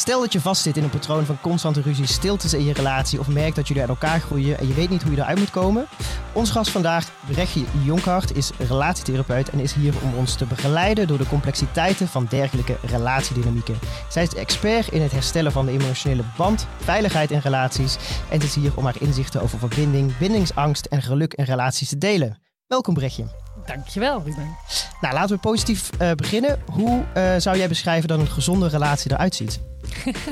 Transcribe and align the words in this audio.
Stel 0.00 0.20
dat 0.20 0.32
je 0.32 0.40
vastzit 0.40 0.76
in 0.76 0.82
een 0.82 0.90
patroon 0.90 1.24
van 1.24 1.40
constante 1.40 1.80
ruzie, 1.80 2.06
stiltes 2.06 2.54
in 2.54 2.64
je 2.64 2.72
relatie 2.72 3.18
of 3.18 3.28
merkt 3.28 3.56
dat 3.56 3.68
jullie 3.68 3.82
uit 3.82 3.90
elkaar 3.90 4.20
groeien 4.20 4.58
en 4.58 4.68
je 4.68 4.74
weet 4.74 4.90
niet 4.90 5.02
hoe 5.02 5.12
je 5.12 5.20
eruit 5.20 5.38
moet 5.38 5.50
komen. 5.50 5.86
Ons 6.32 6.50
gast 6.50 6.70
vandaag, 6.70 7.10
Brechtje 7.26 7.64
Jonkhart, 7.84 8.36
is 8.36 8.50
relatietherapeut 8.58 9.50
en 9.50 9.58
is 9.58 9.72
hier 9.72 9.94
om 10.02 10.14
ons 10.14 10.34
te 10.34 10.44
begeleiden 10.44 11.06
door 11.06 11.18
de 11.18 11.26
complexiteiten 11.26 12.08
van 12.08 12.26
dergelijke 12.28 12.76
relatiedynamieken. 12.82 13.78
Zij 14.08 14.22
is 14.22 14.34
expert 14.34 14.88
in 14.88 15.02
het 15.02 15.12
herstellen 15.12 15.52
van 15.52 15.66
de 15.66 15.72
emotionele 15.72 16.24
band, 16.36 16.66
veiligheid 16.76 17.30
in 17.30 17.38
relaties 17.38 17.96
en 18.30 18.42
is 18.42 18.54
hier 18.54 18.72
om 18.76 18.84
haar 18.84 19.00
inzichten 19.00 19.42
over 19.42 19.58
verbinding, 19.58 20.18
bindingsangst 20.18 20.86
en 20.86 21.02
geluk 21.02 21.34
in 21.34 21.44
relaties 21.44 21.88
te 21.88 21.98
delen. 21.98 22.38
Welkom 22.66 22.94
Brechtje. 22.94 23.49
Dankjewel, 23.74 24.22
Ruben. 24.22 24.56
Nou, 25.00 25.14
laten 25.14 25.34
we 25.34 25.40
positief 25.40 25.90
uh, 26.00 26.12
beginnen. 26.12 26.62
Hoe 26.72 27.04
uh, 27.16 27.36
zou 27.36 27.56
jij 27.56 27.68
beschrijven 27.68 28.08
dat 28.08 28.18
een 28.18 28.26
gezonde 28.26 28.68
relatie 28.68 29.12
eruit 29.12 29.34
ziet? 29.34 29.60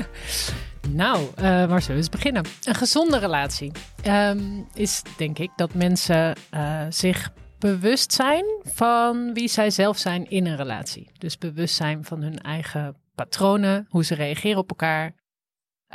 nou, 0.89 1.21
uh, 1.21 1.43
waar 1.43 1.67
zullen 1.67 1.87
we 1.87 1.93
eens 1.93 2.09
beginnen? 2.09 2.45
Een 2.63 2.75
gezonde 2.75 3.17
relatie 3.17 3.71
um, 4.07 4.67
is, 4.73 5.01
denk 5.17 5.39
ik, 5.39 5.51
dat 5.55 5.73
mensen 5.73 6.35
zich 6.89 7.31
bewust 7.59 8.13
zijn 8.13 8.45
van 8.63 9.33
wie 9.33 9.47
zij 9.47 9.69
zelf 9.69 9.97
zijn 9.97 10.29
in 10.29 10.45
een 10.45 10.55
relatie. 10.55 11.11
Dus 11.17 11.37
bewust 11.37 11.75
zijn 11.75 12.03
van 12.03 12.21
hun 12.21 12.39
eigen 12.39 12.95
patronen, 13.15 13.85
hoe 13.89 14.03
ze 14.03 14.15
reageren 14.15 14.57
op 14.57 14.69
elkaar 14.69 15.13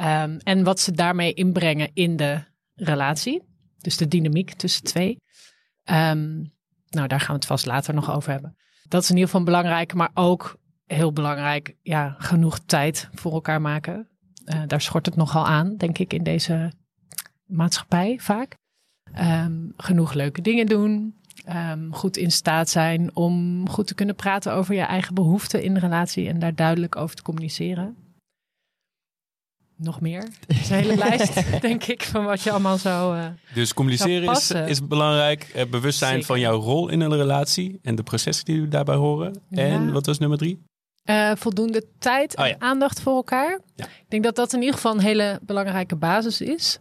um, 0.01 0.39
en 0.39 0.65
wat 0.65 0.81
ze 0.81 0.93
daarmee 0.93 1.35
inbrengen 1.35 1.91
in 1.95 2.17
de 2.17 2.45
relatie. 2.75 3.43
Dus 3.79 3.97
de 3.97 4.09
dynamiek 4.09 4.53
tussen 4.53 4.85
twee. 4.85 5.17
Um, 5.91 6.54
nou, 6.95 7.09
daar 7.09 7.21
gaan 7.21 7.29
we 7.29 7.35
het 7.35 7.47
vast 7.47 7.67
later 7.67 7.95
nog 7.95 8.13
over 8.13 8.31
hebben. 8.31 8.57
Dat 8.89 9.03
is 9.03 9.09
in 9.09 9.15
ieder 9.15 9.31
geval 9.31 9.45
belangrijk, 9.45 9.95
maar 9.95 10.11
ook 10.15 10.59
heel 10.87 11.13
belangrijk, 11.13 11.77
ja, 11.83 12.15
genoeg 12.19 12.59
tijd 12.59 13.09
voor 13.13 13.33
elkaar 13.33 13.61
maken. 13.61 14.09
Uh, 14.45 14.63
daar 14.67 14.81
schort 14.81 15.07
het 15.07 15.17
nogal 15.17 15.47
aan, 15.47 15.77
denk 15.77 15.99
ik, 15.99 16.13
in 16.13 16.23
deze 16.23 16.73
maatschappij 17.47 18.19
vaak. 18.21 18.55
Um, 19.21 19.73
genoeg 19.77 20.13
leuke 20.13 20.41
dingen 20.41 20.67
doen. 20.67 21.15
Um, 21.49 21.95
goed 21.95 22.17
in 22.17 22.31
staat 22.31 22.69
zijn 22.69 23.17
om 23.17 23.69
goed 23.69 23.87
te 23.87 23.95
kunnen 23.95 24.15
praten 24.15 24.53
over 24.53 24.75
je 24.75 24.81
eigen 24.81 25.15
behoeften 25.15 25.63
in 25.63 25.75
de 25.75 25.81
relatie 25.81 26.29
en 26.29 26.39
daar 26.39 26.55
duidelijk 26.55 26.97
over 26.97 27.17
te 27.17 27.23
communiceren 27.23 28.04
nog 29.77 30.01
meer. 30.01 30.23
Het 30.47 30.61
is 30.61 30.71
een 30.71 30.77
hele 30.77 30.97
lijst, 30.97 31.35
denk 31.61 31.85
ik, 31.85 32.03
van 32.03 32.25
wat 32.25 32.43
je 32.43 32.51
allemaal 32.51 32.79
zo. 32.79 33.15
Uh, 33.15 33.27
dus 33.55 33.75
communiceren 33.75 34.31
is, 34.31 34.51
is 34.51 34.87
belangrijk. 34.87 35.53
Uh, 35.57 35.63
bewustzijn 35.71 36.25
van 36.25 36.41
jouw 36.41 36.61
rol 36.61 36.89
in 36.89 37.01
een 37.01 37.17
relatie 37.17 37.79
en 37.83 37.95
de 37.95 38.03
processen 38.03 38.45
die 38.45 38.69
daarbij 38.69 38.95
horen. 38.95 39.43
En 39.51 39.93
wat 39.93 40.07
was 40.07 40.19
nummer 40.19 40.39
drie? 40.39 40.63
Uh, 41.11 41.33
voldoende 41.35 41.85
tijd 41.99 42.35
en 42.35 42.55
oh, 42.55 42.59
aandacht 42.59 43.01
voor 43.01 43.15
elkaar. 43.15 43.61
Ja. 43.75 43.85
Ik 43.85 44.05
denk 44.09 44.25
dat 44.25 44.37
dat 44.37 44.53
in 44.53 44.59
ieder 44.59 44.75
geval 44.75 44.93
een 44.93 45.01
hele 45.01 45.41
belangrijke 45.43 45.97
basis 45.97 46.41
is. 46.41 46.79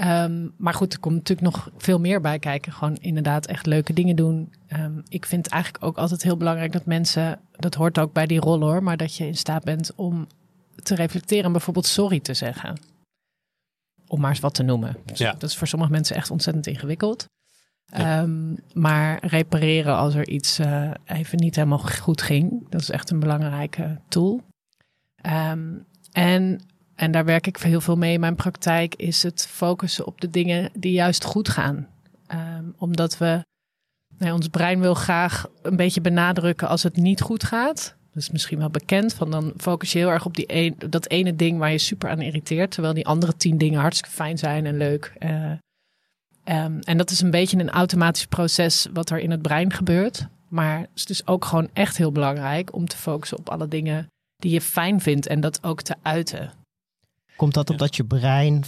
Um, 0.00 0.54
maar 0.56 0.74
goed, 0.74 0.92
er 0.92 1.00
komt 1.00 1.14
natuurlijk 1.14 1.54
nog 1.54 1.70
veel 1.76 1.98
meer 1.98 2.20
bij 2.20 2.38
kijken. 2.38 2.72
Gewoon 2.72 2.96
inderdaad 2.96 3.46
echt 3.46 3.66
leuke 3.66 3.92
dingen 3.92 4.16
doen. 4.16 4.52
Um, 4.76 5.02
ik 5.08 5.26
vind 5.26 5.46
eigenlijk 5.46 5.84
ook 5.84 5.98
altijd 5.98 6.22
heel 6.22 6.36
belangrijk 6.36 6.72
dat 6.72 6.86
mensen, 6.86 7.40
dat 7.52 7.74
hoort 7.74 7.98
ook 7.98 8.12
bij 8.12 8.26
die 8.26 8.40
rol 8.40 8.60
hoor, 8.60 8.82
maar 8.82 8.96
dat 8.96 9.16
je 9.16 9.26
in 9.26 9.36
staat 9.36 9.64
bent 9.64 9.92
om 9.96 10.26
te 10.82 10.94
reflecteren 10.94 11.44
en 11.44 11.52
bijvoorbeeld 11.52 11.86
sorry 11.86 12.20
te 12.20 12.34
zeggen. 12.34 12.80
Om 14.06 14.20
maar 14.20 14.30
eens 14.30 14.40
wat 14.40 14.54
te 14.54 14.62
noemen. 14.62 14.96
Dus 15.04 15.18
ja. 15.18 15.32
Dat 15.32 15.50
is 15.50 15.56
voor 15.56 15.66
sommige 15.66 15.90
mensen 15.90 16.16
echt 16.16 16.30
ontzettend 16.30 16.66
ingewikkeld. 16.66 17.26
Um, 17.96 18.58
maar 18.72 19.26
repareren 19.26 19.96
als 19.96 20.14
er 20.14 20.28
iets 20.28 20.60
uh, 20.60 20.90
even 21.04 21.38
niet 21.38 21.54
helemaal 21.56 21.78
goed 21.78 22.22
ging, 22.22 22.66
dat 22.70 22.80
is 22.80 22.90
echt 22.90 23.10
een 23.10 23.18
belangrijke 23.18 24.00
tool. 24.08 24.42
Um, 25.26 25.86
en, 26.12 26.60
en 26.94 27.10
daar 27.10 27.24
werk 27.24 27.46
ik 27.46 27.56
heel 27.56 27.80
veel 27.80 27.96
mee 27.96 28.12
in 28.12 28.20
mijn 28.20 28.34
praktijk, 28.34 28.94
is 28.94 29.22
het 29.22 29.46
focussen 29.46 30.06
op 30.06 30.20
de 30.20 30.30
dingen 30.30 30.70
die 30.74 30.92
juist 30.92 31.24
goed 31.24 31.48
gaan. 31.48 31.88
Um, 32.32 32.74
omdat 32.78 33.18
we, 33.18 33.44
nee, 34.18 34.32
ons 34.32 34.48
brein 34.48 34.80
wil 34.80 34.94
graag 34.94 35.46
een 35.62 35.76
beetje 35.76 36.00
benadrukken 36.00 36.68
als 36.68 36.82
het 36.82 36.96
niet 36.96 37.20
goed 37.20 37.44
gaat. 37.44 37.96
Dat 38.18 38.26
is 38.26 38.32
misschien 38.32 38.58
wel 38.58 38.70
bekend. 38.70 39.14
Van 39.14 39.30
dan 39.30 39.52
focus 39.56 39.92
je 39.92 39.98
heel 39.98 40.10
erg 40.10 40.24
op 40.24 40.36
die 40.36 40.44
een, 40.46 40.76
dat 40.88 41.08
ene 41.08 41.36
ding 41.36 41.58
waar 41.58 41.70
je 41.70 41.78
super 41.78 42.10
aan 42.10 42.20
irriteert. 42.20 42.70
Terwijl 42.70 42.94
die 42.94 43.06
andere 43.06 43.36
tien 43.36 43.58
dingen 43.58 43.80
hartstikke 43.80 44.14
fijn 44.14 44.38
zijn 44.38 44.66
en 44.66 44.76
leuk. 44.76 45.12
Uh, 45.18 45.50
um, 46.44 46.80
en 46.80 46.96
dat 46.96 47.10
is 47.10 47.20
een 47.20 47.30
beetje 47.30 47.58
een 47.58 47.70
automatisch 47.70 48.26
proces 48.26 48.86
wat 48.92 49.10
er 49.10 49.18
in 49.18 49.30
het 49.30 49.42
brein 49.42 49.72
gebeurt. 49.72 50.26
Maar 50.48 50.78
het 50.78 50.88
is 50.94 51.04
dus 51.04 51.26
ook 51.26 51.44
gewoon 51.44 51.68
echt 51.72 51.96
heel 51.96 52.12
belangrijk 52.12 52.74
om 52.74 52.86
te 52.86 52.96
focussen 52.96 53.38
op 53.38 53.48
alle 53.48 53.68
dingen 53.68 54.06
die 54.36 54.52
je 54.52 54.60
fijn 54.60 55.00
vindt 55.00 55.26
en 55.26 55.40
dat 55.40 55.64
ook 55.64 55.82
te 55.82 55.94
uiten. 56.02 56.52
Komt 57.36 57.54
dat 57.54 57.70
omdat 57.70 57.96
je 57.96 58.04
brein 58.04 58.64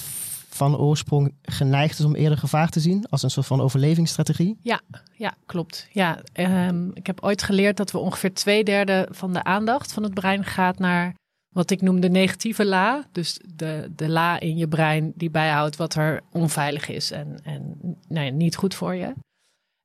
van 0.61 0.77
oorsprong 0.77 1.35
geneigd 1.43 1.99
is 1.99 2.05
om 2.05 2.15
eerder 2.15 2.39
gevaar 2.39 2.69
te 2.69 2.81
zien 2.81 3.07
als 3.09 3.23
een 3.23 3.31
soort 3.31 3.47
van 3.47 3.61
overlevingsstrategie? 3.61 4.59
Ja, 4.63 4.81
ja 5.17 5.35
klopt. 5.47 5.89
Ja, 5.93 6.23
um, 6.69 6.91
ik 6.95 7.07
heb 7.07 7.23
ooit 7.23 7.43
geleerd 7.43 7.77
dat 7.77 7.91
we 7.91 7.99
ongeveer 7.99 8.35
twee 8.35 8.65
derde 8.65 9.09
van 9.11 9.33
de 9.33 9.45
aandacht 9.45 9.93
van 9.93 10.03
het 10.03 10.15
brein 10.15 10.45
gaat 10.45 10.79
naar 10.79 11.15
wat 11.55 11.71
ik 11.71 11.81
noem 11.81 12.01
de 12.01 12.09
negatieve 12.09 12.65
la. 12.65 13.07
Dus 13.13 13.41
de, 13.55 13.93
de 13.97 14.09
la 14.09 14.41
in 14.41 14.57
je 14.57 14.69
brein 14.69 15.13
die 15.15 15.31
bijhoudt 15.31 15.77
wat 15.77 15.95
er 15.95 16.21
onveilig 16.33 16.89
is 16.89 17.11
en, 17.11 17.41
en 17.43 17.77
nou 18.09 18.27
ja, 18.27 18.33
niet 18.33 18.57
goed 18.57 18.75
voor 18.75 18.95
je. 18.95 19.07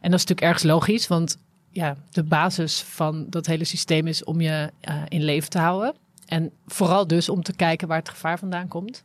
En 0.02 0.12
dat 0.12 0.19
is 0.19 0.25
natuurlijk 0.25 0.41
ergens 0.41 0.64
logisch, 0.64 1.08
want 1.08 1.38
ja, 1.69 1.97
de 2.12 2.24
basis 2.24 2.81
van 2.81 3.30
dat 3.30 3.46
hele 3.46 3.66
systeem 3.66 4.08
is 4.08 4.24
om 4.24 4.41
je 4.41 4.72
uh, 4.90 5.02
in 5.08 5.24
leven 5.24 5.50
te 5.50 5.59
houden. 5.59 5.96
En 6.25 6.52
vooral 6.66 7.08
dus 7.08 7.30
om 7.30 7.44
te 7.44 7.56
kijken 7.56 7.88
waar 7.88 7.97
het 8.00 8.09
gevaar 8.09 8.40
vandaan 8.40 8.68
komt. 8.68 9.03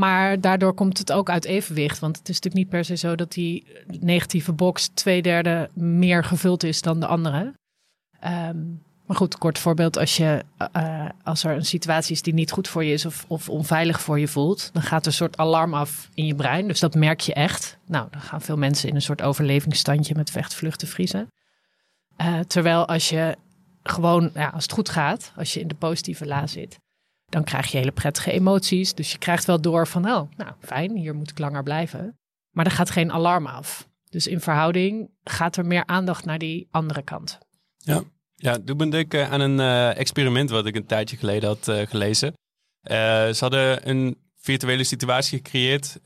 Maar 0.00 0.40
daardoor 0.40 0.74
komt 0.74 0.98
het 0.98 1.12
ook 1.12 1.30
uit 1.30 1.44
evenwicht. 1.44 1.98
Want 1.98 2.18
het 2.18 2.28
is 2.28 2.34
natuurlijk 2.34 2.62
niet 2.62 2.68
per 2.68 2.84
se 2.84 2.96
zo 2.96 3.14
dat 3.14 3.32
die 3.32 3.66
negatieve 4.00 4.52
box 4.52 4.88
twee 4.94 5.22
derde 5.22 5.70
meer 5.74 6.24
gevuld 6.24 6.62
is 6.62 6.82
dan 6.82 7.00
de 7.00 7.06
andere. 7.06 7.54
Um, 8.24 8.82
maar 9.06 9.16
goed, 9.16 9.38
kort 9.38 9.58
voorbeeld, 9.58 9.98
als, 9.98 10.16
je, 10.16 10.44
uh, 10.76 11.08
als 11.22 11.44
er 11.44 11.56
een 11.56 11.64
situatie 11.64 12.12
is 12.12 12.22
die 12.22 12.34
niet 12.34 12.50
goed 12.50 12.68
voor 12.68 12.84
je 12.84 12.92
is 12.92 13.06
of, 13.06 13.24
of 13.28 13.48
onveilig 13.48 14.00
voor 14.00 14.18
je 14.18 14.28
voelt, 14.28 14.70
dan 14.72 14.82
gaat 14.82 15.00
er 15.00 15.06
een 15.06 15.12
soort 15.12 15.36
alarm 15.36 15.74
af 15.74 16.08
in 16.14 16.26
je 16.26 16.34
brein. 16.34 16.68
Dus 16.68 16.80
dat 16.80 16.94
merk 16.94 17.20
je 17.20 17.34
echt. 17.34 17.78
Nou, 17.86 18.08
dan 18.10 18.20
gaan 18.20 18.40
veel 18.40 18.56
mensen 18.56 18.88
in 18.88 18.94
een 18.94 19.02
soort 19.02 19.22
overlevingsstandje 19.22 20.14
met 20.14 20.30
vecht, 20.30 20.54
vluchten, 20.54 20.88
vriezen. 20.88 21.28
Uh, 22.20 22.38
terwijl 22.38 22.86
als 22.86 23.08
je 23.08 23.36
gewoon, 23.82 24.30
ja, 24.34 24.48
als 24.48 24.62
het 24.62 24.72
goed 24.72 24.88
gaat, 24.88 25.32
als 25.36 25.54
je 25.54 25.60
in 25.60 25.68
de 25.68 25.74
positieve 25.74 26.26
la 26.26 26.46
zit, 26.46 26.78
dan 27.30 27.44
krijg 27.44 27.66
je 27.70 27.78
hele 27.78 27.92
prettige 27.92 28.32
emoties. 28.32 28.94
Dus 28.94 29.12
je 29.12 29.18
krijgt 29.18 29.44
wel 29.44 29.60
door 29.60 29.86
van, 29.86 30.04
oh, 30.04 30.30
nou 30.36 30.52
fijn, 30.60 30.96
hier 30.96 31.14
moet 31.14 31.30
ik 31.30 31.38
langer 31.38 31.62
blijven. 31.62 32.18
Maar 32.50 32.64
er 32.64 32.70
gaat 32.70 32.90
geen 32.90 33.12
alarm 33.12 33.46
af. 33.46 33.88
Dus 34.08 34.26
in 34.26 34.40
verhouding 34.40 35.10
gaat 35.24 35.56
er 35.56 35.66
meer 35.66 35.86
aandacht 35.86 36.24
naar 36.24 36.38
die 36.38 36.68
andere 36.70 37.02
kant. 37.02 37.38
Ja, 37.76 38.02
ja 38.34 38.58
doe 38.58 38.76
me 38.76 38.88
denken 38.88 39.28
aan 39.28 39.40
een 39.40 39.58
uh, 39.58 39.98
experiment 39.98 40.50
wat 40.50 40.66
ik 40.66 40.74
een 40.74 40.86
tijdje 40.86 41.16
geleden 41.16 41.48
had 41.48 41.68
uh, 41.68 41.86
gelezen. 41.86 42.28
Uh, 42.28 42.94
ze 43.28 43.36
hadden 43.38 43.88
een 43.88 44.18
virtuele 44.36 44.84
situatie 44.84 45.36
gecreëerd 45.36 45.98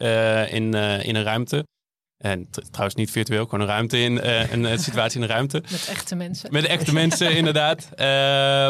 in, 0.50 0.74
in 1.04 1.14
een 1.14 1.22
ruimte. 1.22 1.64
En 2.18 2.48
trouwens 2.70 2.94
niet 2.94 3.10
virtueel, 3.10 3.44
gewoon 3.44 3.60
een 3.60 3.66
ruimte 3.66 3.98
in, 3.98 4.12
uh, 4.12 4.52
een, 4.52 4.78
situatie 4.78 5.16
in 5.16 5.22
een 5.22 5.28
ruimte. 5.28 5.62
Met 5.70 5.88
echte 5.88 6.14
mensen. 6.14 6.52
Met 6.52 6.64
echte 6.64 6.92
mensen, 6.92 7.34
inderdaad. 7.36 7.88
Uh, 7.92 7.96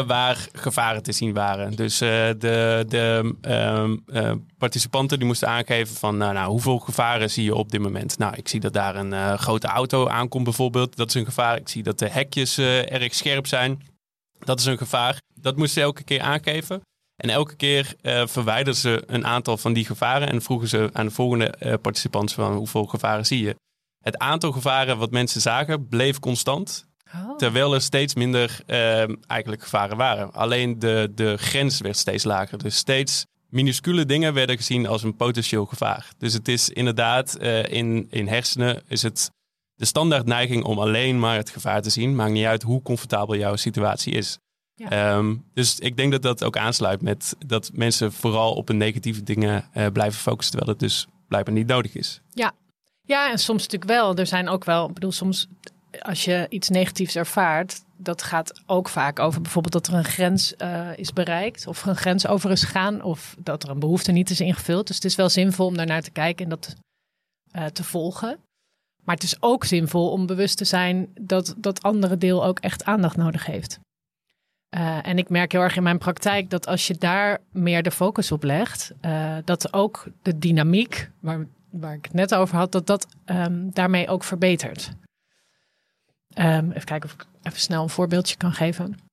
waar 0.07 0.47
gevaren 0.51 1.03
te 1.03 1.11
zien 1.11 1.33
waren. 1.33 1.75
Dus 1.75 2.01
uh, 2.01 2.09
de, 2.09 2.85
de 2.87 3.35
ehm, 3.41 4.37
participanten 4.57 5.17
die 5.17 5.27
moesten 5.27 5.47
aangeven 5.47 5.95
van 5.95 6.17
nou, 6.17 6.33
nou, 6.33 6.49
hoeveel 6.49 6.79
gevaren 6.79 7.29
zie 7.29 7.43
je 7.43 7.55
op 7.55 7.71
dit 7.71 7.81
moment. 7.81 8.17
Nou, 8.17 8.35
ik 8.35 8.47
zie 8.47 8.59
dat 8.59 8.73
daar 8.73 8.95
een 8.95 9.37
grote 9.39 9.67
auto 9.67 10.07
aankomt 10.07 10.43
bijvoorbeeld. 10.43 10.95
Dat 10.95 11.07
is 11.07 11.13
een 11.13 11.25
gevaar. 11.25 11.57
Ik 11.57 11.69
zie 11.69 11.83
dat 11.83 11.99
de 11.99 12.09
hekjes 12.09 12.57
erg 12.57 13.13
scherp 13.13 13.47
zijn. 13.47 13.81
Dat 14.39 14.59
is 14.59 14.65
een 14.65 14.77
gevaar. 14.77 15.21
Dat 15.33 15.55
moesten 15.55 15.81
ze 15.81 15.87
elke 15.87 16.03
keer 16.03 16.21
aangeven. 16.21 16.81
En 17.15 17.29
elke 17.29 17.55
keer 17.55 17.93
uh, 18.01 18.27
verwijderden 18.27 18.75
ze 18.75 19.03
een 19.05 19.25
aantal 19.25 19.57
van 19.57 19.73
die 19.73 19.85
gevaren 19.85 20.29
en 20.29 20.41
vroegen 20.41 20.67
ze 20.67 20.89
aan 20.93 21.05
de 21.05 21.11
volgende 21.11 21.53
uh, 21.59 21.73
participanten 21.81 22.35
van 22.35 22.55
hoeveel 22.55 22.85
gevaren 22.85 23.25
zie 23.25 23.43
je. 23.43 23.55
Het 24.03 24.17
aantal 24.17 24.51
gevaren 24.51 24.97
wat 24.97 25.11
mensen 25.11 25.41
zagen 25.41 25.87
bleef 25.87 26.19
constant, 26.19 26.87
oh. 27.13 27.37
terwijl 27.37 27.73
er 27.73 27.81
steeds 27.81 28.15
minder 28.15 28.59
uh, 28.67 29.29
eigenlijk 29.29 29.63
gevaren 29.63 29.97
waren. 29.97 30.33
Alleen 30.33 30.79
de, 30.79 31.11
de 31.15 31.37
grens 31.37 31.79
werd 31.79 31.97
steeds 31.97 32.23
lager. 32.23 32.57
Dus 32.57 32.75
steeds 32.75 33.25
minuscule 33.49 34.05
dingen 34.05 34.33
werden 34.33 34.57
gezien 34.57 34.87
als 34.87 35.03
een 35.03 35.15
potentieel 35.15 35.65
gevaar. 35.65 36.11
Dus 36.17 36.33
het 36.33 36.47
is 36.47 36.69
inderdaad 36.69 37.37
uh, 37.41 37.63
in, 37.63 38.07
in 38.09 38.27
hersenen 38.27 38.83
is 38.87 39.01
het 39.01 39.31
de 39.75 39.85
standaard 39.85 40.25
neiging 40.25 40.63
om 40.63 40.79
alleen 40.79 41.19
maar 41.19 41.35
het 41.35 41.49
gevaar 41.49 41.81
te 41.81 41.89
zien. 41.89 42.15
Maakt 42.15 42.31
niet 42.31 42.45
uit 42.45 42.63
hoe 42.63 42.81
comfortabel 42.81 43.35
jouw 43.35 43.55
situatie 43.55 44.13
is. 44.13 44.37
Um, 44.91 45.45
dus 45.53 45.79
ik 45.79 45.97
denk 45.97 46.11
dat 46.11 46.21
dat 46.21 46.43
ook 46.43 46.57
aansluit 46.57 47.01
met 47.01 47.35
dat 47.45 47.71
mensen 47.73 48.13
vooral 48.13 48.53
op 48.53 48.69
een 48.69 48.77
negatieve 48.77 49.23
dingen 49.23 49.69
uh, 49.77 49.87
blijven 49.87 50.19
focussen, 50.19 50.57
terwijl 50.57 50.77
het 50.79 50.87
dus 50.87 51.07
blijkbaar 51.27 51.53
niet 51.53 51.67
nodig 51.67 51.95
is. 51.95 52.21
Ja. 52.33 52.51
ja, 53.01 53.31
en 53.31 53.37
soms 53.37 53.61
natuurlijk 53.61 53.91
wel. 53.91 54.15
Er 54.15 54.27
zijn 54.27 54.49
ook 54.49 54.65
wel, 54.65 54.87
ik 54.87 54.93
bedoel, 54.93 55.11
soms 55.11 55.47
als 56.01 56.25
je 56.25 56.45
iets 56.49 56.69
negatiefs 56.69 57.15
ervaart, 57.15 57.83
dat 57.97 58.21
gaat 58.21 58.61
ook 58.65 58.89
vaak 58.89 59.19
over 59.19 59.41
bijvoorbeeld 59.41 59.73
dat 59.73 59.87
er 59.87 59.93
een 59.93 60.03
grens 60.03 60.53
uh, 60.57 60.97
is 60.97 61.13
bereikt 61.13 61.67
of 61.67 61.81
er 61.81 61.87
een 61.87 61.95
grens 61.95 62.27
over 62.27 62.51
is 62.51 62.63
gegaan 62.63 63.01
of 63.01 63.35
dat 63.39 63.63
er 63.63 63.69
een 63.69 63.79
behoefte 63.79 64.11
niet 64.11 64.29
is 64.29 64.39
ingevuld. 64.39 64.87
Dus 64.87 64.95
het 64.95 65.05
is 65.05 65.15
wel 65.15 65.29
zinvol 65.29 65.65
om 65.65 65.77
daarnaar 65.77 66.01
te 66.01 66.11
kijken 66.11 66.43
en 66.43 66.49
dat 66.49 66.75
uh, 67.55 67.65
te 67.65 67.83
volgen. 67.83 68.37
Maar 69.03 69.15
het 69.15 69.23
is 69.23 69.41
ook 69.41 69.63
zinvol 69.63 70.11
om 70.11 70.25
bewust 70.25 70.57
te 70.57 70.65
zijn 70.65 71.11
dat 71.21 71.55
dat 71.57 71.81
andere 71.81 72.17
deel 72.17 72.45
ook 72.45 72.59
echt 72.59 72.83
aandacht 72.83 73.17
nodig 73.17 73.45
heeft. 73.45 73.79
Uh, 74.75 75.07
en 75.07 75.17
ik 75.17 75.29
merk 75.29 75.51
heel 75.51 75.61
erg 75.61 75.75
in 75.75 75.83
mijn 75.83 75.97
praktijk 75.97 76.49
dat 76.49 76.67
als 76.67 76.87
je 76.87 76.95
daar 76.97 77.39
meer 77.51 77.83
de 77.83 77.91
focus 77.91 78.31
op 78.31 78.43
legt, 78.43 78.93
uh, 79.01 79.37
dat 79.45 79.73
ook 79.73 80.07
de 80.21 80.37
dynamiek, 80.37 81.09
waar, 81.19 81.45
waar 81.69 81.93
ik 81.93 82.03
het 82.03 82.13
net 82.13 82.35
over 82.35 82.57
had, 82.57 82.71
dat 82.71 82.87
dat 82.87 83.07
um, 83.25 83.69
daarmee 83.73 84.07
ook 84.07 84.23
verbetert. 84.23 84.91
Um, 86.37 86.71
even 86.71 86.85
kijken 86.85 87.09
of 87.09 87.15
ik 87.15 87.25
even 87.41 87.59
snel 87.59 87.83
een 87.83 87.89
voorbeeldje 87.89 88.37
kan 88.37 88.53
geven. 88.53 89.04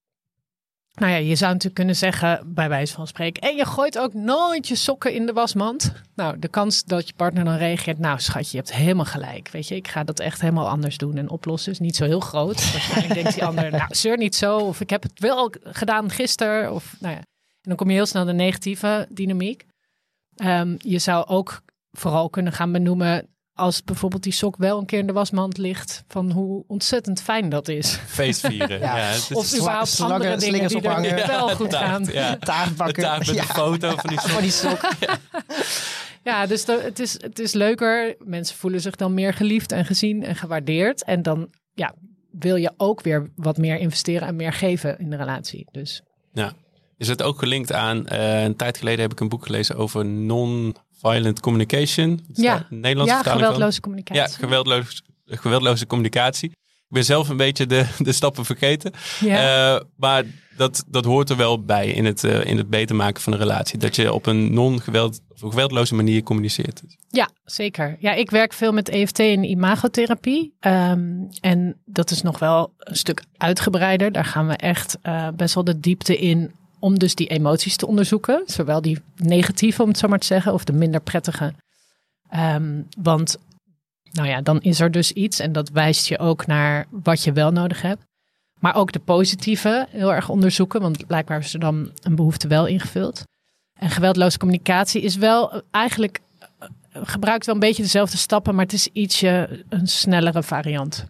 Nou 0.95 1.13
ja, 1.13 1.19
je 1.19 1.35
zou 1.35 1.51
natuurlijk 1.51 1.75
kunnen 1.75 1.97
zeggen, 1.97 2.43
bij 2.55 2.69
wijze 2.69 2.95
van 2.95 3.07
spreken, 3.07 3.43
en 3.43 3.57
je 3.57 3.67
gooit 3.67 3.99
ook 3.99 4.15
nooit 4.15 4.69
je 4.69 4.75
sokken 4.75 5.13
in 5.13 5.27
de 5.27 5.33
wasmand. 5.33 5.93
Nou, 6.15 6.39
de 6.39 6.49
kans 6.49 6.85
dat 6.85 7.07
je 7.07 7.15
partner 7.17 7.45
dan 7.45 7.57
reageert, 7.57 7.99
nou 7.99 8.21
schatje, 8.21 8.51
je 8.51 8.57
hebt 8.57 8.75
helemaal 8.75 9.05
gelijk. 9.05 9.49
Weet 9.49 9.69
je, 9.69 9.75
ik 9.75 9.89
ga 9.89 10.05
dat 10.05 10.21
echt 10.21 10.41
helemaal 10.41 10.69
anders 10.69 10.97
doen 10.97 11.17
en 11.17 11.31
oplossen. 11.31 11.73
Is 11.73 11.79
niet 11.79 11.97
zo 11.97 12.05
heel 12.05 12.21
groot. 12.21 12.55
Waarschijnlijk 12.73 13.15
denkt 13.15 13.35
die 13.35 13.45
ander, 13.45 13.71
nou 13.71 13.95
zeur 13.95 14.17
niet 14.17 14.35
zo, 14.35 14.59
of 14.59 14.81
ik 14.81 14.91
heb 14.91 15.03
het 15.03 15.21
wel 15.21 15.53
gedaan 15.63 16.11
gisteren. 16.11 16.73
Of, 16.73 16.97
nou 16.99 17.15
ja. 17.15 17.21
En 17.21 17.69
dan 17.69 17.77
kom 17.77 17.89
je 17.89 17.95
heel 17.95 18.07
snel 18.07 18.25
de 18.25 18.33
negatieve 18.33 19.07
dynamiek. 19.11 19.67
Um, 20.37 20.77
je 20.79 20.99
zou 20.99 21.27
ook 21.27 21.63
vooral 21.91 22.31
kunnen 22.31 22.53
gaan 22.53 22.73
benoemen, 22.73 23.29
als 23.63 23.85
bijvoorbeeld 23.85 24.23
die 24.23 24.33
sok 24.33 24.57
wel 24.57 24.79
een 24.79 24.87
keer 24.87 24.99
in 24.99 25.07
de 25.07 25.13
wasmand 25.13 25.59
ligt, 25.59 26.05
van 26.09 26.31
hoe 26.31 26.65
ontzettend 26.67 27.23
fijn 27.23 27.49
dat 27.49 27.69
is. 27.69 27.99
Feestvieren. 28.07 28.79
ja. 28.87 28.97
ja 28.97 29.05
het 29.05 29.31
is 29.31 29.37
of 29.37 29.57
überhaupt 29.57 29.89
slangen, 29.89 30.15
andere 30.15 30.37
dingen 30.37 30.69
die 30.69 30.77
ophangen. 30.77 31.19
er 31.19 31.27
wel 31.27 31.49
goed 31.49 31.75
gaan. 31.75 32.05
Ja. 32.13 32.37
Taartbakken. 32.51 33.03
Taart 33.03 33.27
met 33.27 33.35
ja. 33.35 33.43
een 33.43 33.49
foto 33.49 33.97
van 33.97 34.11
die 34.11 34.21
sok. 34.27 34.31
Van 34.31 34.43
die 34.43 34.51
sok. 34.51 34.81
ja. 36.23 36.47
dus 36.47 36.65
de, 36.65 36.81
het, 36.83 36.99
is, 36.99 37.13
het 37.23 37.39
is 37.39 37.53
leuker. 37.53 38.17
Mensen 38.19 38.57
voelen 38.57 38.81
zich 38.81 38.97
dan 38.97 39.15
meer 39.15 39.35
geliefd 39.35 39.73
en 39.73 39.85
gezien 39.85 40.25
en 40.25 40.37
gewaardeerd. 40.37 41.05
En 41.05 41.23
dan 41.23 41.51
ja, 41.75 41.95
wil 42.31 42.57
je 42.57 42.73
ook 42.77 43.03
weer 43.03 43.31
wat 43.37 43.57
meer 43.57 43.79
investeren 43.79 44.29
en 44.29 44.37
meer 44.37 44.53
geven 44.53 44.99
in 44.99 45.11
de 45.11 45.17
relatie. 45.17 45.69
Dus. 45.71 46.03
Ja. 46.33 46.53
Is 46.97 47.09
het 47.09 47.23
ook 47.23 47.39
gelinkt 47.39 47.73
aan, 47.73 48.07
uh, 48.13 48.43
een 48.43 48.57
tijd 48.57 48.79
geleden 48.79 49.01
heb 49.01 49.13
ik 49.13 49.21
een 49.21 49.29
boek 49.29 49.47
gelezen 49.47 49.77
over 49.77 50.05
non 50.05 50.77
Violent 51.03 51.41
Communication. 51.41 52.25
Ja, 52.33 52.67
Nederlandse 52.71 53.15
ja 53.15 53.23
geweldloze 53.23 53.81
communicatie. 53.81 54.23
Ja, 54.23 54.29
geweldloze, 54.29 55.03
geweldloze 55.27 55.87
communicatie. 55.87 56.51
Ik 56.51 56.99
ben 56.99 57.05
zelf 57.05 57.29
een 57.29 57.37
beetje 57.37 57.67
de, 57.67 57.87
de 57.99 58.13
stappen 58.13 58.45
vergeten. 58.45 58.93
Ja. 59.21 59.75
Uh, 59.75 59.81
maar 59.97 60.25
dat, 60.57 60.85
dat 60.89 61.05
hoort 61.05 61.31
er 61.31 61.37
wel 61.37 61.65
bij 61.65 61.89
in 61.89 62.05
het, 62.05 62.23
uh, 62.23 62.45
in 62.45 62.57
het 62.57 62.71
beter 62.71 62.97
maken 62.97 63.23
van 63.23 63.33
een 63.33 63.39
relatie. 63.39 63.79
Dat 63.79 63.97
je 63.97 64.13
op 64.13 64.27
een 64.27 64.55
non-geweld 64.55 65.21
of 65.29 65.41
geweldloze 65.41 65.95
manier 65.95 66.23
communiceert. 66.23 66.83
Ja, 67.09 67.31
zeker. 67.45 67.97
Ja, 67.99 68.13
ik 68.13 68.31
werk 68.31 68.53
veel 68.53 68.73
met 68.73 68.89
EFT 68.89 69.19
en 69.19 69.45
imagotherapie. 69.45 70.55
Um, 70.61 71.29
en 71.41 71.81
dat 71.85 72.11
is 72.11 72.23
nog 72.23 72.39
wel 72.39 72.73
een 72.79 72.97
stuk 72.97 73.25
uitgebreider. 73.37 74.13
Daar 74.13 74.25
gaan 74.25 74.47
we 74.47 74.57
echt 74.57 74.99
uh, 75.03 75.29
best 75.37 75.55
wel 75.55 75.65
de 75.65 75.81
diepte 75.81 76.19
in 76.19 76.53
om 76.83 76.99
dus 76.99 77.15
die 77.15 77.27
emoties 77.27 77.77
te 77.77 77.87
onderzoeken. 77.87 78.43
Zowel 78.47 78.83
die 78.83 78.99
negatieve, 79.17 79.83
om 79.83 79.89
het 79.89 79.99
zo 79.99 80.09
maar 80.09 80.19
te 80.19 80.27
zeggen, 80.27 80.53
of 80.53 80.65
de 80.65 80.73
minder 80.73 81.01
prettige. 81.01 81.55
Um, 82.35 82.89
want, 82.99 83.39
nou 84.13 84.29
ja, 84.29 84.41
dan 84.41 84.61
is 84.61 84.81
er 84.81 84.91
dus 84.91 85.13
iets 85.13 85.39
en 85.39 85.53
dat 85.53 85.69
wijst 85.69 86.07
je 86.07 86.19
ook 86.19 86.47
naar 86.47 86.87
wat 86.91 87.25
je 87.25 87.33
wel 87.33 87.51
nodig 87.51 87.83
hebt. 87.83 88.03
Maar 88.61 88.75
ook 88.75 88.93
de 88.93 88.99
positieve 88.99 89.87
heel 89.91 90.15
erg 90.15 90.29
onderzoeken, 90.29 90.81
want 90.81 91.07
blijkbaar 91.07 91.39
is 91.39 91.55
er 91.55 91.61
dan 91.61 91.91
een 92.03 92.15
behoefte 92.15 92.49
wel 92.49 92.67
ingevuld. 92.67 93.23
En 93.79 93.91
geweldloze 93.91 94.39
communicatie 94.39 95.03
is 95.03 95.17
wel 95.17 95.63
eigenlijk, 95.71 96.21
eh, 96.59 96.69
gebruikt 96.93 97.47
wel 97.47 97.55
een 97.55 97.61
beetje 97.61 97.83
dezelfde 97.83 98.17
stappen, 98.17 98.55
maar 98.55 98.65
het 98.65 98.75
is 98.75 98.89
ietsje 98.93 99.65
een 99.69 99.87
snellere 99.87 100.43
variant. 100.43 101.07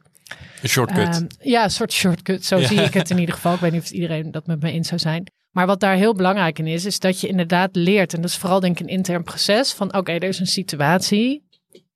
Een 0.62 0.68
shortcut. 0.68 1.16
Um, 1.16 1.26
ja, 1.40 1.64
een 1.64 1.70
soort 1.70 1.92
shortcut. 1.92 2.44
Zo 2.44 2.60
zie 2.60 2.80
ik 2.80 2.94
het 2.94 3.10
in 3.10 3.18
ieder 3.18 3.34
geval. 3.34 3.54
Ik 3.54 3.60
weet 3.60 3.72
niet 3.72 3.82
of 3.82 3.90
iedereen 3.90 4.30
dat 4.30 4.46
met 4.46 4.60
me 4.62 4.70
eens 4.70 4.88
zou 4.88 5.00
zijn. 5.00 5.24
Maar 5.52 5.66
wat 5.66 5.80
daar 5.80 5.96
heel 5.96 6.14
belangrijk 6.14 6.58
in 6.58 6.66
is, 6.66 6.84
is 6.84 6.98
dat 6.98 7.20
je 7.20 7.28
inderdaad 7.28 7.76
leert. 7.76 8.14
En 8.14 8.20
dat 8.20 8.30
is 8.30 8.36
vooral 8.36 8.60
denk 8.60 8.80
ik 8.80 8.86
een 8.86 8.92
intern 8.92 9.22
proces 9.22 9.72
van 9.72 9.94
oké, 9.96 10.12
er 10.12 10.22
is 10.22 10.38
een 10.38 10.46
situatie. 10.46 11.42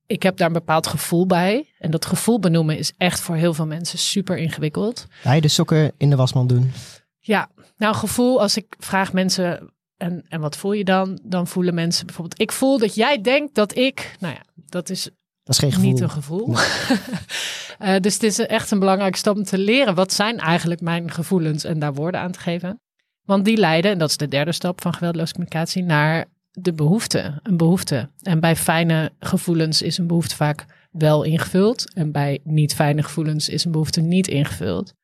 Ik 0.06 0.22
heb 0.22 0.36
daar 0.36 0.46
een 0.46 0.52
bepaald 0.52 0.86
gevoel 0.86 1.26
bij. 1.26 1.72
En 1.78 1.90
dat 1.90 2.06
gevoel 2.06 2.40
benoemen 2.40 2.78
is 2.78 2.92
echt 2.96 3.20
voor 3.20 3.36
heel 3.36 3.54
veel 3.54 3.66
mensen 3.66 3.98
super 3.98 4.36
ingewikkeld. 4.38 5.06
Ga 5.10 5.40
de 5.40 5.48
sokken 5.48 5.92
in 5.96 6.10
de 6.10 6.16
wasmand 6.16 6.48
doen? 6.48 6.72
Ja, 7.18 7.48
nou 7.76 7.94
gevoel, 7.94 8.40
als 8.40 8.56
ik 8.56 8.76
vraag 8.78 9.12
mensen 9.12 9.70
en, 9.96 10.24
en 10.28 10.40
wat 10.40 10.56
voel 10.56 10.72
je 10.72 10.84
dan? 10.84 11.20
Dan 11.22 11.46
voelen 11.46 11.74
mensen 11.74 12.06
bijvoorbeeld, 12.06 12.40
ik 12.40 12.52
voel 12.52 12.78
dat 12.78 12.94
jij 12.94 13.20
denkt 13.20 13.54
dat 13.54 13.76
ik, 13.76 14.16
nou 14.18 14.34
ja, 14.34 14.42
dat 14.54 14.90
is, 14.90 15.02
dat 15.42 15.54
is 15.54 15.58
geen 15.58 15.72
gevoel. 15.72 15.90
niet 15.90 16.00
een 16.00 16.10
gevoel. 16.10 16.54
uh, 17.82 17.96
dus 18.04 18.14
het 18.14 18.22
is 18.22 18.38
echt 18.38 18.70
een 18.70 18.78
belangrijke 18.78 19.18
stap 19.18 19.36
om 19.36 19.44
te 19.44 19.58
leren, 19.58 19.94
wat 19.94 20.12
zijn 20.12 20.38
eigenlijk 20.38 20.80
mijn 20.80 21.10
gevoelens 21.10 21.64
en 21.64 21.78
daar 21.78 21.94
woorden 21.94 22.20
aan 22.20 22.32
te 22.32 22.38
geven. 22.38 22.80
Want 23.26 23.44
die 23.44 23.56
leiden, 23.56 23.90
en 23.90 23.98
dat 23.98 24.10
is 24.10 24.16
de 24.16 24.28
derde 24.28 24.52
stap 24.52 24.80
van 24.80 24.94
geweldloze 24.94 25.32
communicatie, 25.32 25.82
naar 25.82 26.24
de 26.52 26.72
behoefte. 26.72 27.40
Een 27.42 27.56
behoefte. 27.56 28.08
En 28.22 28.40
bij 28.40 28.56
fijne 28.56 29.12
gevoelens 29.20 29.82
is 29.82 29.98
een 29.98 30.06
behoefte 30.06 30.36
vaak 30.36 30.66
wel 30.90 31.22
ingevuld. 31.22 31.94
En 31.94 32.12
bij 32.12 32.40
niet 32.44 32.74
fijne 32.74 33.02
gevoelens 33.02 33.48
is 33.48 33.64
een 33.64 33.72
behoefte 33.72 34.00
niet 34.00 34.28
ingevuld. 34.28 34.94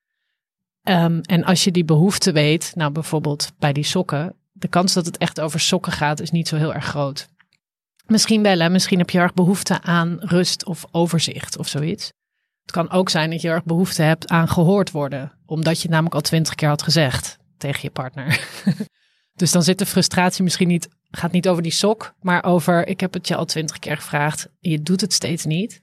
Um, 0.82 1.20
en 1.20 1.44
als 1.44 1.64
je 1.64 1.70
die 1.70 1.84
behoefte 1.84 2.32
weet, 2.32 2.72
nou 2.74 2.92
bijvoorbeeld 2.92 3.52
bij 3.58 3.72
die 3.72 3.84
sokken, 3.84 4.34
de 4.52 4.68
kans 4.68 4.92
dat 4.92 5.06
het 5.06 5.18
echt 5.18 5.40
over 5.40 5.60
sokken 5.60 5.92
gaat, 5.92 6.20
is 6.20 6.30
niet 6.30 6.48
zo 6.48 6.56
heel 6.56 6.74
erg 6.74 6.84
groot. 6.84 7.28
Misschien 8.06 8.42
wel, 8.42 8.70
misschien 8.70 8.98
heb 8.98 9.10
je 9.10 9.18
erg 9.18 9.34
behoefte 9.34 9.82
aan 9.82 10.16
rust 10.20 10.64
of 10.64 10.84
overzicht 10.90 11.58
of 11.58 11.68
zoiets. 11.68 12.12
Het 12.62 12.70
kan 12.70 12.90
ook 12.90 13.08
zijn 13.08 13.30
dat 13.30 13.40
je 13.40 13.48
erg 13.48 13.64
behoefte 13.64 14.02
hebt 14.02 14.28
aan 14.28 14.48
gehoord 14.48 14.90
worden, 14.90 15.32
omdat 15.46 15.76
je 15.76 15.82
het 15.82 15.90
namelijk 15.90 16.14
al 16.14 16.20
twintig 16.20 16.54
keer 16.54 16.68
had 16.68 16.82
gezegd 16.82 17.40
tegen 17.62 17.80
je 17.82 17.90
partner. 17.90 18.48
dus 19.40 19.52
dan 19.52 19.62
zit 19.62 19.78
de 19.78 19.86
frustratie 19.86 20.42
misschien 20.42 20.68
niet, 20.68 20.88
gaat 21.10 21.32
niet 21.32 21.48
over 21.48 21.62
die 21.62 21.72
sok, 21.72 22.14
maar 22.20 22.44
over 22.44 22.86
ik 22.86 23.00
heb 23.00 23.12
het 23.12 23.28
je 23.28 23.36
al 23.36 23.44
twintig 23.44 23.78
keer 23.78 23.96
gevraagd, 23.96 24.48
je 24.58 24.82
doet 24.82 25.00
het 25.00 25.12
steeds 25.12 25.44
niet. 25.44 25.82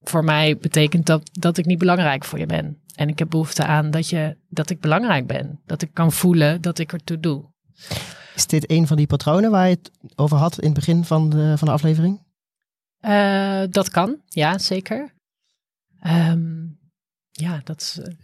Voor 0.00 0.24
mij 0.24 0.56
betekent 0.56 1.06
dat 1.06 1.30
dat 1.32 1.58
ik 1.58 1.66
niet 1.66 1.78
belangrijk 1.78 2.24
voor 2.24 2.38
je 2.38 2.46
ben. 2.46 2.82
En 2.94 3.08
ik 3.08 3.18
heb 3.18 3.30
behoefte 3.30 3.64
aan 3.64 3.90
dat, 3.90 4.08
je, 4.08 4.36
dat 4.48 4.70
ik 4.70 4.80
belangrijk 4.80 5.26
ben. 5.26 5.60
Dat 5.66 5.82
ik 5.82 5.90
kan 5.92 6.12
voelen 6.12 6.60
dat 6.60 6.78
ik 6.78 6.92
ertoe 6.92 7.20
doe. 7.20 7.44
Is 8.34 8.46
dit 8.46 8.70
een 8.70 8.86
van 8.86 8.96
die 8.96 9.06
patronen 9.06 9.50
waar 9.50 9.68
je 9.68 9.74
het 9.74 9.90
over 10.14 10.36
had 10.36 10.58
in 10.58 10.64
het 10.64 10.74
begin 10.74 11.04
van 11.04 11.30
de, 11.30 11.54
van 11.58 11.68
de 11.68 11.74
aflevering? 11.74 12.20
Uh, 13.00 13.62
dat 13.70 13.88
kan, 13.88 14.20
ja, 14.26 14.58
zeker. 14.58 15.12
Um, 16.06 16.78
ja, 17.34 17.60
dat 17.64 18.00
uh, 18.00 18.14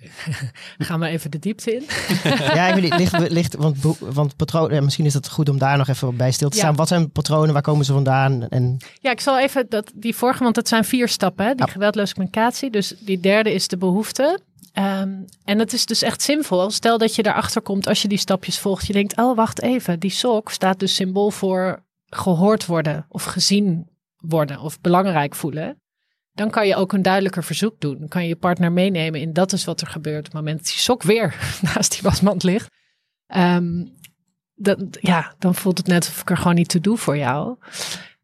gaan 0.87 1.01
we 1.01 1.07
even 1.07 1.31
de 1.31 1.39
diepte 1.39 1.75
in. 1.75 1.85
ja, 2.55 2.67
ik 2.67 2.75
weet 2.75 2.83
niet, 2.83 2.99
ligt, 2.99 3.31
ligt, 3.31 3.55
want, 3.55 3.99
want 3.99 4.37
patronen, 4.37 4.85
misschien 4.85 5.07
is 5.07 5.15
het 5.15 5.29
goed 5.29 5.49
om 5.49 5.59
daar 5.59 5.77
nog 5.77 5.89
even 5.89 6.17
bij 6.17 6.33
stil 6.33 6.49
te 6.49 6.57
staan. 6.57 6.77
Wat 6.77 6.89
zijn 6.89 7.11
patronen, 7.11 7.53
waar 7.53 7.63
komen 7.63 7.85
ze 7.85 7.93
vandaan? 7.93 8.49
En... 8.49 8.77
Ja, 9.01 9.11
ik 9.11 9.21
zal 9.21 9.39
even 9.39 9.67
dat, 9.69 9.93
die 9.95 10.15
vorige, 10.15 10.43
want 10.43 10.55
dat 10.55 10.69
zijn 10.69 10.85
vier 10.85 11.09
stappen, 11.09 11.47
hè? 11.47 11.55
die 11.55 11.67
ja. 11.67 11.73
geweldloze 11.73 12.15
communicatie. 12.15 12.71
Dus 12.71 12.95
die 12.99 13.21
derde 13.21 13.53
is 13.53 13.69
de 13.69 13.77
behoefte. 13.77 14.41
Um, 14.75 15.25
en 15.45 15.59
het 15.59 15.73
is 15.73 15.87
dus 15.87 16.03
echt 16.03 16.23
zinvol. 16.23 16.71
Stel 16.71 16.99
dat 16.99 17.15
je 17.15 17.27
erachter 17.27 17.63
komt 17.63 17.87
als 17.87 18.03
je 18.03 18.09
die 18.09 18.19
stapjes 18.19 18.59
volgt. 18.59 18.87
Je 18.87 18.93
denkt, 18.93 19.17
oh 19.17 19.37
wacht 19.37 19.63
even, 19.63 20.01
die 20.01 20.11
sok 20.11 20.51
staat 20.51 20.79
dus 20.79 20.95
symbool 20.95 21.31
voor 21.31 21.85
gehoord 22.07 22.67
worden 22.67 23.07
of 23.09 23.25
gezien 23.25 23.89
worden 24.17 24.61
of 24.61 24.81
belangrijk 24.81 25.35
voelen 25.35 25.79
dan 26.39 26.51
kan 26.51 26.67
je 26.67 26.77
ook 26.77 26.93
een 26.93 27.03
duidelijker 27.03 27.45
verzoek 27.45 27.81
doen. 27.81 27.99
Dan 27.99 28.09
kan 28.09 28.23
je 28.23 28.29
je 28.29 28.37
partner 28.37 28.73
meenemen 28.73 29.21
in 29.21 29.33
dat 29.33 29.53
is 29.53 29.65
wat 29.65 29.81
er 29.81 29.87
gebeurt 29.87 30.19
op 30.19 30.25
het 30.25 30.33
moment 30.33 30.57
dat 30.57 30.67
die 30.67 30.77
sok 30.77 31.03
weer 31.03 31.35
naast 31.75 31.93
die 31.93 32.03
wasmand 32.03 32.43
ligt. 32.43 32.71
Um, 33.37 33.97
dat, 34.55 34.79
ja, 35.01 35.35
dan 35.39 35.55
voelt 35.55 35.79
het 35.79 35.87
net 35.87 36.09
of 36.09 36.21
ik 36.21 36.31
er 36.31 36.37
gewoon 36.37 36.55
niet 36.55 36.69
toe 36.69 36.81
doe 36.81 36.97
voor 36.97 37.17
jou. 37.17 37.57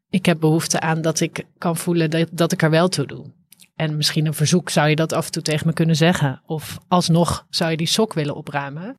Ik 0.09 0.25
heb 0.25 0.39
behoefte 0.39 0.79
aan 0.79 1.01
dat 1.01 1.19
ik 1.19 1.45
kan 1.57 1.77
voelen 1.77 2.09
dat, 2.09 2.27
dat 2.31 2.51
ik 2.51 2.61
er 2.61 2.69
wel 2.69 2.87
toe 2.87 3.05
doe. 3.05 3.33
En 3.75 3.95
misschien 3.95 4.25
een 4.25 4.33
verzoek 4.33 4.69
zou 4.69 4.89
je 4.89 4.95
dat 4.95 5.13
af 5.13 5.25
en 5.25 5.31
toe 5.31 5.41
tegen 5.41 5.67
me 5.67 5.73
kunnen 5.73 5.95
zeggen. 5.95 6.41
Of 6.45 6.77
alsnog 6.87 7.45
zou 7.49 7.71
je 7.71 7.77
die 7.77 7.87
sok 7.87 8.13
willen 8.13 8.35
opruimen. 8.35 8.95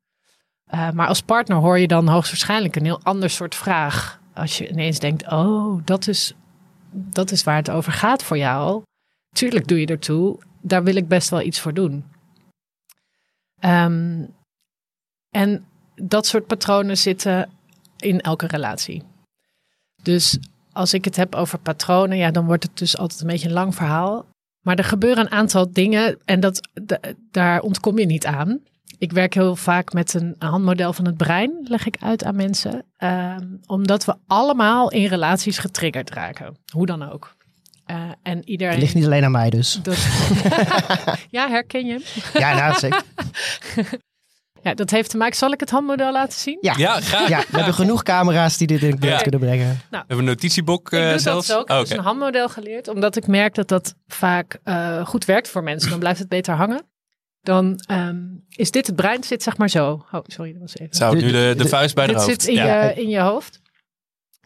Uh, 0.74 0.90
maar 0.90 1.08
als 1.08 1.20
partner 1.20 1.56
hoor 1.56 1.78
je 1.78 1.88
dan 1.88 2.08
hoogstwaarschijnlijk 2.08 2.76
een 2.76 2.84
heel 2.84 3.02
ander 3.02 3.30
soort 3.30 3.54
vraag. 3.54 4.20
Als 4.34 4.58
je 4.58 4.68
ineens 4.68 4.98
denkt, 4.98 5.30
oh, 5.30 5.80
dat 5.84 6.08
is, 6.08 6.34
dat 6.90 7.30
is 7.30 7.44
waar 7.44 7.56
het 7.56 7.70
over 7.70 7.92
gaat 7.92 8.22
voor 8.22 8.38
jou 8.38 8.84
tuurlijk 9.36 9.66
doe 9.66 9.80
je 9.80 9.86
ertoe. 9.86 10.38
Daar 10.60 10.84
wil 10.84 10.96
ik 10.96 11.08
best 11.08 11.28
wel 11.28 11.42
iets 11.42 11.60
voor 11.60 11.74
doen. 11.74 12.04
Um, 13.60 14.34
en 15.30 15.66
dat 15.94 16.26
soort 16.26 16.46
patronen 16.46 16.98
zitten 16.98 17.50
in 17.96 18.20
elke 18.20 18.46
relatie. 18.46 19.02
Dus 20.02 20.38
als 20.72 20.94
ik 20.94 21.04
het 21.04 21.16
heb 21.16 21.34
over 21.34 21.58
patronen, 21.58 22.16
ja, 22.16 22.30
dan 22.30 22.46
wordt 22.46 22.62
het 22.62 22.78
dus 22.78 22.96
altijd 22.96 23.20
een 23.20 23.26
beetje 23.26 23.48
een 23.48 23.54
lang 23.54 23.74
verhaal. 23.74 24.26
Maar 24.60 24.76
er 24.76 24.84
gebeuren 24.84 25.24
een 25.24 25.30
aantal 25.30 25.72
dingen 25.72 26.18
en 26.24 26.40
dat, 26.40 26.68
daar 27.30 27.60
ontkom 27.60 27.98
je 27.98 28.06
niet 28.06 28.26
aan. 28.26 28.60
Ik 28.98 29.12
werk 29.12 29.34
heel 29.34 29.56
vaak 29.56 29.92
met 29.92 30.14
een 30.14 30.34
handmodel 30.38 30.92
van 30.92 31.04
het 31.04 31.16
brein, 31.16 31.66
leg 31.68 31.86
ik 31.86 31.96
uit 32.00 32.24
aan 32.24 32.36
mensen. 32.36 32.84
Ehm, 32.96 33.46
omdat 33.66 34.04
we 34.04 34.14
allemaal 34.26 34.90
in 34.90 35.06
relaties 35.06 35.58
getriggerd 35.58 36.10
raken. 36.10 36.56
Hoe 36.72 36.86
dan 36.86 37.02
ook. 37.02 37.35
Uh, 37.90 38.10
en 38.22 38.48
iedereen... 38.48 38.72
Het 38.72 38.82
ligt 38.82 38.94
niet 38.94 39.04
alleen 39.04 39.24
aan 39.24 39.30
mij 39.30 39.50
dus. 39.50 39.80
ja, 41.30 41.48
herken 41.48 41.86
je 41.86 42.04
Ja, 42.32 42.54
nou 42.54 42.78
zeker. 42.78 43.02
ja, 44.62 44.74
dat 44.74 44.90
heeft 44.90 45.10
te 45.10 45.16
maken. 45.16 45.36
Zal 45.36 45.52
ik 45.52 45.60
het 45.60 45.70
handmodel 45.70 46.12
laten 46.12 46.38
zien? 46.38 46.58
Ja, 46.60 46.74
ja 46.76 47.00
graag. 47.00 47.28
Ja, 47.28 47.38
we 47.38 47.56
hebben 47.56 47.74
genoeg 47.74 48.02
camera's 48.02 48.56
die 48.56 48.66
dit 48.66 48.82
in 48.82 48.98
beeld 48.98 49.22
kunnen 49.22 49.40
brengen. 49.40 49.66
Nou, 49.66 49.80
we 49.90 49.96
hebben 49.96 50.18
een 50.18 50.24
notitieboek 50.24 50.92
uh, 50.92 51.12
ik 51.12 51.20
zelfs. 51.20 51.46
Dat 51.46 51.56
ook. 51.56 51.68
Oh, 51.68 51.76
okay. 51.76 51.88
dus 51.88 51.98
een 51.98 52.04
handmodel 52.04 52.48
geleerd, 52.48 52.88
omdat 52.88 53.16
ik 53.16 53.26
merk 53.26 53.54
dat 53.54 53.68
dat 53.68 53.94
vaak 54.06 54.58
uh, 54.64 55.06
goed 55.06 55.24
werkt 55.24 55.48
voor 55.48 55.62
mensen. 55.62 55.90
Dan 55.90 55.98
blijft 55.98 56.18
het 56.18 56.28
beter 56.28 56.54
hangen 56.54 56.84
dan 57.46 57.80
um, 57.90 58.44
is 58.48 58.70
dit 58.70 58.86
het 58.86 58.96
brein, 58.96 59.24
zit 59.24 59.42
zeg 59.42 59.56
maar 59.56 59.70
zo. 59.70 60.04
Oh, 60.12 60.20
sorry, 60.26 60.52
dat 60.52 60.60
was 60.60 60.78
even. 60.78 60.96
Zou 60.96 61.16
nu 61.16 61.30
de, 61.30 61.54
de, 61.56 61.68
vuist 61.68 61.94
bij 61.94 62.06
de 62.06 62.12
hoofd? 62.12 62.26
Dit 62.26 62.42
zit 62.42 62.56
in, 62.56 62.64
je, 62.64 62.92
in 62.96 63.08
je 63.08 63.20
hoofd. 63.20 63.60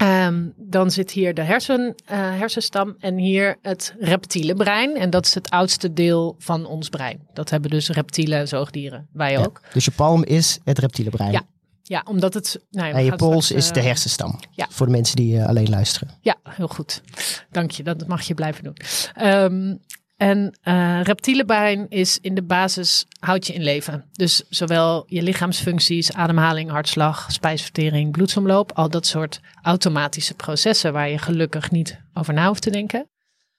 Um, 0.02 0.52
dan 0.56 0.90
zit 0.90 1.10
hier 1.10 1.34
de 1.34 1.42
hersen, 1.42 1.80
uh, 1.80 2.18
hersenstam 2.18 2.96
en 2.98 3.16
hier 3.16 3.56
het 3.62 3.94
reptiele 3.98 4.54
brein. 4.54 4.96
En 4.96 5.10
dat 5.10 5.26
is 5.26 5.34
het 5.34 5.50
oudste 5.50 5.92
deel 5.92 6.34
van 6.38 6.66
ons 6.66 6.88
brein. 6.88 7.20
Dat 7.32 7.50
hebben 7.50 7.70
dus 7.70 7.88
reptiele 7.88 8.46
zoogdieren. 8.46 9.08
Wij 9.12 9.32
ja, 9.32 9.38
ook. 9.38 9.60
Dus 9.72 9.84
je 9.84 9.90
palm 9.90 10.24
is 10.24 10.58
het 10.64 10.78
reptiele 10.78 11.10
brein. 11.10 11.32
Ja, 11.32 11.42
ja 11.82 12.02
omdat 12.08 12.34
het. 12.34 12.60
Nou 12.70 12.88
ja, 12.88 12.94
en 12.94 13.04
je 13.04 13.16
pols 13.16 13.44
straks, 13.44 13.64
is 13.64 13.72
de 13.72 13.80
eh, 13.80 13.86
hersenstam. 13.86 14.38
Ja. 14.50 14.66
Voor 14.70 14.86
de 14.86 14.92
mensen 14.92 15.16
die 15.16 15.36
uh, 15.36 15.46
alleen 15.46 15.68
luisteren. 15.68 16.08
Ja, 16.20 16.36
heel 16.48 16.68
goed. 16.68 17.02
Dank 17.50 17.70
je. 17.70 17.82
Dat 17.82 18.06
mag 18.06 18.22
je 18.22 18.34
blijven 18.34 18.64
doen. 18.64 18.76
Um, 19.22 19.80
en 20.20 20.54
uh, 20.64 21.02
reptiele 21.02 21.44
brein 21.44 21.88
is 21.88 22.18
in 22.20 22.34
de 22.34 22.42
basis 22.42 23.06
houdt 23.18 23.46
je 23.46 23.52
in 23.52 23.62
leven. 23.62 24.04
Dus 24.12 24.42
zowel 24.48 25.04
je 25.06 25.22
lichaamsfuncties, 25.22 26.12
ademhaling, 26.12 26.70
hartslag, 26.70 27.32
spijsvertering, 27.32 28.12
bloedsomloop, 28.12 28.72
al 28.72 28.88
dat 28.88 29.06
soort 29.06 29.40
automatische 29.62 30.34
processen 30.34 30.92
waar 30.92 31.08
je 31.08 31.18
gelukkig 31.18 31.70
niet 31.70 32.00
over 32.14 32.34
na 32.34 32.46
hoeft 32.46 32.62
te 32.62 32.70
denken. 32.70 33.08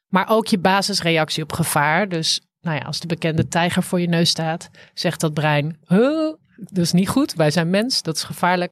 Maar 0.08 0.30
ook 0.30 0.48
je 0.48 0.58
basisreactie 0.58 1.44
op 1.44 1.53
gevaar. 1.53 2.10
Dus 2.10 2.41
nou 2.60 2.77
ja, 2.77 2.86
als 2.86 3.00
de 3.00 3.08
bekende 3.08 3.48
tijger 3.48 3.84
voor 3.84 4.00
je 4.00 4.08
neus 4.08 4.30
staat, 4.30 4.70
zegt 4.94 5.20
dat 5.20 5.34
brein, 5.34 5.77
huh, 5.88 6.34
dat 6.56 6.84
is 6.84 6.91
niet 6.91 7.10
goed, 7.10 7.34
wij 7.34 7.51
zijn 7.51 7.70
mens, 7.70 8.01
dat 8.01 8.15
is 8.15 8.24
gevaarlijk. 8.24 8.72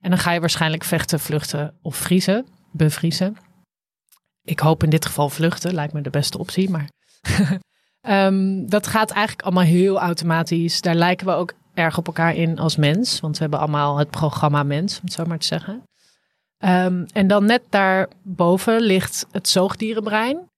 En 0.00 0.10
dan 0.10 0.18
ga 0.18 0.32
je 0.32 0.40
waarschijnlijk 0.40 0.84
vechten, 0.84 1.20
vluchten 1.20 1.78
of 1.82 1.96
vriezen, 1.96 2.46
bevriezen. 2.72 3.36
Ik 4.42 4.60
hoop 4.60 4.82
in 4.82 4.90
dit 4.90 5.06
geval 5.06 5.28
vluchten, 5.28 5.74
lijkt 5.74 5.92
me 5.92 6.00
de 6.00 6.10
beste 6.10 6.38
optie, 6.38 6.70
maar 6.70 6.88
um, 8.08 8.66
dat 8.74 8.86
gaat 8.86 9.10
eigenlijk 9.10 9.46
allemaal 9.46 9.64
heel 9.64 9.98
automatisch. 9.98 10.80
Daar 10.80 10.94
lijken 10.94 11.26
we 11.26 11.32
ook 11.32 11.52
erg 11.74 11.98
op 11.98 12.06
elkaar 12.06 12.34
in 12.34 12.58
als 12.58 12.76
mens. 12.76 13.20
Want 13.20 13.34
we 13.34 13.42
hebben 13.42 13.60
allemaal 13.60 13.98
het 13.98 14.10
programma 14.10 14.62
mens, 14.62 14.96
om 14.96 15.04
het 15.04 15.12
zo 15.12 15.24
maar 15.24 15.38
te 15.38 15.46
zeggen. 15.46 15.82
Um, 16.64 17.06
en 17.12 17.26
dan 17.26 17.44
net 17.44 17.62
daarboven 17.68 18.80
ligt 18.80 19.26
het 19.30 19.48
zoogdierenbrein. 19.48 20.48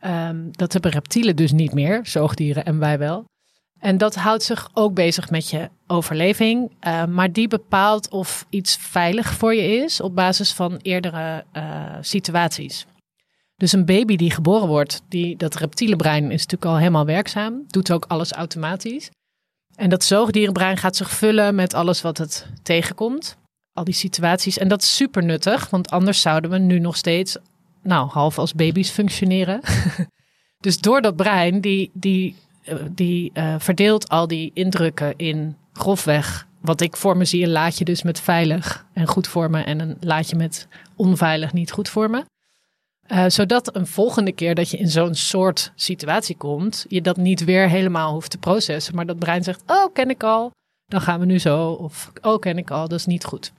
Um, 0.00 0.48
dat 0.50 0.72
hebben 0.72 0.90
reptielen 0.90 1.36
dus 1.36 1.52
niet 1.52 1.74
meer, 1.74 2.00
zoogdieren 2.02 2.64
en 2.64 2.78
wij 2.78 2.98
wel. 2.98 3.24
En 3.78 3.98
dat 3.98 4.14
houdt 4.14 4.42
zich 4.42 4.70
ook 4.74 4.94
bezig 4.94 5.30
met 5.30 5.50
je 5.50 5.68
overleving. 5.86 6.72
Uh, 6.86 7.04
maar 7.04 7.32
die 7.32 7.48
bepaalt 7.48 8.08
of 8.10 8.46
iets 8.50 8.76
veilig 8.76 9.34
voor 9.34 9.54
je 9.54 9.62
is 9.62 10.00
op 10.00 10.14
basis 10.14 10.52
van 10.52 10.78
eerdere 10.82 11.44
uh, 11.52 11.96
situaties. 12.00 12.86
Dus 13.60 13.72
een 13.72 13.84
baby 13.84 14.16
die 14.16 14.30
geboren 14.30 14.68
wordt, 14.68 15.02
die, 15.08 15.36
dat 15.36 15.54
reptiele 15.54 15.96
brein 15.96 16.24
is 16.24 16.46
natuurlijk 16.46 16.64
al 16.64 16.78
helemaal 16.78 17.04
werkzaam. 17.04 17.64
Doet 17.66 17.92
ook 17.92 18.04
alles 18.08 18.32
automatisch. 18.32 19.10
En 19.74 19.90
dat 19.90 20.04
zoogdierenbrein 20.04 20.76
gaat 20.76 20.96
zich 20.96 21.10
vullen 21.10 21.54
met 21.54 21.74
alles 21.74 22.02
wat 22.02 22.18
het 22.18 22.46
tegenkomt. 22.62 23.36
Al 23.72 23.84
die 23.84 23.94
situaties. 23.94 24.58
En 24.58 24.68
dat 24.68 24.82
is 24.82 24.96
super 24.96 25.24
nuttig, 25.24 25.70
want 25.70 25.90
anders 25.90 26.20
zouden 26.20 26.50
we 26.50 26.58
nu 26.58 26.78
nog 26.78 26.96
steeds, 26.96 27.36
nou, 27.82 28.08
half 28.08 28.38
als 28.38 28.54
baby's 28.54 28.90
functioneren. 28.90 29.60
dus 30.66 30.78
door 30.78 31.00
dat 31.00 31.16
brein, 31.16 31.60
die, 31.60 31.90
die, 31.92 32.36
eh, 32.62 32.76
die 32.90 33.30
uh, 33.34 33.54
verdeelt 33.58 34.08
al 34.08 34.26
die 34.26 34.50
indrukken 34.54 35.14
in 35.16 35.56
grofweg. 35.72 36.46
Wat 36.60 36.80
ik 36.80 36.96
voor 36.96 37.16
me 37.16 37.24
zie, 37.24 37.42
een 37.42 37.50
laadje 37.50 37.84
dus 37.84 38.02
met 38.02 38.20
veilig 38.20 38.86
en 38.92 39.06
goed 39.06 39.28
voor 39.28 39.50
me. 39.50 39.62
En 39.62 39.80
een 39.80 39.96
laadje 40.00 40.36
met 40.36 40.68
onveilig, 40.96 41.52
niet 41.52 41.72
goed 41.72 41.88
voor 41.88 42.10
me. 42.10 42.24
Uh, 43.12 43.24
zodat 43.28 43.76
een 43.76 43.86
volgende 43.86 44.32
keer 44.32 44.54
dat 44.54 44.70
je 44.70 44.76
in 44.76 44.88
zo'n 44.88 45.14
soort 45.14 45.72
situatie 45.74 46.36
komt, 46.36 46.84
je 46.88 47.02
dat 47.02 47.16
niet 47.16 47.44
weer 47.44 47.68
helemaal 47.68 48.12
hoeft 48.12 48.30
te 48.30 48.38
processen. 48.38 48.94
Maar 48.94 49.06
dat 49.06 49.18
brein 49.18 49.42
zegt: 49.42 49.62
Oh, 49.66 49.92
ken 49.92 50.10
ik 50.10 50.22
al, 50.22 50.52
dan 50.86 51.00
gaan 51.00 51.20
we 51.20 51.26
nu 51.26 51.38
zo. 51.38 51.70
Of 51.70 52.12
Oh, 52.22 52.38
ken 52.38 52.58
ik 52.58 52.70
al, 52.70 52.88
dat 52.88 52.98
is 52.98 53.06
niet 53.06 53.24
goed. 53.24 53.52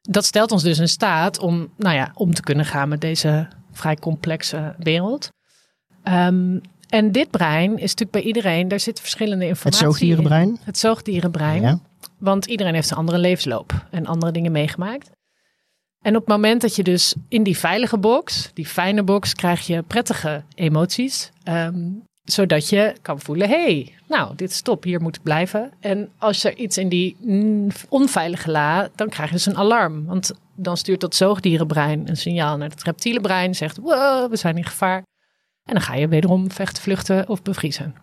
Dat 0.00 0.24
stelt 0.24 0.52
ons 0.52 0.62
dus 0.62 0.78
in 0.78 0.88
staat 0.88 1.38
om, 1.38 1.72
nou 1.76 1.94
ja, 1.94 2.10
om 2.14 2.34
te 2.34 2.42
kunnen 2.42 2.64
gaan 2.64 2.88
met 2.88 3.00
deze 3.00 3.48
vrij 3.72 3.96
complexe 3.96 4.74
wereld. 4.78 5.30
Um, 6.04 6.60
en 6.88 7.12
dit 7.12 7.30
brein 7.30 7.70
is 7.72 7.80
natuurlijk 7.80 8.10
bij 8.10 8.22
iedereen, 8.22 8.68
daar 8.68 8.80
zit 8.80 9.00
verschillende 9.00 9.46
informatie 9.46 9.86
Het 9.86 9.96
zoogdierenbrein? 9.96 10.48
In. 10.48 10.58
Het 10.64 10.78
zoogdierenbrein. 10.78 11.62
Ja. 11.62 11.80
Want 12.18 12.46
iedereen 12.46 12.74
heeft 12.74 12.90
een 12.90 12.96
andere 12.96 13.18
levensloop 13.18 13.86
en 13.90 14.06
andere 14.06 14.32
dingen 14.32 14.52
meegemaakt. 14.52 15.10
En 16.02 16.16
op 16.16 16.20
het 16.20 16.30
moment 16.30 16.60
dat 16.60 16.76
je 16.76 16.82
dus 16.82 17.14
in 17.28 17.42
die 17.42 17.58
veilige 17.58 17.98
box, 17.98 18.50
die 18.54 18.66
fijne 18.66 19.02
box, 19.02 19.34
krijg 19.34 19.66
je 19.66 19.82
prettige 19.82 20.42
emoties. 20.54 21.30
Um, 21.48 22.02
zodat 22.24 22.68
je 22.68 22.94
kan 23.02 23.20
voelen, 23.20 23.48
hey, 23.48 23.94
nou, 24.08 24.36
dit 24.36 24.50
is 24.50 24.60
top, 24.60 24.82
hier 24.82 25.00
moet 25.00 25.16
ik 25.16 25.22
blijven. 25.22 25.72
En 25.80 26.08
als 26.18 26.44
er 26.44 26.56
iets 26.56 26.78
in 26.78 26.88
die 26.88 27.16
onveilige 27.88 28.50
la, 28.50 28.88
dan 28.94 29.08
krijg 29.08 29.28
je 29.28 29.34
dus 29.34 29.46
een 29.46 29.56
alarm. 29.56 30.06
Want 30.06 30.32
dan 30.54 30.76
stuurt 30.76 31.00
dat 31.00 31.14
zoogdierenbrein 31.14 32.08
een 32.08 32.16
signaal 32.16 32.56
naar 32.56 32.70
het 32.70 32.82
reptiele 32.82 33.20
brein. 33.20 33.54
Zegt, 33.54 33.76
wow, 33.76 34.30
we 34.30 34.36
zijn 34.36 34.56
in 34.56 34.64
gevaar. 34.64 35.02
En 35.64 35.74
dan 35.74 35.80
ga 35.80 35.94
je 35.94 36.08
wederom 36.08 36.50
vechten, 36.50 36.82
vluchten 36.82 37.28
of 37.28 37.42
bevriezen. 37.42 37.94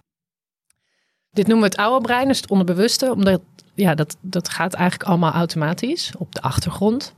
Dit 1.31 1.47
noemen 1.47 1.69
we 1.69 1.75
het 1.75 1.85
oude 1.85 2.05
brein, 2.05 2.27
dus 2.27 2.37
het 2.37 2.49
onderbewuste. 2.49 3.11
Omdat 3.11 3.41
ja, 3.73 3.95
dat, 3.95 4.17
dat 4.21 4.49
gaat 4.49 4.73
eigenlijk 4.73 5.09
allemaal 5.09 5.31
automatisch 5.31 6.13
op 6.17 6.35
de 6.35 6.41
achtergrond. 6.41 7.15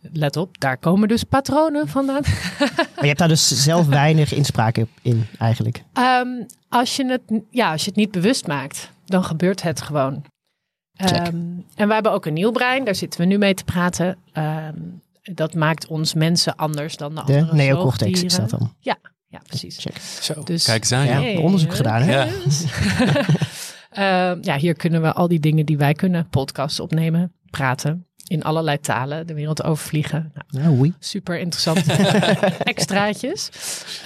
Let 0.00 0.36
op, 0.36 0.60
daar 0.60 0.78
komen 0.78 1.08
dus 1.08 1.24
patronen 1.24 1.88
vandaan. 1.88 2.22
Maar 2.58 2.88
je 3.00 3.06
hebt 3.06 3.18
daar 3.18 3.28
dus 3.28 3.64
zelf 3.64 3.86
weinig 4.04 4.32
inspraak 4.32 4.76
in, 5.02 5.26
eigenlijk. 5.38 5.82
Um, 5.92 6.46
als, 6.68 6.96
je 6.96 7.06
het, 7.06 7.22
ja, 7.50 7.72
als 7.72 7.82
je 7.82 7.88
het 7.88 7.96
niet 7.96 8.10
bewust 8.10 8.46
maakt, 8.46 8.90
dan 9.04 9.24
gebeurt 9.24 9.62
het 9.62 9.80
gewoon. 9.80 10.24
Um, 11.26 11.64
en 11.74 11.88
we 11.88 11.94
hebben 11.94 12.12
ook 12.12 12.26
een 12.26 12.32
nieuw 12.32 12.50
brein, 12.50 12.84
daar 12.84 12.94
zitten 12.94 13.20
we 13.20 13.26
nu 13.26 13.38
mee 13.38 13.54
te 13.54 13.64
praten. 13.64 14.16
Um, 14.32 15.02
dat 15.22 15.54
maakt 15.54 15.86
ons 15.86 16.14
mensen 16.14 16.56
anders 16.56 16.96
dan 16.96 17.14
de, 17.14 17.24
de 17.24 17.32
andere 17.32 17.54
neocortex 17.54 18.22
is 18.22 18.34
dat 18.34 18.50
dan? 18.50 18.74
Ja, 18.80 18.96
ja 19.26 19.40
precies. 19.46 19.78
Check. 19.78 19.96
Zo, 19.98 20.42
dus, 20.42 20.64
kijk 20.64 20.80
eens 20.80 20.92
aan. 20.92 21.06
Ja, 21.06 21.40
onderzoek 21.40 21.74
gedaan. 21.74 22.02
Hè? 22.02 22.12
Ja. 22.12 22.28
ja, 24.42 24.56
hier 24.56 24.74
kunnen 24.74 25.02
we 25.02 25.12
al 25.12 25.28
die 25.28 25.40
dingen 25.40 25.66
die 25.66 25.78
wij 25.78 25.94
kunnen, 25.94 26.28
podcasts 26.28 26.80
opnemen, 26.80 27.32
praten 27.50 28.07
in 28.28 28.42
allerlei 28.42 28.80
talen 28.80 29.26
de 29.26 29.34
wereld 29.34 29.64
overvliegen. 29.64 30.32
Nou, 30.48 30.92
Super 30.98 31.38
interessant. 31.38 31.86
Extraatjes. 32.62 33.50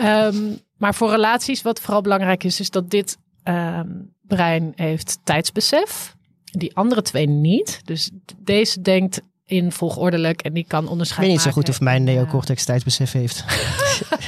Um, 0.00 0.60
maar 0.76 0.94
voor 0.94 1.10
relaties, 1.10 1.62
wat 1.62 1.80
vooral 1.80 2.00
belangrijk 2.00 2.44
is, 2.44 2.60
is 2.60 2.70
dat 2.70 2.90
dit 2.90 3.18
um, 3.44 4.14
brein 4.26 4.72
heeft 4.74 5.18
tijdsbesef. 5.24 6.14
Die 6.44 6.76
andere 6.76 7.02
twee 7.02 7.26
niet. 7.26 7.80
Dus 7.84 8.10
deze 8.36 8.80
denkt 8.80 9.20
in 9.46 9.72
volgordelijk 9.72 10.42
en 10.42 10.52
die 10.52 10.64
kan 10.68 10.88
onderscheiden. 10.88 11.34
Ik 11.34 11.36
weet 11.36 11.46
niet 11.46 11.54
zo 11.54 11.60
goed 11.60 11.68
of 11.68 11.80
mijn 11.80 12.04
neocortex 12.04 12.64
tijdsbesef 12.64 13.12
heeft. 13.12 13.44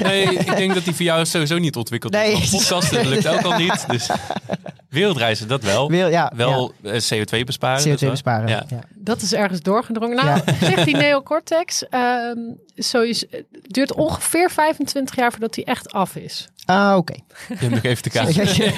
nee, 0.02 0.22
ik 0.24 0.56
denk 0.56 0.74
dat 0.74 0.84
die 0.84 0.94
voor 0.94 1.04
jou 1.04 1.26
sowieso 1.26 1.58
niet 1.58 1.76
ontwikkeld 1.76 2.12
nee. 2.12 2.32
is. 2.32 2.50
Podcasten 2.50 3.08
lukt 3.08 3.26
ook 3.26 3.42
al 3.42 3.58
niet. 3.58 3.84
Dus 3.88 4.10
wereldreizen, 4.94 5.48
dat 5.48 5.62
wel. 5.62 5.92
Ja, 5.92 6.32
wel 6.36 6.72
eh, 6.82 6.92
CO2 6.92 7.44
besparen. 7.44 7.98
CO2 7.98 8.10
besparen, 8.10 8.48
ja. 8.48 8.64
Dat 8.94 9.22
is 9.22 9.32
ergens 9.32 9.60
doorgedrongen. 9.60 10.16
Nou, 10.16 10.40
zegt 10.60 10.84
die 10.84 10.96
neocortex, 10.96 11.84
um, 11.90 12.58
sowieso, 12.76 13.26
het 13.30 13.46
duurt 13.62 13.94
ongeveer 13.94 14.50
25 14.50 15.16
jaar 15.16 15.30
voordat 15.30 15.54
hij 15.54 15.64
echt 15.64 15.92
af 15.92 16.16
is. 16.16 16.48
Ah, 16.64 16.96
oké. 16.96 16.96
Okay. 16.96 17.24
Je 17.48 17.54
hebt 17.54 17.74
nog 17.74 17.82
even 17.82 18.02
te 18.02 18.10
kijken. 18.10 18.74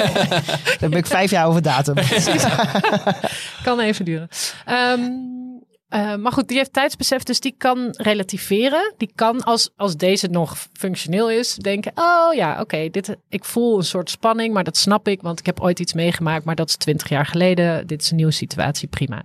Dan 0.81 0.91
ben 0.91 0.99
ik 0.99 1.07
vijf 1.07 1.31
jaar 1.31 1.47
over 1.47 1.63
datum. 1.63 1.95
kan 3.65 3.81
even 3.81 4.05
duren. 4.05 4.29
Um, 4.69 5.65
uh, 5.95 6.17
maar 6.17 6.33
goed, 6.33 6.49
die 6.49 6.57
heeft 6.57 6.73
tijdsbesef, 6.73 7.23
dus 7.23 7.41
die 7.41 7.55
kan 7.59 7.89
relativeren. 7.97 8.95
Die 8.97 9.11
kan, 9.15 9.43
als, 9.43 9.71
als 9.77 9.97
deze 9.97 10.27
nog 10.27 10.57
functioneel 10.73 11.31
is, 11.31 11.55
denken: 11.55 11.93
Oh 11.95 12.35
ja, 12.35 12.61
oké, 12.61 12.89
dit 12.91 13.17
ik 13.29 13.45
voel 13.45 13.77
een 13.77 13.85
soort 13.85 14.11
spanning, 14.11 14.55
maar 14.55 14.65
dat 14.65 14.77
snap 14.77 15.09
ik, 15.09 15.23
want 15.23 15.39
ik 15.39 15.47
heb 15.47 15.61
ooit 15.61 15.81
iets 15.81 15.93
meegemaakt, 15.93 16.45
maar 16.45 16.55
dat 16.55 16.69
is 16.69 16.77
twintig 16.77 17.09
jaar 17.09 17.27
geleden. 17.27 17.87
Dit 17.87 18.03
is 18.03 18.11
een 18.11 18.17
nieuwe 18.17 18.33
situatie, 18.33 18.89
prima. 18.89 19.25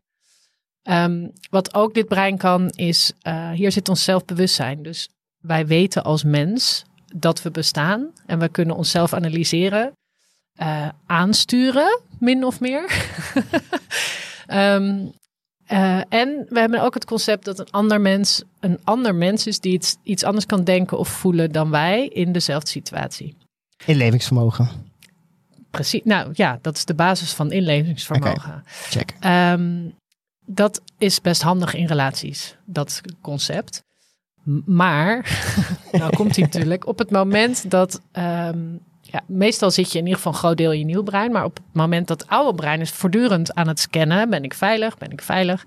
Um, 0.84 1.32
wat 1.50 1.74
ook 1.74 1.94
dit 1.94 2.08
brein 2.08 2.38
kan, 2.38 2.70
is: 2.70 3.14
uh, 3.28 3.52
hier 3.52 3.72
zit 3.72 3.90
ons 3.90 4.04
zelfbewustzijn. 4.04 4.84
Dus 4.84 5.10
wij 5.40 5.68
weten 5.68 6.04
als 6.04 6.24
mens 6.24 6.84
dat 7.16 7.42
we 7.42 7.52
bestaan 7.52 8.12
en 8.26 8.40
we 8.40 8.50
kunnen 8.50 8.76
onszelf 8.76 9.14
analyseren, 9.14 9.92
uh, 10.62 10.88
aansturen, 11.06 12.00
min 12.20 12.46
of 12.46 12.60
meer. 12.60 13.10
um, 14.54 15.12
uh, 15.72 15.98
en 16.10 16.46
we 16.50 16.60
hebben 16.60 16.82
ook 16.82 16.94
het 16.94 17.06
concept 17.06 17.46
dat 17.46 17.60
een 17.60 17.72
ander 17.72 18.02
mens 18.02 18.44
een 18.60 18.80
ander 18.84 19.16
mens 19.16 19.48
is 19.48 19.60
die 19.60 19.74
iets, 19.74 19.98
iets 20.04 20.24
anders 20.24 20.46
kan 20.46 20.64
denken 20.64 20.98
of 20.98 21.08
voelen 21.08 21.52
dan 21.52 21.70
wij 21.70 22.08
in 22.08 22.32
dezelfde 22.32 22.70
situatie. 22.70 23.38
Inlevingsvermogen. 23.86 24.70
Precies. 25.72 26.02
Nou 26.04 26.30
ja, 26.34 26.60
dat 26.62 26.76
is 26.76 26.86
de 26.86 26.94
basis 26.94 27.34
van 27.34 27.52
inlevingsvermogen. 27.52 28.50
Okay. 28.50 28.62
Check. 28.90 29.14
Um, 29.26 29.94
dat 30.46 30.82
is 30.98 31.22
best 31.22 31.42
handig 31.42 31.74
in 31.74 31.86
relaties, 31.86 32.58
dat 32.66 33.02
concept. 33.22 33.84
Maar, 34.66 35.44
nou 35.92 36.16
komt 36.16 36.36
hij 36.36 36.46
natuurlijk, 36.46 36.88
op 36.88 36.98
het 36.98 37.12
moment 37.12 37.72
dat, 37.72 38.02
um, 38.14 38.80
ja, 39.02 39.22
meestal 39.28 39.72
zit 39.72 39.92
je 39.92 39.98
in 39.98 40.04
ieder 40.04 40.18
geval 40.18 40.32
een 40.32 40.38
groot 40.38 40.58
deel 40.58 40.72
in 40.72 40.80
je 40.80 40.86
nieuw 40.86 41.04
brein, 41.04 41.32
maar 41.32 41.44
op 41.44 41.56
het 41.56 41.66
moment 41.74 42.08
dat 42.08 42.22
het 42.22 42.30
oude 42.30 42.56
brein 42.56 42.82
is 42.82 42.90
voortdurend 42.90 43.54
aan 43.54 43.68
het 43.68 43.80
scannen, 43.80 44.30
ben 44.30 44.44
ik 44.44 44.54
veilig, 44.54 44.98
ben 44.98 45.12
ik 45.12 45.22
veilig. 45.22 45.66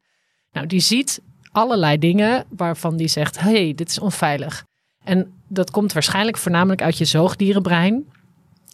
Nou, 0.53 0.67
die 0.67 0.81
ziet 0.81 1.21
allerlei 1.53 1.99
dingen 1.99 2.45
waarvan 2.49 2.97
die 2.97 3.09
zegt, 3.09 3.41
hey, 3.41 3.75
dit 3.75 3.89
is 3.89 3.99
onveilig. 3.99 4.65
En 5.05 5.33
dat 5.49 5.71
komt 5.71 5.93
waarschijnlijk 5.93 6.37
voornamelijk 6.37 6.83
uit 6.83 6.99
je 6.99 7.05
zoogdierenbrein. 7.05 8.05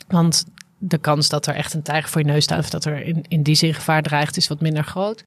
Want 0.08 0.44
de 0.78 0.98
kans 0.98 1.28
dat 1.28 1.46
er 1.46 1.54
echt 1.54 1.74
een 1.74 1.82
tijger 1.82 2.10
voor 2.10 2.20
je 2.20 2.26
neus 2.26 2.44
staat 2.44 2.58
of 2.58 2.70
dat 2.70 2.84
er 2.84 3.02
in, 3.02 3.24
in 3.28 3.42
die 3.42 3.54
zin 3.54 3.74
gevaar 3.74 4.02
dreigt, 4.02 4.36
is 4.36 4.48
wat 4.48 4.60
minder 4.60 4.84
groot. 4.84 5.22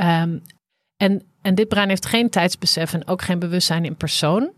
Um, 0.00 0.42
en, 0.96 1.22
en 1.42 1.54
dit 1.54 1.68
brein 1.68 1.88
heeft 1.88 2.06
geen 2.06 2.30
tijdsbesef 2.30 2.92
en 2.92 3.06
ook 3.06 3.22
geen 3.22 3.38
bewustzijn 3.38 3.84
in 3.84 3.96
persoon. 3.96 4.52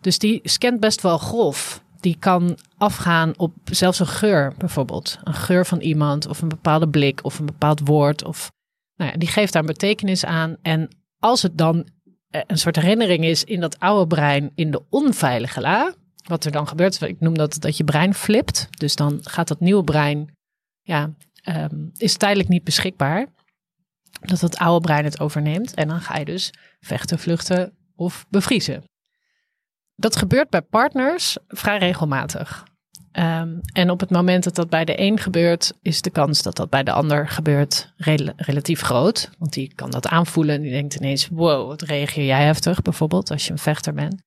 Dus 0.00 0.18
die 0.18 0.40
scant 0.42 0.80
best 0.80 1.00
wel 1.00 1.18
grof. 1.18 1.82
Die 2.06 2.16
kan 2.18 2.58
afgaan 2.76 3.38
op 3.38 3.54
zelfs 3.64 3.98
een 3.98 4.06
geur 4.06 4.54
bijvoorbeeld. 4.58 5.18
Een 5.24 5.34
geur 5.34 5.66
van 5.66 5.80
iemand 5.80 6.26
of 6.26 6.42
een 6.42 6.48
bepaalde 6.48 6.88
blik 6.88 7.24
of 7.24 7.38
een 7.38 7.46
bepaald 7.46 7.80
woord. 7.84 8.24
Of, 8.24 8.50
nou 8.96 9.10
ja, 9.10 9.16
die 9.16 9.28
geeft 9.28 9.52
daar 9.52 9.62
een 9.62 9.68
betekenis 9.68 10.24
aan. 10.24 10.56
En 10.62 10.88
als 11.18 11.42
het 11.42 11.58
dan 11.58 11.88
eh, 12.30 12.40
een 12.46 12.58
soort 12.58 12.76
herinnering 12.76 13.24
is 13.24 13.44
in 13.44 13.60
dat 13.60 13.78
oude 13.78 14.06
brein 14.06 14.52
in 14.54 14.70
de 14.70 14.82
onveilige 14.90 15.60
la. 15.60 15.94
Wat 16.24 16.44
er 16.44 16.52
dan 16.52 16.68
gebeurt, 16.68 17.00
ik 17.00 17.20
noem 17.20 17.36
dat 17.36 17.60
dat 17.60 17.76
je 17.76 17.84
brein 17.84 18.14
flipt. 18.14 18.68
Dus 18.70 18.96
dan 18.96 19.18
gaat 19.22 19.48
dat 19.48 19.60
nieuwe 19.60 19.84
brein, 19.84 20.34
ja, 20.82 21.10
um, 21.48 21.90
is 21.96 22.16
tijdelijk 22.16 22.48
niet 22.48 22.64
beschikbaar 22.64 23.26
dat 24.20 24.40
het 24.40 24.56
oude 24.56 24.86
brein 24.86 25.04
het 25.04 25.20
overneemt. 25.20 25.74
En 25.74 25.88
dan 25.88 26.00
ga 26.00 26.18
je 26.18 26.24
dus 26.24 26.52
vechten, 26.80 27.18
vluchten 27.18 27.72
of 27.96 28.26
bevriezen. 28.28 28.84
Dat 29.96 30.16
gebeurt 30.16 30.50
bij 30.50 30.62
partners 30.62 31.36
vrij 31.48 31.78
regelmatig. 31.78 32.64
Um, 33.12 33.60
en 33.72 33.90
op 33.90 34.00
het 34.00 34.10
moment 34.10 34.44
dat 34.44 34.54
dat 34.54 34.68
bij 34.68 34.84
de 34.84 35.00
een 35.00 35.18
gebeurt, 35.18 35.72
is 35.82 36.02
de 36.02 36.10
kans 36.10 36.42
dat 36.42 36.56
dat 36.56 36.70
bij 36.70 36.82
de 36.82 36.92
ander 36.92 37.28
gebeurt 37.28 37.92
relatief 38.36 38.80
groot. 38.80 39.30
Want 39.38 39.52
die 39.52 39.72
kan 39.74 39.90
dat 39.90 40.06
aanvoelen 40.06 40.54
en 40.54 40.62
die 40.62 40.70
denkt 40.70 40.94
ineens: 40.94 41.28
wow, 41.28 41.66
wat 41.66 41.82
reageer 41.82 42.24
jij 42.24 42.44
heftig, 42.44 42.82
bijvoorbeeld 42.82 43.30
als 43.30 43.46
je 43.46 43.52
een 43.52 43.58
vechter 43.58 43.94
bent. 43.94 44.22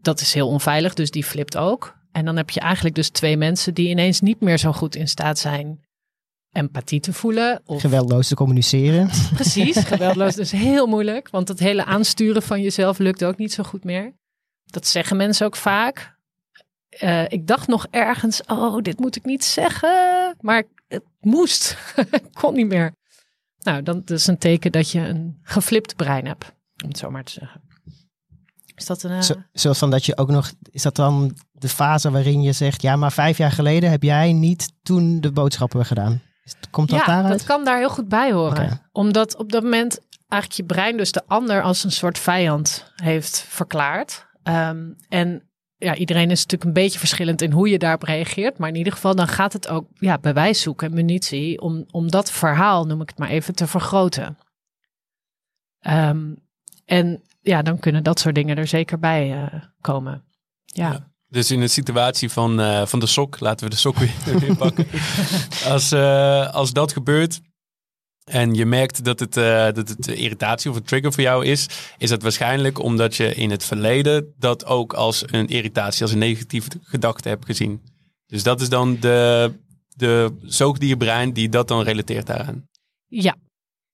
Dat 0.00 0.20
is 0.20 0.34
heel 0.34 0.48
onveilig, 0.48 0.94
dus 0.94 1.10
die 1.10 1.24
flipt 1.24 1.56
ook. 1.56 1.96
En 2.12 2.24
dan 2.24 2.36
heb 2.36 2.50
je 2.50 2.60
eigenlijk 2.60 2.94
dus 2.94 3.08
twee 3.08 3.36
mensen 3.36 3.74
die 3.74 3.88
ineens 3.88 4.20
niet 4.20 4.40
meer 4.40 4.58
zo 4.58 4.72
goed 4.72 4.96
in 4.96 5.08
staat 5.08 5.38
zijn 5.38 5.80
empathie 6.52 7.00
te 7.00 7.12
voelen. 7.12 7.62
Of... 7.66 7.80
Geweldloos 7.80 8.28
te 8.28 8.34
communiceren. 8.34 9.10
Precies, 9.34 9.78
geweldloos. 9.78 10.34
Dus 10.34 10.50
heel 10.50 10.86
moeilijk, 10.86 11.30
want 11.30 11.48
het 11.48 11.58
hele 11.58 11.84
aansturen 11.84 12.42
van 12.42 12.62
jezelf 12.62 12.98
lukt 12.98 13.24
ook 13.24 13.36
niet 13.36 13.52
zo 13.52 13.62
goed 13.62 13.84
meer. 13.84 14.12
Dat 14.74 14.86
zeggen 14.86 15.16
mensen 15.16 15.46
ook 15.46 15.56
vaak. 15.56 16.16
Uh, 17.02 17.28
ik 17.28 17.46
dacht 17.46 17.66
nog 17.66 17.86
ergens, 17.90 18.42
oh, 18.46 18.82
dit 18.82 19.00
moet 19.00 19.16
ik 19.16 19.24
niet 19.24 19.44
zeggen. 19.44 20.36
Maar 20.40 20.62
het 20.88 21.02
moest. 21.20 21.76
kon 22.40 22.54
niet 22.54 22.66
meer. 22.66 22.94
Nou, 23.58 23.82
dan 23.82 24.02
dat 24.04 24.18
is 24.18 24.26
een 24.26 24.38
teken 24.38 24.72
dat 24.72 24.90
je 24.90 25.00
een 25.00 25.38
geflipt 25.42 25.96
brein 25.96 26.26
hebt, 26.26 26.52
om 26.82 26.88
het 26.88 26.98
zo 26.98 27.10
maar 27.10 27.24
te 27.24 27.32
zeggen. 27.32 27.60
Is 28.74 28.86
dat 28.86 29.02
een... 29.02 29.10
Uh... 29.10 29.20
Zo, 29.20 29.34
zoals 29.52 29.78
van 29.78 29.90
dat 29.90 30.04
je 30.04 30.16
ook 30.16 30.30
nog... 30.30 30.52
Is 30.70 30.82
dat 30.82 30.96
dan 30.96 31.36
de 31.52 31.68
fase 31.68 32.10
waarin 32.10 32.42
je 32.42 32.52
zegt... 32.52 32.82
Ja, 32.82 32.96
maar 32.96 33.12
vijf 33.12 33.38
jaar 33.38 33.52
geleden 33.52 33.90
heb 33.90 34.02
jij 34.02 34.32
niet 34.32 34.72
toen 34.82 35.20
de 35.20 35.32
boodschappen 35.32 35.86
gedaan? 35.86 36.22
Komt 36.70 36.90
dat 36.90 37.04
ja, 37.06 37.22
dat 37.28 37.44
kan 37.44 37.64
daar 37.64 37.78
heel 37.78 37.90
goed 37.90 38.08
bij 38.08 38.32
horen. 38.32 38.80
Omdat 38.92 39.36
op 39.36 39.52
dat 39.52 39.62
moment 39.62 40.00
eigenlijk 40.28 40.52
je 40.52 40.74
brein 40.74 40.96
dus 40.96 41.12
de 41.12 41.22
ander 41.26 41.62
als 41.62 41.84
een 41.84 41.92
soort 41.92 42.18
vijand 42.18 42.92
heeft 42.94 43.44
verklaard. 43.48 44.26
Ehm, 44.44 44.92
en 45.08 45.48
ja, 45.76 45.94
iedereen 45.94 46.30
is 46.30 46.42
natuurlijk 46.42 46.64
een 46.64 46.82
beetje 46.82 46.98
verschillend 46.98 47.42
in 47.42 47.52
hoe 47.52 47.68
je 47.68 47.78
daarop 47.78 48.02
reageert. 48.02 48.58
Maar 48.58 48.68
in 48.68 48.74
ieder 48.74 48.92
geval, 48.92 49.14
dan 49.14 49.28
gaat 49.28 49.52
het 49.52 49.68
ook 49.68 49.88
ja, 49.98 50.18
bewijs 50.18 50.60
zoeken 50.60 50.88
en 50.88 50.94
munitie 50.94 51.60
om, 51.60 51.84
om 51.90 52.10
dat 52.10 52.30
verhaal, 52.30 52.86
noem 52.86 53.00
ik 53.00 53.08
het 53.08 53.18
maar 53.18 53.28
even, 53.28 53.54
te 53.54 53.66
vergroten. 53.66 54.38
Um, 55.86 56.36
en 56.84 57.22
ja, 57.40 57.62
dan 57.62 57.78
kunnen 57.78 58.02
dat 58.02 58.20
soort 58.20 58.34
dingen 58.34 58.56
er 58.56 58.66
zeker 58.66 58.98
bij 58.98 59.42
uh, 59.42 59.62
komen. 59.80 60.24
ja. 60.64 61.12
Dus 61.28 61.50
in 61.50 61.60
een 61.60 61.70
situatie 61.70 62.30
van, 62.30 62.60
uh, 62.60 62.86
van 62.86 63.00
de 63.00 63.06
sok, 63.06 63.40
laten 63.40 63.64
we 63.64 63.70
de 63.70 63.80
sok 63.80 63.96
weer 63.96 64.56
pakken. 64.56 64.86
Als, 65.72 65.92
uh, 65.92 66.54
als 66.54 66.72
dat 66.72 66.92
gebeurt 66.92 67.40
en 68.24 68.54
je 68.54 68.66
merkt 68.66 69.04
dat 69.04 69.20
het, 69.20 69.36
uh, 69.36 69.44
dat 69.72 69.88
het 69.88 70.06
irritatie 70.06 70.70
of 70.70 70.76
een 70.76 70.82
trigger 70.82 71.12
voor 71.12 71.22
jou 71.22 71.46
is, 71.46 71.68
is 71.98 72.08
dat 72.08 72.22
waarschijnlijk 72.22 72.78
omdat 72.78 73.16
je 73.16 73.34
in 73.34 73.50
het 73.50 73.64
verleden 73.64 74.34
dat 74.38 74.66
ook 74.66 74.92
als 74.92 75.24
een 75.26 75.46
irritatie, 75.46 76.02
als 76.02 76.12
een 76.12 76.18
negatieve 76.18 76.70
gedachte 76.82 77.28
hebt 77.28 77.44
gezien. 77.44 77.82
Dus 78.26 78.42
dat 78.42 78.60
is 78.60 78.68
dan 78.68 78.96
de, 79.00 79.52
de 79.96 80.36
zoogdierbrein 80.42 81.32
die 81.32 81.48
dat 81.48 81.68
dan 81.68 81.82
relateert 81.82 82.26
daaraan. 82.26 82.68
Ja, 83.06 83.36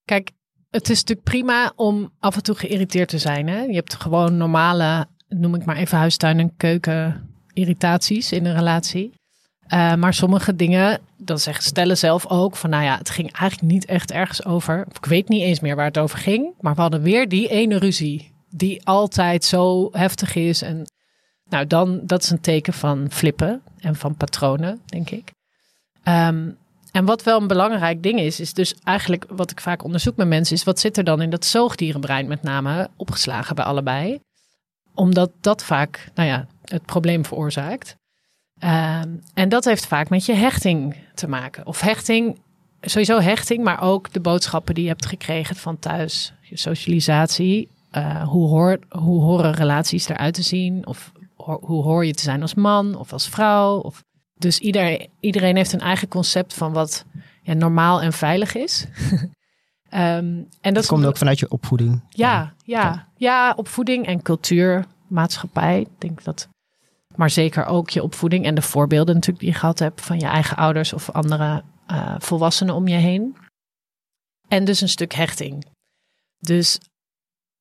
kijk, 0.04 0.30
het 0.70 0.90
is 0.90 0.98
natuurlijk 1.00 1.28
prima 1.28 1.72
om 1.76 2.12
af 2.18 2.36
en 2.36 2.42
toe 2.42 2.54
geïrriteerd 2.54 3.08
te 3.08 3.18
zijn. 3.18 3.48
Hè? 3.48 3.62
Je 3.62 3.74
hebt 3.74 3.94
gewoon 3.94 4.36
normale, 4.36 5.06
noem 5.28 5.54
ik 5.54 5.64
maar 5.64 5.76
even 5.76 5.98
huistuin 5.98 6.38
en 6.38 6.56
keuken 6.56 7.28
irritaties 7.52 8.32
in 8.32 8.46
een 8.46 8.54
relatie. 8.54 9.12
Uh, 9.72 9.94
maar 9.94 10.14
sommige 10.14 10.56
dingen, 10.56 11.00
dan 11.16 11.38
zeggen 11.38 11.64
stellen 11.64 11.98
zelf 11.98 12.26
ook 12.26 12.56
van, 12.56 12.70
nou 12.70 12.84
ja, 12.84 12.98
het 12.98 13.10
ging 13.10 13.32
eigenlijk 13.32 13.72
niet 13.72 13.84
echt 13.84 14.10
ergens 14.10 14.44
over. 14.44 14.86
ik 14.92 15.04
weet 15.04 15.28
niet 15.28 15.42
eens 15.42 15.60
meer 15.60 15.76
waar 15.76 15.86
het 15.86 15.98
over 15.98 16.18
ging, 16.18 16.52
maar 16.60 16.74
we 16.74 16.80
hadden 16.80 17.02
weer 17.02 17.28
die 17.28 17.48
ene 17.48 17.78
ruzie 17.78 18.32
die 18.48 18.86
altijd 18.86 19.44
zo 19.44 19.88
heftig 19.92 20.34
is. 20.34 20.62
En 20.62 20.90
nou, 21.48 21.66
dan 21.66 22.00
dat 22.02 22.22
is 22.22 22.30
een 22.30 22.40
teken 22.40 22.72
van 22.72 23.06
flippen 23.10 23.62
en 23.78 23.96
van 23.96 24.14
patronen, 24.14 24.80
denk 24.86 25.10
ik. 25.10 25.30
Um, 26.04 26.56
en 26.92 27.04
wat 27.04 27.22
wel 27.22 27.40
een 27.40 27.46
belangrijk 27.46 28.02
ding 28.02 28.20
is, 28.20 28.40
is 28.40 28.54
dus 28.54 28.74
eigenlijk 28.84 29.24
wat 29.28 29.50
ik 29.50 29.60
vaak 29.60 29.84
onderzoek 29.84 30.16
met 30.16 30.28
mensen, 30.28 30.56
is 30.56 30.64
wat 30.64 30.80
zit 30.80 30.96
er 30.96 31.04
dan 31.04 31.22
in 31.22 31.30
dat 31.30 31.44
zoogdierenbrein 31.44 32.26
met 32.26 32.42
name 32.42 32.88
opgeslagen 32.96 33.54
bij 33.54 33.64
allebei 33.64 34.20
omdat 34.94 35.30
dat 35.40 35.64
vaak, 35.64 36.10
nou 36.14 36.28
ja, 36.28 36.46
het 36.64 36.84
probleem 36.84 37.24
veroorzaakt. 37.24 37.96
Ehm, 38.60 39.08
en 39.34 39.48
dat 39.48 39.64
heeft 39.64 39.86
vaak 39.86 40.08
met 40.08 40.26
je 40.26 40.32
hechting 40.32 40.96
te 41.14 41.28
maken. 41.28 41.66
Of 41.66 41.80
hechting, 41.80 42.38
sowieso 42.80 43.18
hechting, 43.18 43.64
maar 43.64 43.82
ook 43.82 44.12
de 44.12 44.20
boodschappen 44.20 44.74
die 44.74 44.82
je 44.82 44.90
hebt 44.90 45.06
gekregen 45.06 45.56
van 45.56 45.78
thuis. 45.78 46.32
Je 46.40 46.56
socialisatie. 46.56 47.68
Uh, 47.96 48.22
hoe, 48.22 48.48
hoor, 48.48 48.78
hoe 48.88 49.22
horen 49.22 49.52
relaties 49.52 50.08
eruit 50.08 50.34
te 50.34 50.42
zien? 50.42 50.86
Of 50.86 51.12
hoe 51.44 51.82
hoor 51.82 52.06
je 52.06 52.14
te 52.14 52.22
zijn 52.22 52.42
als 52.42 52.54
man 52.54 52.94
of 52.94 53.12
als 53.12 53.28
vrouw? 53.28 53.78
Of, 53.78 54.02
dus 54.34 54.58
ieder, 54.58 55.06
iedereen 55.20 55.56
heeft 55.56 55.72
een 55.72 55.80
eigen 55.80 56.08
concept 56.08 56.54
van 56.54 56.72
wat 56.72 57.04
ja, 57.42 57.52
normaal 57.52 58.02
en 58.02 58.12
veilig 58.12 58.54
is. 58.54 58.86
Um, 59.12 59.28
en 60.60 60.74
dat, 60.74 60.86
komt 60.86 61.06
ook 61.06 61.16
vanuit 61.16 61.38
je 61.38 61.50
opvoeding. 61.50 62.02
Ja, 62.08 62.54
ja, 62.64 63.08
ja, 63.16 63.52
opvoeding 63.56 64.06
en 64.06 64.22
cultuur, 64.22 64.86
maatschappij. 65.06 65.80
Ik 65.80 65.88
denk 65.98 66.24
dat, 66.24 66.48
maar 67.16 67.30
zeker 67.30 67.64
ook 67.64 67.90
je 67.90 68.02
opvoeding 68.02 68.44
en 68.44 68.54
de 68.54 68.62
voorbeelden 68.62 69.14
natuurlijk 69.14 69.44
die 69.44 69.52
je 69.52 69.58
gehad 69.58 69.78
hebt 69.78 70.00
van 70.00 70.18
je 70.18 70.26
eigen 70.26 70.56
ouders 70.56 70.92
of 70.92 71.10
andere 71.10 71.62
uh, 71.90 72.14
volwassenen 72.18 72.74
om 72.74 72.88
je 72.88 72.96
heen. 72.96 73.36
En 74.48 74.64
dus 74.64 74.80
een 74.80 74.88
stuk 74.88 75.12
hechting. 75.12 75.66
Dus 76.38 76.78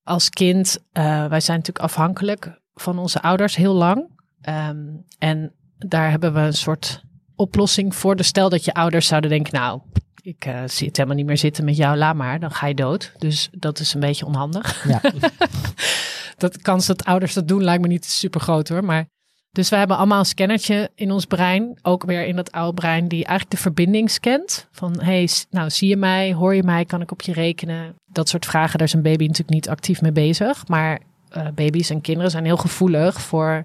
als 0.04 0.30
kind, 0.30 0.78
uh, 0.78 1.28
wij 1.28 1.40
zijn 1.40 1.58
natuurlijk 1.58 1.86
afhankelijk 1.86 2.60
van 2.74 3.00
onze 3.00 3.22
ouders 3.22 3.56
heel 3.56 3.74
lang. 3.74 4.10
Um, 4.42 5.06
en 5.18 5.54
daar 5.78 6.10
hebben 6.10 6.34
we 6.34 6.40
een 6.40 6.54
soort 6.54 7.02
oplossing 7.36 7.96
voor. 7.96 8.16
Dus 8.16 8.28
stel 8.28 8.50
dat 8.50 8.66
je 8.66 8.74
ouders 8.74 9.08
zouden 9.08 9.30
denken, 9.30 9.54
nou, 9.54 9.82
ik 10.22 10.46
uh, 10.46 10.62
zit 10.66 10.98
helemaal 10.98 11.18
niet 11.18 11.26
meer 11.26 11.38
zitten 11.38 11.66
met 11.66 11.78
jou, 11.78 11.98
laat 11.98 12.16
maar, 12.16 12.40
dan 12.40 12.52
ga 12.52 12.68
je 12.68 12.76
dood. 12.76 13.14
Dus 13.18 13.50
dat 13.52 13.80
is 13.80 13.94
een 13.94 14.00
beetje 14.00 14.26
onhandig. 14.26 14.88
Ja. 14.88 15.02
dat 16.38 16.62
kans 16.62 16.86
dat 16.86 17.06
ouders 17.06 17.34
dat 17.34 17.48
doen 17.48 17.64
lijkt 17.64 17.82
me 17.82 17.88
niet 17.88 18.06
super 18.06 18.42
groot 18.42 18.70
hoor. 18.70 18.84
Maar 18.84 19.08
dus 19.52 19.70
we 19.70 19.76
hebben 19.76 19.98
allemaal 19.98 20.20
een 20.20 20.26
scannertje 20.26 20.90
in 20.96 21.12
ons 21.12 21.26
brein, 21.26 21.80
ook 21.82 22.04
weer 22.04 22.26
in 22.26 22.36
dat 22.36 22.52
oude 22.52 22.74
brein, 22.74 23.08
die 23.08 23.26
eigenlijk 23.26 23.50
de 23.50 23.62
verbinding 23.62 24.12
scant. 24.12 24.68
Van 24.72 25.02
hey, 25.02 25.30
nou 25.50 25.70
zie 25.70 25.90
je 25.90 25.98
mij, 25.98 26.34
hoor 26.34 26.56
je 26.56 26.64
mij, 26.64 26.86
kan 26.86 27.02
ik 27.02 27.12
op 27.12 27.22
je 27.22 27.34
rekenen? 27.34 27.96
Dat 28.06 28.30
soort 28.30 28.46
vragen, 28.46 28.78
daar 28.78 28.88
is 28.88 28.94
een 28.94 29.02
baby 29.02 29.24
natuurlijk 29.24 29.50
niet 29.50 29.70
actief 29.70 30.02
mee 30.02 30.12
bezig. 30.12 30.68
Maar 30.68 31.00
uh, 31.38 31.48
baby's 31.56 31.90
en 31.90 32.02
kinderen 32.02 32.32
zijn 32.32 32.46
heel 32.46 32.58
gevoelig 32.58 33.22
voor 33.22 33.64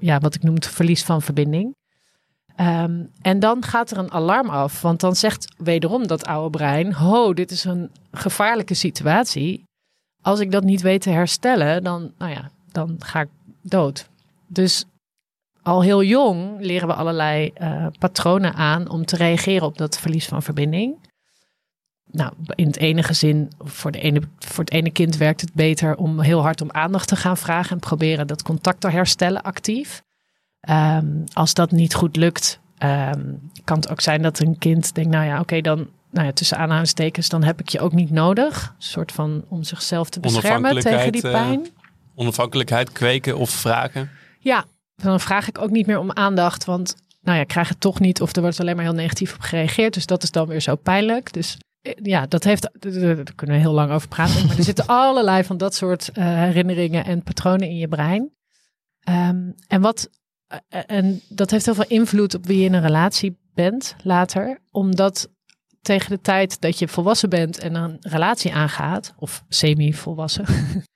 ja, 0.00 0.18
wat 0.18 0.34
ik 0.34 0.42
noem 0.42 0.54
het 0.54 0.66
verlies 0.66 1.02
van 1.02 1.22
verbinding. 1.22 1.74
Ehm, 2.56 3.04
en 3.22 3.40
dan 3.40 3.64
gaat 3.64 3.90
er 3.90 3.98
een 3.98 4.12
alarm 4.12 4.48
af, 4.48 4.82
want 4.82 5.00
dan 5.00 5.16
zegt 5.16 5.54
wederom 5.56 6.06
dat 6.06 6.26
oude 6.26 6.50
brein: 6.50 6.92
Ho, 6.92 7.34
dit 7.34 7.50
is 7.50 7.64
een 7.64 7.90
gevaarlijke 8.12 8.74
situatie. 8.74 9.64
Als 10.22 10.40
ik 10.40 10.50
dat 10.50 10.64
niet 10.64 10.82
weet 10.82 11.02
te 11.02 11.10
herstellen, 11.10 11.82
dan, 11.82 12.12
nou 12.18 12.32
ja, 12.32 12.50
dan 12.72 12.96
ga 12.98 13.20
ik 13.20 13.28
dood. 13.62 14.08
Dus 14.46 14.84
al 15.62 15.82
heel 15.82 16.02
jong 16.02 16.60
leren 16.60 16.88
we 16.88 16.94
allerlei 16.94 17.52
uh, 17.62 17.86
patronen 17.98 18.54
aan 18.54 18.88
om 18.88 19.04
te 19.04 19.16
reageren 19.16 19.66
op 19.66 19.78
dat 19.78 19.98
verlies 19.98 20.26
van 20.26 20.42
verbinding. 20.42 20.98
Nou, 22.10 22.32
in 22.54 22.66
het 22.66 22.76
ene 22.76 23.02
gezin, 23.02 23.52
voor, 23.58 23.90
de 23.90 24.00
ene, 24.00 24.20
voor 24.38 24.64
het 24.64 24.72
ene 24.72 24.90
kind 24.90 25.16
werkt 25.16 25.40
het 25.40 25.52
beter 25.52 25.96
om 25.96 26.20
heel 26.20 26.40
hard 26.42 26.60
om 26.60 26.70
aandacht 26.70 27.08
te 27.08 27.16
gaan 27.16 27.36
vragen 27.36 27.70
en 27.70 27.78
proberen 27.78 28.26
dat 28.26 28.42
contact 28.42 28.80
te 28.80 28.90
herstellen 28.90 29.42
actief. 29.42 30.02
Um, 30.68 31.24
als 31.32 31.54
dat 31.54 31.70
niet 31.70 31.94
goed 31.94 32.16
lukt, 32.16 32.60
um, 32.78 33.50
kan 33.64 33.76
het 33.76 33.88
ook 33.88 34.00
zijn 34.00 34.22
dat 34.22 34.38
een 34.38 34.58
kind 34.58 34.94
denkt, 34.94 35.10
nou 35.10 35.26
ja, 35.26 35.40
oké, 35.40 35.60
dan 35.60 35.88
nou 36.10 36.26
ja, 36.26 36.32
tussen 36.32 36.58
aanhalingstekens, 36.58 37.28
dan 37.28 37.42
heb 37.42 37.60
ik 37.60 37.68
je 37.68 37.80
ook 37.80 37.92
niet 37.92 38.10
nodig. 38.10 38.74
Een 38.76 38.82
soort 38.82 39.12
van 39.12 39.44
om 39.48 39.62
zichzelf 39.62 40.10
te 40.10 40.20
beschermen 40.20 40.80
tegen 40.80 41.12
die 41.12 41.20
pijn. 41.20 41.60
Uh, 41.60 41.66
onafhankelijkheid 42.14 42.92
kweken 42.92 43.36
of 43.36 43.50
vragen. 43.50 44.10
Ja, 44.46 44.64
dan 44.94 45.20
vraag 45.20 45.48
ik 45.48 45.58
ook 45.58 45.70
niet 45.70 45.86
meer 45.86 45.98
om 45.98 46.12
aandacht, 46.12 46.64
want 46.64 46.94
nou 47.20 47.36
ja, 47.36 47.42
ik 47.42 47.48
krijg 47.48 47.68
het 47.68 47.80
toch 47.80 48.00
niet 48.00 48.20
of 48.20 48.36
er 48.36 48.42
wordt 48.42 48.60
alleen 48.60 48.76
maar 48.76 48.84
heel 48.84 48.94
negatief 48.94 49.34
op 49.34 49.40
gereageerd. 49.40 49.94
Dus 49.94 50.06
dat 50.06 50.22
is 50.22 50.30
dan 50.30 50.46
weer 50.46 50.60
zo 50.60 50.76
pijnlijk. 50.76 51.32
Dus 51.32 51.58
eh, 51.80 51.92
ja, 52.02 52.26
dat 52.26 52.44
heeft, 52.44 52.68
daar 52.80 53.34
kunnen 53.34 53.56
we 53.56 53.62
heel 53.62 53.72
lang 53.72 53.90
over 53.90 54.08
praten. 54.08 54.46
Maar 54.46 54.56
er 54.56 54.64
zitten 54.72 54.86
allerlei 54.86 55.44
van 55.44 55.56
dat 55.56 55.74
soort 55.74 56.10
uh, 56.14 56.24
herinneringen 56.24 57.04
en 57.04 57.22
patronen 57.22 57.68
in 57.68 57.76
je 57.76 57.88
brein. 57.88 58.30
Um, 59.08 59.54
en, 59.68 59.80
wat, 59.80 60.10
uh, 60.52 60.80
en 60.86 61.20
dat 61.28 61.50
heeft 61.50 61.64
heel 61.64 61.74
veel 61.74 61.88
invloed 61.88 62.34
op 62.34 62.46
wie 62.46 62.58
je 62.58 62.64
in 62.64 62.74
een 62.74 62.82
relatie 62.82 63.38
bent 63.54 63.96
later. 64.02 64.58
Omdat 64.70 65.28
tegen 65.82 66.10
de 66.10 66.20
tijd 66.20 66.60
dat 66.60 66.78
je 66.78 66.88
volwassen 66.88 67.28
bent 67.28 67.58
en 67.58 67.74
een 67.74 67.96
relatie 68.00 68.54
aangaat, 68.54 69.14
of 69.18 69.44
semi-volwassen, 69.48 70.44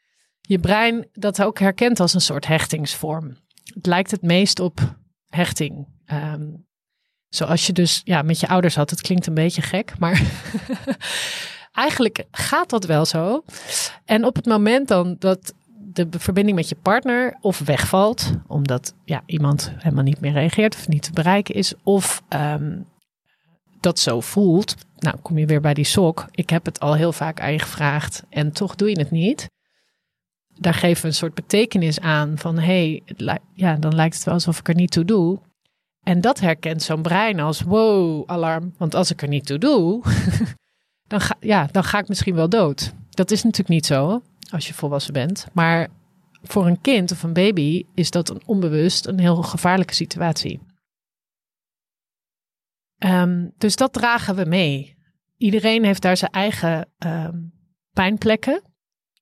je 0.51 0.59
brein 0.59 1.07
dat 1.13 1.43
ook 1.43 1.59
herkent 1.59 2.01
als 2.01 2.15
een 2.15 2.21
soort 2.21 2.47
hechtingsvorm 2.47 3.37
het 3.75 3.87
lijkt 3.87 4.11
het 4.11 4.23
meest 4.23 4.61
op 4.61 4.81
hechting. 5.29 5.87
Um, 6.13 6.67
zoals 7.29 7.67
je 7.67 7.73
dus 7.73 8.01
ja, 8.05 8.23
met 8.23 8.41
je 8.41 8.49
ouders 8.49 8.75
had. 8.75 8.91
Het 8.91 9.01
klinkt 9.01 9.27
een 9.27 9.35
beetje 9.35 9.63
gek, 9.63 9.99
maar 9.99 10.23
eigenlijk 11.73 12.25
gaat 12.31 12.71
dat 12.71 12.85
wel 12.85 13.05
zo. 13.05 13.45
En 14.05 14.25
op 14.25 14.37
het 14.37 14.47
moment 14.47 14.89
dan 14.89 15.17
dat 15.19 15.55
de 15.79 16.07
verbinding 16.11 16.57
met 16.57 16.69
je 16.69 16.77
partner 16.83 17.37
of 17.41 17.59
wegvalt, 17.59 18.33
omdat 18.47 18.95
ja, 19.05 19.23
iemand 19.27 19.73
helemaal 19.77 20.05
niet 20.05 20.21
meer 20.21 20.33
reageert 20.33 20.75
of 20.75 20.89
niet 20.89 21.03
te 21.03 21.13
bereiken 21.13 21.55
is, 21.55 21.75
of 21.83 22.23
um, 22.29 22.87
dat 23.81 23.99
zo 23.99 24.21
voelt, 24.21 24.75
nou 24.99 25.17
kom 25.23 25.39
je 25.39 25.47
weer 25.47 25.61
bij 25.61 25.75
die 25.75 25.85
sok. 25.85 26.27
Ik 26.31 26.51
heb 26.51 26.65
het 26.65 26.81
al 26.81 26.95
heel 26.95 27.13
vaak 27.13 27.41
aan 27.41 27.53
je 27.53 27.59
gevraagd 27.59 28.23
en 28.29 28.53
toch 28.53 28.75
doe 28.75 28.89
je 28.89 28.99
het 28.99 29.11
niet 29.11 29.49
daar 30.61 30.75
geven 30.75 31.03
we 31.03 31.09
een 31.09 31.15
soort 31.15 31.35
betekenis 31.35 32.01
aan 32.01 32.39
van 32.39 32.59
hé, 32.59 33.01
hey, 33.17 33.39
ja, 33.55 33.77
dan 33.77 33.95
lijkt 33.95 34.15
het 34.15 34.25
wel 34.25 34.35
alsof 34.35 34.59
ik 34.59 34.69
er 34.69 34.75
niet 34.75 34.91
toe 34.91 35.05
doe. 35.05 35.41
En 36.03 36.21
dat 36.21 36.41
herkent 36.41 36.83
zo'n 36.83 37.03
brein 37.03 37.41
als 37.41 37.61
wow, 37.61 38.31
alarm. 38.31 38.75
Want 38.79 38.95
als 38.95 39.11
ik 39.11 39.23
er 39.23 39.29
niet 39.29 39.47
toe 39.47 39.59
doe, 39.59 40.03
dan, 41.11 41.21
ga, 41.21 41.37
ja, 41.41 41.69
dan 41.71 41.85
ga 41.85 41.99
ik 41.99 42.09
misschien 42.09 42.35
wel 42.35 42.49
dood. 42.49 42.93
Dat 43.11 43.31
is 43.31 43.43
natuurlijk 43.43 43.69
niet 43.71 43.87
zo 43.87 44.23
als 44.51 44.67
je 44.67 44.75
volwassen 44.75 45.13
bent. 45.13 45.47
Maar 45.53 45.89
voor 46.43 46.67
een 46.67 46.81
kind 46.81 47.13
of 47.13 47.23
een 47.23 47.33
baby 47.33 47.85
is 47.95 48.11
dat 48.11 48.29
een 48.29 48.43
onbewust 48.47 49.07
een 49.07 49.19
heel 49.19 49.43
gevaarlijke 49.43 49.95
situatie. 49.95 50.61
Um, 52.99 53.53
dus 53.59 53.77
dat 53.77 53.93
dragen 53.93 54.35
we 54.35 54.45
mee. 54.45 54.97
Iedereen 55.37 55.85
heeft 55.85 56.03
daar 56.03 56.17
zijn 56.17 56.31
eigen 56.31 56.89
um, 56.99 57.53
pijnplekken 57.93 58.70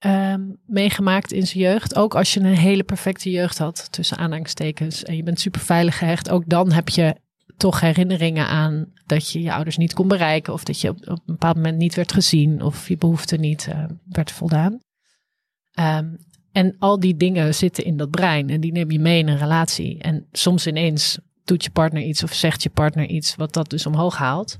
um, 0.06 0.58
meegemaakt 0.66 1.32
in 1.32 1.46
zijn 1.46 1.62
jeugd. 1.62 1.96
Ook 1.96 2.14
als 2.14 2.34
je 2.34 2.40
een 2.40 2.46
hele 2.46 2.82
perfecte 2.82 3.30
jeugd 3.30 3.58
had, 3.58 3.92
tussen 3.92 4.16
aanhalingstekens, 4.16 5.04
en 5.04 5.16
je 5.16 5.22
bent 5.22 5.40
super 5.40 5.60
veilig 5.60 5.98
gehecht, 5.98 6.30
ook 6.30 6.48
dan 6.48 6.72
heb 6.72 6.88
je 6.88 7.16
toch 7.56 7.80
herinneringen 7.80 8.46
aan 8.46 8.92
dat 9.06 9.30
je 9.30 9.42
je 9.42 9.52
ouders 9.52 9.76
niet 9.76 9.94
kon 9.94 10.08
bereiken, 10.08 10.52
of 10.52 10.64
dat 10.64 10.80
je 10.80 10.88
op, 10.88 11.06
een 11.06 11.20
bepaald 11.26 11.56
moment 11.56 11.78
niet 11.78 11.94
werd 11.94 12.12
gezien, 12.12 12.62
of 12.62 12.88
je 12.88 12.96
behoefte 12.96 13.36
niet 13.36 13.66
uh, 13.70 13.84
werd 14.08 14.30
voldaan. 14.30 14.78
Um, 15.80 16.18
en 16.52 16.76
al 16.78 17.00
die 17.00 17.16
dingen 17.16 17.54
zitten 17.54 17.84
in 17.84 17.96
dat 17.96 18.10
brein 18.10 18.50
en 18.50 18.60
die 18.60 18.72
neem 18.72 18.90
je 18.90 18.98
mee 18.98 19.18
in 19.18 19.28
een 19.28 19.38
relatie. 19.38 19.98
En 19.98 20.26
soms 20.32 20.66
ineens 20.66 21.18
doet 21.44 21.64
je 21.64 21.70
partner 21.70 22.02
iets 22.02 22.22
of 22.22 22.32
zegt 22.32 22.62
je 22.62 22.70
partner 22.70 23.06
iets 23.06 23.36
wat 23.36 23.52
dat 23.52 23.70
dus 23.70 23.86
omhoog 23.86 24.16
haalt. 24.16 24.58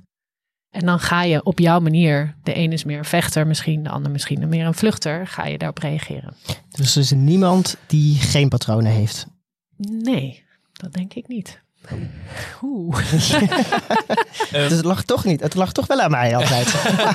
En 0.71 0.87
dan 0.87 1.01
ga 1.01 1.23
je 1.23 1.45
op 1.45 1.59
jouw 1.59 1.81
manier, 1.81 2.37
de 2.43 2.57
een 2.57 2.73
is 2.73 2.85
meer 2.85 2.99
een 2.99 3.05
vechter 3.05 3.47
misschien, 3.47 3.83
de 3.83 3.89
ander 3.89 4.11
misschien 4.11 4.49
meer 4.49 4.67
een 4.67 4.75
vluchter, 4.75 5.27
ga 5.27 5.47
je 5.47 5.59
daarop 5.59 5.79
reageren. 5.79 6.35
Dus 6.71 6.95
er 6.95 7.03
is 7.03 7.11
niemand 7.11 7.77
die 7.87 8.15
geen 8.17 8.49
patronen 8.49 8.93
heeft? 8.93 9.27
Nee, 9.77 10.45
dat 10.73 10.93
denk 10.93 11.15
ik 11.15 11.29
niet. 11.29 11.63
Oeh. 12.63 12.97
dus 14.51 14.73
het 14.73 14.85
lag 14.85 15.03
toch 15.03 15.25
niet. 15.25 15.41
Het 15.41 15.55
lag 15.55 15.73
toch 15.73 15.87
wel 15.87 16.01
aan 16.01 16.11
mij 16.11 16.37
altijd. 16.37 16.75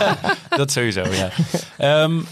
dat 0.49 0.71
sowieso, 0.71 1.03
ja. 1.03 2.03
Um, 2.03 2.25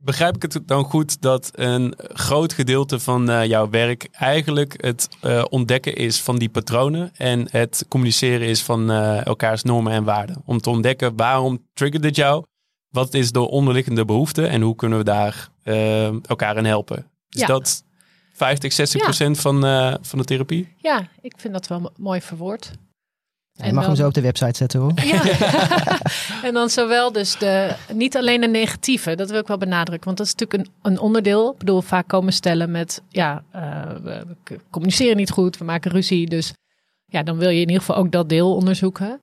begrijp 0.00 0.34
ik 0.34 0.42
het 0.42 0.60
dan 0.66 0.84
goed 0.84 1.22
dat 1.22 1.50
een 1.54 1.94
groot 1.98 2.52
gedeelte 2.52 3.00
van 3.00 3.30
uh, 3.30 3.44
jouw 3.44 3.70
werk 3.70 4.08
eigenlijk 4.12 4.74
het 4.84 5.08
uh, 5.22 5.44
ontdekken 5.48 5.96
is 5.96 6.20
van 6.20 6.38
die 6.38 6.48
patronen 6.48 7.10
en 7.16 7.48
het 7.50 7.84
communiceren 7.88 8.46
is 8.46 8.62
van 8.62 8.90
uh, 8.90 9.26
elkaars 9.26 9.62
normen 9.62 9.92
en 9.92 10.04
waarden? 10.04 10.42
Om 10.44 10.60
te 10.60 10.70
ontdekken 10.70 11.16
waarom 11.16 11.66
triggert 11.74 12.02
dit 12.02 12.16
jou? 12.16 12.44
Wat 12.90 13.14
is 13.14 13.32
de 13.32 13.40
onderliggende 13.40 14.04
behoefte 14.04 14.46
en 14.46 14.60
hoe 14.60 14.76
kunnen 14.76 14.98
we 14.98 15.04
daar 15.04 15.48
elkaar 16.26 16.56
in 16.56 16.64
helpen? 16.64 17.06
Is 17.28 17.40
ja. 17.40 17.46
dat 17.46 17.84
50, 18.36 18.72
60 18.72 19.02
procent 19.02 19.40
van, 19.40 19.60
van 20.02 20.18
de 20.18 20.24
therapie? 20.24 20.74
Ja, 20.76 21.08
ik 21.20 21.34
vind 21.36 21.52
dat 21.52 21.66
wel 21.66 21.92
mooi 21.96 22.20
verwoord. 22.20 22.72
En 23.56 23.66
je 23.66 23.72
mag 23.72 23.86
hem 23.86 23.96
zo 23.96 24.06
op 24.06 24.14
de 24.14 24.20
website 24.20 24.56
zetten 24.56 24.80
hoor. 24.80 24.92
Ja. 25.04 25.22
en 26.48 26.54
dan 26.54 26.70
zowel 26.70 27.12
dus 27.12 27.38
de, 27.38 27.74
niet 27.92 28.16
alleen 28.16 28.40
de 28.40 28.48
negatieve, 28.48 29.14
dat 29.14 29.30
wil 29.30 29.40
ik 29.40 29.46
wel 29.46 29.58
benadrukken. 29.58 30.04
Want 30.04 30.16
dat 30.16 30.26
is 30.26 30.34
natuurlijk 30.34 30.68
een, 30.82 30.92
een 30.92 30.98
onderdeel. 30.98 31.52
Ik 31.52 31.58
bedoel, 31.58 31.80
vaak 31.80 32.08
komen 32.08 32.32
stellen 32.32 32.70
met, 32.70 33.02
ja, 33.08 33.44
uh, 33.54 33.82
we, 34.02 34.24
we, 34.44 34.60
communiceren 34.70 35.16
niet 35.16 35.30
goed, 35.30 35.58
we 35.58 35.64
maken 35.64 35.90
ruzie. 35.90 36.28
Dus 36.28 36.52
ja, 37.04 37.22
dan 37.22 37.38
wil 37.38 37.48
je 37.48 37.60
in 37.60 37.68
ieder 37.68 37.84
geval 37.84 37.96
ook 37.96 38.12
dat 38.12 38.28
deel 38.28 38.54
onderzoeken. 38.54 39.20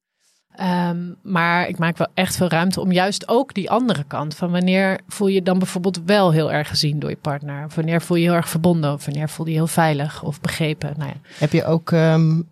Um, 0.62 1.16
maar 1.22 1.68
ik 1.68 1.78
maak 1.78 1.98
wel 1.98 2.08
echt 2.13 2.36
veel 2.36 2.48
ruimte 2.48 2.82
om 2.82 2.92
juist 2.92 3.28
ook 3.28 3.54
die 3.54 3.70
andere 3.70 4.04
kant. 4.04 4.36
Van 4.36 4.52
wanneer 4.52 5.00
voel 5.08 5.28
je 5.28 5.42
dan 5.42 5.58
bijvoorbeeld 5.58 6.02
wel 6.06 6.32
heel 6.32 6.52
erg 6.52 6.68
gezien 6.68 7.00
door 7.00 7.10
je 7.10 7.16
partner? 7.16 7.66
Of 7.66 7.76
wanneer 7.76 8.02
voel 8.02 8.18
je 8.18 8.24
heel 8.24 8.34
erg 8.34 8.50
verbonden? 8.50 8.94
Of 8.94 9.06
wanneer 9.06 9.30
voel 9.30 9.46
je 9.46 9.52
je 9.52 9.58
heel 9.58 9.68
veilig 9.68 10.24
of 10.24 10.42
begrepen? 10.42 10.94
Nou 10.98 11.10
ja. 11.10 11.30
Heb 11.38 11.52
je 11.52 11.66
ook 11.66 11.92
um, 11.92 12.50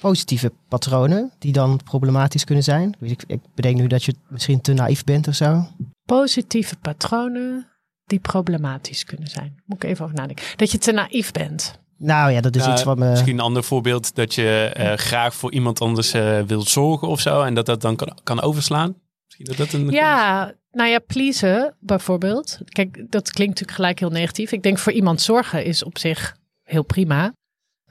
positieve 0.00 0.52
patronen 0.68 1.30
die 1.38 1.52
dan 1.52 1.80
problematisch 1.84 2.44
kunnen 2.44 2.64
zijn? 2.64 2.96
Ik, 3.00 3.22
ik 3.26 3.40
bedenk 3.54 3.76
nu 3.76 3.86
dat 3.86 4.04
je 4.04 4.14
misschien 4.28 4.60
te 4.60 4.72
naïef 4.72 5.04
bent 5.04 5.28
of 5.28 5.34
zo. 5.34 5.66
Positieve 6.04 6.76
patronen 6.76 7.66
die 8.04 8.18
problematisch 8.18 9.04
kunnen 9.04 9.28
zijn. 9.28 9.60
Moet 9.66 9.82
ik 9.82 9.90
even 9.90 10.04
over 10.04 10.16
nadenken. 10.16 10.44
Dat 10.56 10.70
je 10.70 10.78
te 10.78 10.92
naïef 10.92 11.32
bent. 11.32 11.79
Nou 12.02 12.32
ja, 12.32 12.40
dat 12.40 12.56
is 12.56 12.66
iets 12.66 12.82
wat 12.82 12.98
me. 12.98 13.10
Misschien 13.10 13.34
een 13.34 13.44
ander 13.44 13.64
voorbeeld 13.64 14.14
dat 14.14 14.34
je 14.34 14.74
uh, 14.78 14.92
graag 14.92 15.34
voor 15.34 15.52
iemand 15.52 15.80
anders 15.80 16.14
uh, 16.14 16.40
wilt 16.40 16.68
zorgen 16.68 17.08
of 17.08 17.20
zo. 17.20 17.42
En 17.42 17.54
dat 17.54 17.66
dat 17.66 17.80
dan 17.80 17.96
kan, 17.96 18.18
kan 18.22 18.40
overslaan. 18.40 18.96
Misschien 19.24 19.44
dat 19.44 19.56
dat 19.56 19.72
een. 19.72 19.90
Ja, 19.90 20.52
nou 20.70 20.90
ja, 20.90 20.98
pleasen 20.98 21.74
bijvoorbeeld. 21.80 22.58
Kijk, 22.64 22.92
dat 23.10 23.30
klinkt 23.30 23.52
natuurlijk 23.52 23.78
gelijk 23.78 23.98
heel 23.98 24.10
negatief. 24.10 24.52
Ik 24.52 24.62
denk 24.62 24.78
voor 24.78 24.92
iemand 24.92 25.20
zorgen 25.20 25.64
is 25.64 25.84
op 25.84 25.98
zich 25.98 26.36
heel 26.62 26.84
prima 26.84 27.32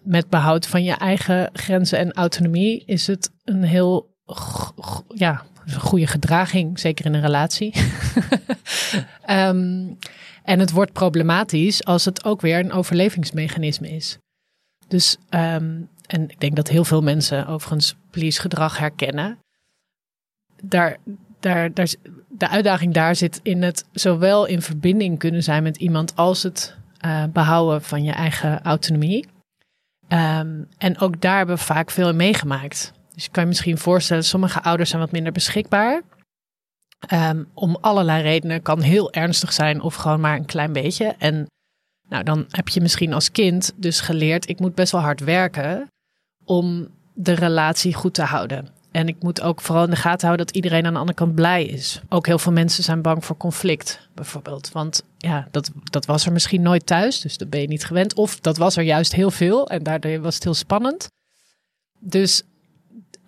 met 0.01 0.29
behoud 0.29 0.67
van 0.67 0.83
je 0.83 0.93
eigen 0.93 1.49
grenzen 1.53 1.97
en 1.97 2.13
autonomie 2.13 2.83
is 2.85 3.07
het 3.07 3.31
een 3.43 3.63
heel 3.63 4.17
ja, 5.07 5.43
goede 5.77 6.07
gedraging, 6.07 6.79
zeker 6.79 7.05
in 7.05 7.13
een 7.13 7.21
relatie. 7.21 7.73
um, 9.29 9.97
en 10.43 10.59
het 10.59 10.71
wordt 10.71 10.93
problematisch 10.93 11.85
als 11.85 12.05
het 12.05 12.23
ook 12.23 12.41
weer 12.41 12.59
een 12.59 12.71
overlevingsmechanisme 12.71 13.89
is. 13.89 14.17
Dus, 14.87 15.17
um, 15.29 15.89
en 16.05 16.29
ik 16.29 16.39
denk 16.39 16.55
dat 16.55 16.67
heel 16.67 16.85
veel 16.85 17.01
mensen 17.01 17.47
overigens 17.47 17.95
please 18.09 18.41
gedrag 18.41 18.77
herkennen. 18.77 19.37
Daar, 20.63 20.97
daar, 21.39 21.73
daar, 21.73 21.93
de 22.27 22.49
uitdaging 22.49 22.93
daar 22.93 23.15
zit 23.15 23.39
in 23.43 23.63
het 23.63 23.85
zowel 23.91 24.45
in 24.45 24.61
verbinding 24.61 25.19
kunnen 25.19 25.43
zijn 25.43 25.63
met 25.63 25.77
iemand 25.77 26.15
als 26.15 26.43
het 26.43 26.75
uh, 27.05 27.23
behouden 27.33 27.81
van 27.81 28.03
je 28.03 28.11
eigen 28.11 28.61
autonomie. 28.61 29.27
Um, 30.07 30.67
en 30.77 30.99
ook 30.99 31.21
daar 31.21 31.37
hebben 31.37 31.55
we 31.55 31.61
vaak 31.61 31.91
veel 31.91 32.09
in 32.09 32.15
meegemaakt. 32.15 32.93
Dus 33.19 33.27
je 33.27 33.33
kan 33.33 33.43
je 33.43 33.49
misschien 33.49 33.77
voorstellen, 33.77 34.23
sommige 34.23 34.61
ouders 34.61 34.89
zijn 34.89 35.01
wat 35.01 35.11
minder 35.11 35.31
beschikbaar. 35.31 36.01
Um, 37.13 37.47
om 37.53 37.77
allerlei 37.81 38.21
redenen. 38.21 38.61
Kan 38.61 38.81
heel 38.81 39.11
ernstig 39.11 39.53
zijn 39.53 39.81
of 39.81 39.95
gewoon 39.95 40.19
maar 40.19 40.35
een 40.35 40.45
klein 40.45 40.73
beetje. 40.73 41.15
En 41.17 41.47
Nou, 42.09 42.23
dan 42.23 42.45
heb 42.49 42.67
je 42.67 42.81
misschien 42.81 43.13
als 43.13 43.31
kind 43.31 43.71
dus 43.75 43.99
geleerd, 43.99 44.49
ik 44.49 44.59
moet 44.59 44.75
best 44.75 44.91
wel 44.91 45.01
hard 45.01 45.19
werken 45.19 45.87
om 46.45 46.87
de 47.13 47.33
relatie 47.33 47.93
goed 47.93 48.13
te 48.13 48.21
houden. 48.21 48.67
En 48.91 49.07
ik 49.07 49.15
moet 49.19 49.41
ook 49.41 49.61
vooral 49.61 49.83
in 49.83 49.89
de 49.89 49.95
gaten 49.95 50.27
houden 50.27 50.45
dat 50.45 50.55
iedereen 50.55 50.85
aan 50.85 50.93
de 50.93 50.99
andere 50.99 51.17
kant 51.17 51.35
blij 51.35 51.65
is. 51.65 52.01
Ook 52.09 52.25
heel 52.25 52.39
veel 52.39 52.51
mensen 52.51 52.83
zijn 52.83 53.01
bang 53.01 53.25
voor 53.25 53.37
conflict, 53.37 54.09
bijvoorbeeld. 54.13 54.71
Want 54.71 55.03
ja, 55.17 55.47
dat, 55.51 55.71
dat 55.83 56.05
was 56.05 56.25
er 56.25 56.31
misschien 56.31 56.61
nooit 56.61 56.85
thuis, 56.85 57.21
dus 57.21 57.37
dat 57.37 57.49
ben 57.49 57.61
je 57.61 57.67
niet 57.67 57.85
gewend. 57.85 58.13
Of 58.13 58.39
dat 58.39 58.57
was 58.57 58.77
er 58.77 58.83
juist 58.83 59.13
heel 59.13 59.31
veel 59.31 59.67
en 59.67 59.83
daardoor 59.83 60.21
was 60.21 60.35
het 60.35 60.43
heel 60.43 60.53
spannend. 60.53 61.07
Dus 61.99 62.43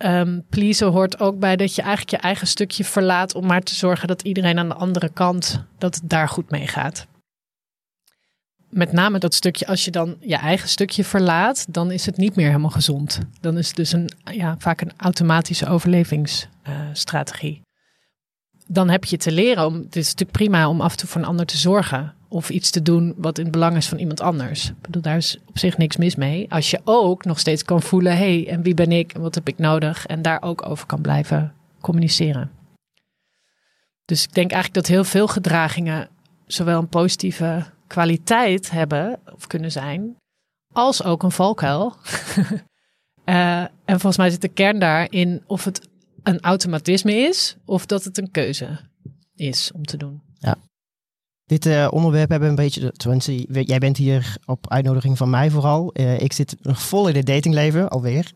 um, 0.04 0.44
pleasen 0.48 0.88
hoort 0.88 1.20
ook 1.20 1.38
bij 1.38 1.56
dat 1.56 1.74
je 1.74 1.82
eigenlijk 1.82 2.10
je 2.10 2.16
eigen 2.16 2.46
stukje 2.46 2.84
verlaat 2.84 3.34
om 3.34 3.46
maar 3.46 3.62
te 3.62 3.74
zorgen 3.74 4.08
dat 4.08 4.22
iedereen 4.22 4.58
aan 4.58 4.68
de 4.68 4.74
andere 4.74 5.08
kant, 5.08 5.64
dat 5.78 6.00
daar 6.04 6.28
goed 6.28 6.50
mee 6.50 6.66
gaat 6.66 7.06
met 8.72 8.92
name 8.92 9.18
dat 9.18 9.34
stukje, 9.34 9.66
als 9.66 9.84
je 9.84 9.90
dan 9.90 10.16
je 10.20 10.36
eigen 10.36 10.68
stukje 10.68 11.04
verlaat, 11.04 11.72
dan 11.72 11.90
is 11.90 12.06
het 12.06 12.16
niet 12.16 12.36
meer 12.36 12.46
helemaal 12.46 12.70
gezond. 12.70 13.18
Dan 13.40 13.58
is 13.58 13.66
het 13.66 13.76
dus 13.76 13.92
een, 13.92 14.10
ja, 14.24 14.54
vaak 14.58 14.80
een 14.80 14.92
automatische 14.96 15.68
overlevingsstrategie. 15.68 17.60
dan 18.66 18.88
heb 18.88 19.04
je 19.04 19.16
te 19.16 19.32
leren 19.32 19.66
om, 19.66 19.74
het 19.74 19.96
is 19.96 20.04
natuurlijk 20.04 20.38
prima 20.38 20.68
om 20.68 20.80
af 20.80 20.92
en 20.92 20.98
toe 20.98 21.08
voor 21.08 21.20
een 21.20 21.26
ander 21.26 21.46
te 21.46 21.56
zorgen. 21.56 22.14
Of 22.32 22.50
iets 22.50 22.70
te 22.70 22.82
doen 22.82 23.14
wat 23.16 23.38
in 23.38 23.44
het 23.44 23.52
belang 23.52 23.76
is 23.76 23.88
van 23.88 23.98
iemand 23.98 24.20
anders. 24.20 24.68
Ik 24.68 24.80
bedoel, 24.80 25.02
daar 25.02 25.16
is 25.16 25.38
op 25.46 25.58
zich 25.58 25.76
niks 25.78 25.96
mis 25.96 26.14
mee. 26.14 26.50
Als 26.50 26.70
je 26.70 26.80
ook 26.84 27.24
nog 27.24 27.38
steeds 27.38 27.64
kan 27.64 27.82
voelen, 27.82 28.16
hey, 28.16 28.48
en 28.48 28.62
wie 28.62 28.74
ben 28.74 28.92
ik 28.92 29.12
en 29.14 29.20
wat 29.20 29.34
heb 29.34 29.48
ik 29.48 29.58
nodig? 29.58 30.06
En 30.06 30.22
daar 30.22 30.42
ook 30.42 30.66
over 30.66 30.86
kan 30.86 31.00
blijven 31.00 31.54
communiceren. 31.80 32.50
Dus 34.04 34.24
ik 34.24 34.32
denk 34.32 34.50
eigenlijk 34.50 34.86
dat 34.86 34.94
heel 34.94 35.04
veel 35.04 35.28
gedragingen 35.28 36.08
zowel 36.46 36.78
een 36.78 36.88
positieve 36.88 37.64
kwaliteit 37.86 38.70
hebben 38.70 39.20
of 39.34 39.46
kunnen 39.46 39.72
zijn, 39.72 40.16
als 40.72 41.02
ook 41.02 41.22
een 41.22 41.30
valkuil. 41.30 41.96
uh, 43.24 43.60
en 43.90 44.00
volgens 44.00 44.16
mij 44.16 44.30
zit 44.30 44.40
de 44.40 44.48
kern 44.48 44.78
daarin 44.78 45.42
of 45.46 45.64
het 45.64 45.88
een 46.22 46.40
automatisme 46.40 47.12
is 47.12 47.56
of 47.64 47.86
dat 47.86 48.04
het 48.04 48.18
een 48.18 48.30
keuze 48.30 48.80
is 49.34 49.72
om 49.72 49.84
te 49.84 49.96
doen. 49.96 50.22
Ja. 50.38 50.56
Dit 51.52 51.66
uh, 51.66 51.88
onderwerp 51.90 52.30
hebben 52.30 52.48
een 52.48 52.54
beetje, 52.54 52.92
tenminste, 52.92 53.62
jij 53.64 53.78
bent 53.78 53.96
hier 53.96 54.36
op 54.44 54.70
uitnodiging 54.70 55.18
van 55.18 55.30
mij 55.30 55.50
vooral. 55.50 55.90
Uh, 55.94 56.20
ik 56.20 56.32
zit 56.32 56.56
nog 56.60 56.82
vol 56.82 57.08
in 57.08 57.16
het 57.16 57.26
datingleven, 57.26 57.88
alweer. 57.88 58.30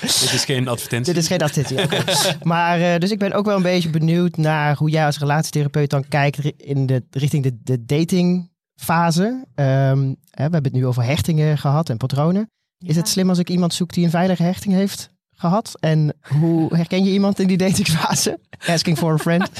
Dit 0.00 0.32
is 0.32 0.44
geen 0.44 0.68
advertentie. 0.68 1.14
Dit 1.14 1.22
is 1.22 1.28
geen 1.28 1.42
advertentie. 1.42 2.38
maar 2.42 2.80
uh, 2.80 2.96
dus 2.98 3.10
ik 3.10 3.18
ben 3.18 3.32
ook 3.32 3.44
wel 3.46 3.56
een 3.56 3.62
beetje 3.62 3.90
benieuwd 3.90 4.36
naar 4.36 4.76
hoe 4.76 4.90
jij 4.90 5.06
als 5.06 5.18
relatietherapeut 5.18 5.90
dan 5.90 6.08
kijkt 6.08 6.44
in 6.56 6.86
de, 6.86 7.04
richting 7.10 7.42
de, 7.42 7.58
de 7.62 7.84
datingfase. 7.84 9.44
Um, 9.54 10.16
hè, 10.30 10.46
we 10.46 10.52
hebben 10.52 10.64
het 10.64 10.72
nu 10.72 10.86
over 10.86 11.02
hechtingen 11.02 11.58
gehad 11.58 11.90
en 11.90 11.96
patronen. 11.96 12.50
Ja. 12.76 12.88
Is 12.88 12.96
het 12.96 13.08
slim 13.08 13.28
als 13.28 13.38
ik 13.38 13.50
iemand 13.50 13.74
zoek 13.74 13.92
die 13.92 14.04
een 14.04 14.10
veilige 14.10 14.42
hechting 14.42 14.74
heeft 14.74 15.14
gehad? 15.36 15.76
En 15.80 16.16
hoe 16.20 16.76
herken 16.76 17.04
je 17.04 17.10
iemand 17.10 17.38
in 17.38 17.46
die 17.46 17.56
datingfase? 17.56 18.40
Asking 18.66 18.98
for 18.98 19.12
a 19.12 19.18
friend. 19.18 19.50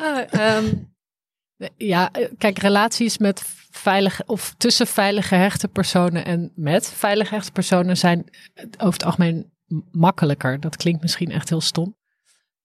uh, 0.00 0.56
um, 0.56 0.94
ja, 1.76 2.10
kijk, 2.38 2.58
relaties 2.58 3.18
met 3.18 3.42
veilige 3.70 4.22
of 4.26 4.54
tussen 4.56 4.86
veilige 4.86 5.28
gehechte 5.28 5.68
personen 5.68 6.24
en 6.24 6.52
met 6.54 6.92
veilige 6.96 7.28
gehechte 7.28 7.52
personen 7.52 7.96
zijn 7.96 8.24
over 8.72 8.92
het 8.92 9.04
algemeen 9.04 9.50
makkelijker. 9.90 10.60
Dat 10.60 10.76
klinkt 10.76 11.02
misschien 11.02 11.30
echt 11.30 11.48
heel 11.48 11.60
stom. 11.60 11.96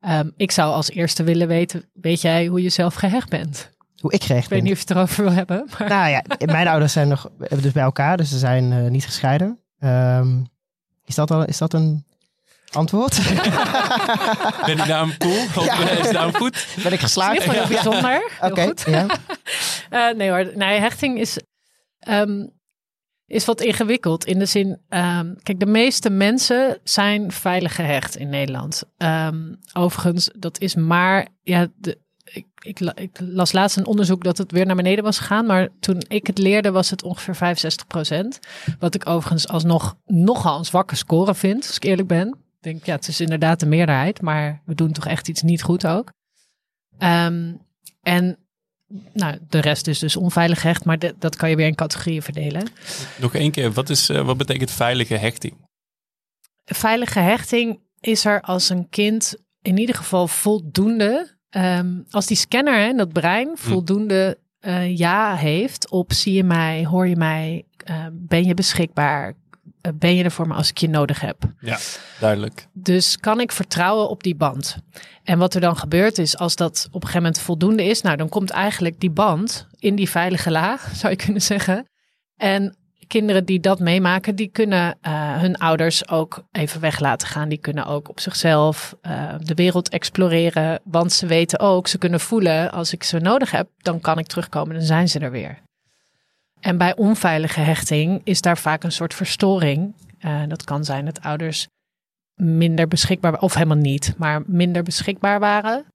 Um, 0.10 0.34
ik 0.38 0.52
zou 0.52 0.74
als 0.74 0.90
eerste 0.90 1.24
willen 1.24 1.48
weten, 1.48 1.90
weet 1.94 2.22
jij 2.22 2.46
hoe 2.46 2.62
je 2.62 2.70
zelf 2.70 2.94
gehecht 2.94 3.30
bent? 3.30 3.72
Hoe 4.00 4.12
ik 4.12 4.24
gehecht 4.24 4.50
ben? 4.50 4.58
Ik 4.58 4.64
weet 4.64 4.72
niet 4.72 4.72
of 4.72 4.78
je 4.78 4.94
het 4.94 4.98
erover 4.98 5.24
wil 5.24 5.34
hebben. 5.34 5.68
Maar... 5.80 5.90
Nou 5.90 6.10
ja, 6.10 6.24
mijn 6.46 6.68
ouders 6.68 6.94
zijn 6.94 7.08
nog 7.08 7.30
dus 7.50 7.72
bij 7.72 7.84
elkaar, 7.84 8.18
dus 8.18 8.30
ze 8.30 8.38
zijn 8.38 8.72
uh, 8.72 8.90
niet 8.90 9.06
gescheiden. 9.06 9.60
Um, 9.80 10.52
is, 11.06 11.16
dat 11.16 11.32
al, 11.32 11.46
is 11.46 11.58
dat 11.58 11.74
een 11.74 12.06
antwoord? 12.72 13.18
ben 14.66 14.78
ik 14.78 14.88
daarom 14.88 15.18
cool? 15.18 15.44
Of 15.56 15.66
ja. 15.66 15.90
is 15.90 16.12
daarom 16.12 16.34
goed? 16.34 16.68
Ben 16.84 16.94
ik 16.94 17.00
geslaagd? 17.00 17.44
Heel 17.44 17.68
bijzonder. 17.68 18.32
Oké, 18.42 18.62
okay, 18.62 18.94
ja. 18.94 19.06
uh, 20.10 20.16
nee 20.18 20.30
hoor, 20.30 20.52
nee, 20.56 20.80
hechting 20.80 21.20
is, 21.20 21.40
um, 22.08 22.52
is 23.26 23.46
wat 23.46 23.62
ingewikkeld. 23.62 24.26
In 24.26 24.40
de 24.40 24.46
zin, 24.46 24.82
um, 24.90 25.38
kijk, 25.44 25.60
de 25.60 25.66
meeste 25.66 26.10
mensen 26.10 26.80
zijn 26.84 27.32
veilig 27.32 27.76
gehecht 27.76 28.16
in 28.16 28.30
Nederland. 28.30 28.84
Um, 28.98 29.60
overigens, 29.74 30.30
dat 30.36 30.60
is 30.60 30.76
maar, 30.76 31.28
ja, 31.42 31.68
de, 31.76 32.02
ik, 32.34 32.46
ik, 32.60 32.80
ik, 32.80 33.20
las 33.20 33.52
laatst 33.52 33.78
een 33.78 33.86
onderzoek 33.86 34.24
dat 34.24 34.38
het 34.38 34.52
weer 34.52 34.66
naar 34.66 34.76
beneden 34.76 35.04
was 35.04 35.18
gegaan. 35.18 35.46
Maar 35.46 35.70
toen 35.80 36.04
ik 36.08 36.28
het 36.28 36.38
leerde 36.38 36.72
was 36.72 36.90
het 36.90 37.04
ongeveer 37.04 37.36
65 37.36 37.88
procent. 37.88 38.40
Wat 38.80 38.96
ik 38.96 39.08
overigens 39.08 39.48
alsnog 39.48 39.98
nogal 40.06 40.58
een 40.58 40.66
zwakke 40.66 40.96
score 40.96 41.36
vind, 41.36 41.68
als 41.68 41.76
ik 41.76 41.84
eerlijk 41.84 42.08
ben. 42.08 42.28
Ik 42.28 42.62
denk, 42.62 42.86
ja, 42.86 42.96
het 42.96 43.08
is 43.08 43.22
inderdaad 43.22 43.60
de 43.60 43.66
meerderheid. 43.66 44.22
Maar 44.22 44.62
we 44.66 44.76
doen 44.76 44.92
toch 44.92 45.06
echt 45.06 45.28
iets 45.28 45.42
niet 45.42 45.64
goed 45.64 45.88
ook. 45.88 46.12
Um, 47.00 47.62
en 48.02 48.38
nou, 49.14 49.38
de 49.50 49.60
rest 49.60 49.88
is 49.88 50.00
dus 50.00 50.16
onveilig 50.16 50.62
gehecht. 50.62 50.86
Maar 50.86 51.00
de, 51.00 51.16
dat 51.20 51.36
kan 51.36 51.50
je 51.50 51.56
weer 51.56 51.68
in 51.68 51.76
categorieën 51.76 52.22
verdelen. 52.22 52.68
Nog 53.20 53.36
één 53.36 53.52
keer, 53.52 53.72
wat, 53.72 53.90
is, 53.90 54.10
uh, 54.10 54.26
wat 54.26 54.38
betekent 54.38 54.72
veilige 54.72 55.16
hechting? 55.16 55.54
Veilige 56.66 57.20
hechting 57.20 57.80
is 58.00 58.26
er 58.26 58.42
als 58.42 58.70
een 58.70 58.90
kind 58.90 59.36
in 59.62 59.78
ieder 59.78 59.96
geval 59.96 60.28
voldoende 60.28 61.38
Um, 61.56 62.06
als 62.10 62.26
die 62.26 62.38
scanner 62.38 62.88
en 62.88 62.98
dat 62.98 63.14
brein 63.14 63.48
hm. 63.48 63.56
voldoende 63.56 64.38
uh, 64.62 64.98
ja 64.98 65.36
heeft 65.36 65.90
op 65.90 66.14
zie 66.14 66.34
je 66.34 66.44
mij, 66.44 66.86
hoor 66.86 67.08
je 67.08 67.16
mij, 67.16 67.66
uh, 67.90 68.06
ben 68.12 68.46
je 68.46 68.54
beschikbaar, 68.54 69.28
uh, 69.28 69.92
ben 69.96 70.16
je 70.16 70.24
er 70.24 70.32
voor 70.32 70.48
me 70.48 70.54
als 70.54 70.70
ik 70.70 70.78
je 70.78 70.90
nodig 70.90 71.20
heb. 71.22 71.38
Ja, 71.60 71.78
duidelijk. 72.20 72.68
Dus 72.74 73.18
kan 73.18 73.40
ik 73.40 73.52
vertrouwen 73.52 74.10
op 74.10 74.24
die 74.24 74.36
band? 74.36 74.78
En 75.24 75.38
wat 75.38 75.54
er 75.54 75.62
dan 75.62 75.78
gebeurt 75.78 76.18
is, 76.18 76.38
als 76.38 76.56
dat 76.56 76.88
op 76.88 76.94
een 76.94 77.02
gegeven 77.02 77.22
moment 77.22 77.42
voldoende 77.42 77.84
is, 77.84 78.02
nou 78.02 78.18
dan 78.18 78.30
komt 78.30 78.50
eigenlijk 78.50 79.00
die 79.00 79.12
band 79.12 79.68
in 79.80 79.96
die 79.96 80.10
veilige 80.10 80.52
laag, 80.52 80.90
zou 81.00 81.14
je 81.14 81.24
kunnen 81.26 81.42
zeggen. 81.42 81.86
En 82.36 82.78
kinderen 83.08 83.46
die 83.46 83.60
dat 83.60 83.80
meemaken, 83.80 84.36
die 84.36 84.48
kunnen 84.48 84.98
uh, 85.02 85.40
hun 85.40 85.58
ouders 85.58 86.10
ook 86.10 86.44
even 86.52 86.82
weg 86.82 87.00
laten 87.00 87.28
gaan. 87.28 87.50
Die 87.50 87.58
kunnen 87.58 87.86
ook 87.86 88.10
op 88.10 88.20
zichzelf 88.20 88.96
uh, 89.02 89.34
de 89.40 89.54
wereld 89.54 89.90
exploreren. 89.90 90.80
Want 90.84 91.12
ze 91.12 91.26
weten 91.26 91.60
ook, 91.60 91.88
ze 91.88 91.98
kunnen 91.98 92.20
voelen, 92.20 92.72
als 92.72 92.94
ik 92.94 93.04
ze 93.04 93.20
nodig 93.20 93.52
heb, 93.52 93.70
dan 93.78 94.00
kan 94.00 94.20
ik 94.20 94.28
terugkomen, 94.28 94.76
dan 94.76 94.86
zijn 94.86 95.10
ze 95.10 95.20
er 95.20 95.32
weer. 95.32 95.62
En 96.60 96.78
bij 96.78 96.96
onveilige 96.96 97.60
hechting 97.60 98.22
is 98.24 98.42
daar 98.42 98.58
vaak 98.58 98.84
een 98.84 98.92
soort 98.92 99.14
verstoring. 99.14 99.94
Uh, 100.26 100.42
dat 100.48 100.64
kan 100.64 100.86
zijn 100.86 101.06
dat 101.06 101.22
ouders 101.22 101.68
minder 102.36 102.88
beschikbaar, 102.88 103.40
of 103.40 103.54
helemaal 103.54 103.78
niet, 103.78 104.14
maar 104.18 104.42
minder 104.46 104.84
beschikbaar 104.84 105.40
waren. 105.40 105.86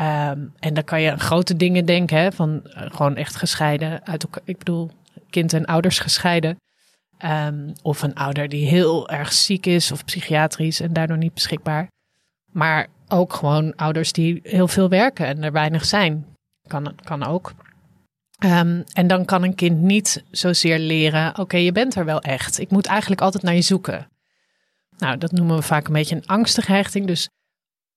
Um, 0.00 0.52
en 0.58 0.74
dan 0.74 0.84
kan 0.84 1.00
je 1.00 1.10
aan 1.10 1.20
grote 1.20 1.56
dingen 1.56 1.84
denken, 1.86 2.18
hè, 2.18 2.32
van 2.32 2.60
gewoon 2.64 3.16
echt 3.16 3.36
gescheiden 3.36 4.06
uit 4.06 4.22
elkaar. 4.22 4.42
Ik 4.44 4.58
bedoel, 4.58 4.90
kind 5.32 5.52
en 5.52 5.64
ouders 5.64 5.98
gescheiden. 5.98 6.56
Um, 7.24 7.72
of 7.82 8.02
een 8.02 8.14
ouder 8.14 8.48
die 8.48 8.66
heel 8.66 9.08
erg 9.08 9.32
ziek 9.32 9.66
is 9.66 9.92
of 9.92 10.04
psychiatrisch 10.04 10.80
en 10.80 10.92
daardoor 10.92 11.16
niet 11.16 11.34
beschikbaar. 11.34 11.88
Maar 12.52 12.86
ook 13.08 13.32
gewoon 13.32 13.76
ouders 13.76 14.12
die 14.12 14.40
heel 14.42 14.68
veel 14.68 14.88
werken 14.88 15.26
en 15.26 15.42
er 15.42 15.52
weinig 15.52 15.84
zijn. 15.84 16.26
Kan, 16.68 16.94
kan 17.04 17.24
ook. 17.24 17.52
Um, 18.44 18.84
en 18.92 19.06
dan 19.06 19.24
kan 19.24 19.42
een 19.42 19.54
kind 19.54 19.80
niet 19.80 20.24
zozeer 20.30 20.78
leren: 20.78 21.38
oké, 21.38 21.56
je 21.56 21.72
bent 21.72 21.94
er 21.94 22.04
wel 22.04 22.20
echt. 22.20 22.58
Ik 22.58 22.70
moet 22.70 22.86
eigenlijk 22.86 23.20
altijd 23.20 23.42
naar 23.42 23.54
je 23.54 23.62
zoeken. 23.62 24.08
Nou, 24.98 25.18
dat 25.18 25.32
noemen 25.32 25.56
we 25.56 25.62
vaak 25.62 25.86
een 25.86 25.92
beetje 25.92 26.16
een 26.16 26.26
angstige 26.26 26.72
hechting. 26.72 27.06
Dus 27.06 27.28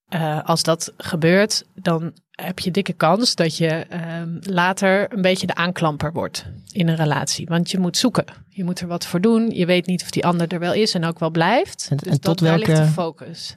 uh, 0.09 0.43
als 0.43 0.63
dat 0.63 0.93
gebeurt, 0.97 1.65
dan 1.73 2.13
heb 2.31 2.59
je 2.59 2.71
dikke 2.71 2.93
kans 2.93 3.35
dat 3.35 3.57
je 3.57 3.85
um, 4.21 4.39
later 4.41 5.13
een 5.13 5.21
beetje 5.21 5.47
de 5.47 5.55
aanklamper 5.55 6.11
wordt 6.11 6.45
in 6.71 6.87
een 6.87 6.95
relatie. 6.95 7.45
Want 7.47 7.71
je 7.71 7.79
moet 7.79 7.97
zoeken. 7.97 8.25
Je 8.49 8.63
moet 8.63 8.79
er 8.79 8.87
wat 8.87 9.05
voor 9.05 9.21
doen. 9.21 9.49
Je 9.49 9.65
weet 9.65 9.85
niet 9.85 10.01
of 10.01 10.09
die 10.09 10.25
ander 10.25 10.47
er 10.47 10.59
wel 10.59 10.73
is 10.73 10.93
en 10.93 11.05
ook 11.05 11.19
wel 11.19 11.29
blijft. 11.29 11.87
En, 11.89 11.97
dus 11.97 12.11
en 12.11 12.21
tot 12.21 12.39
welke, 12.39 12.65
ligt 12.65 12.77
de 12.77 12.85
focus. 12.85 13.53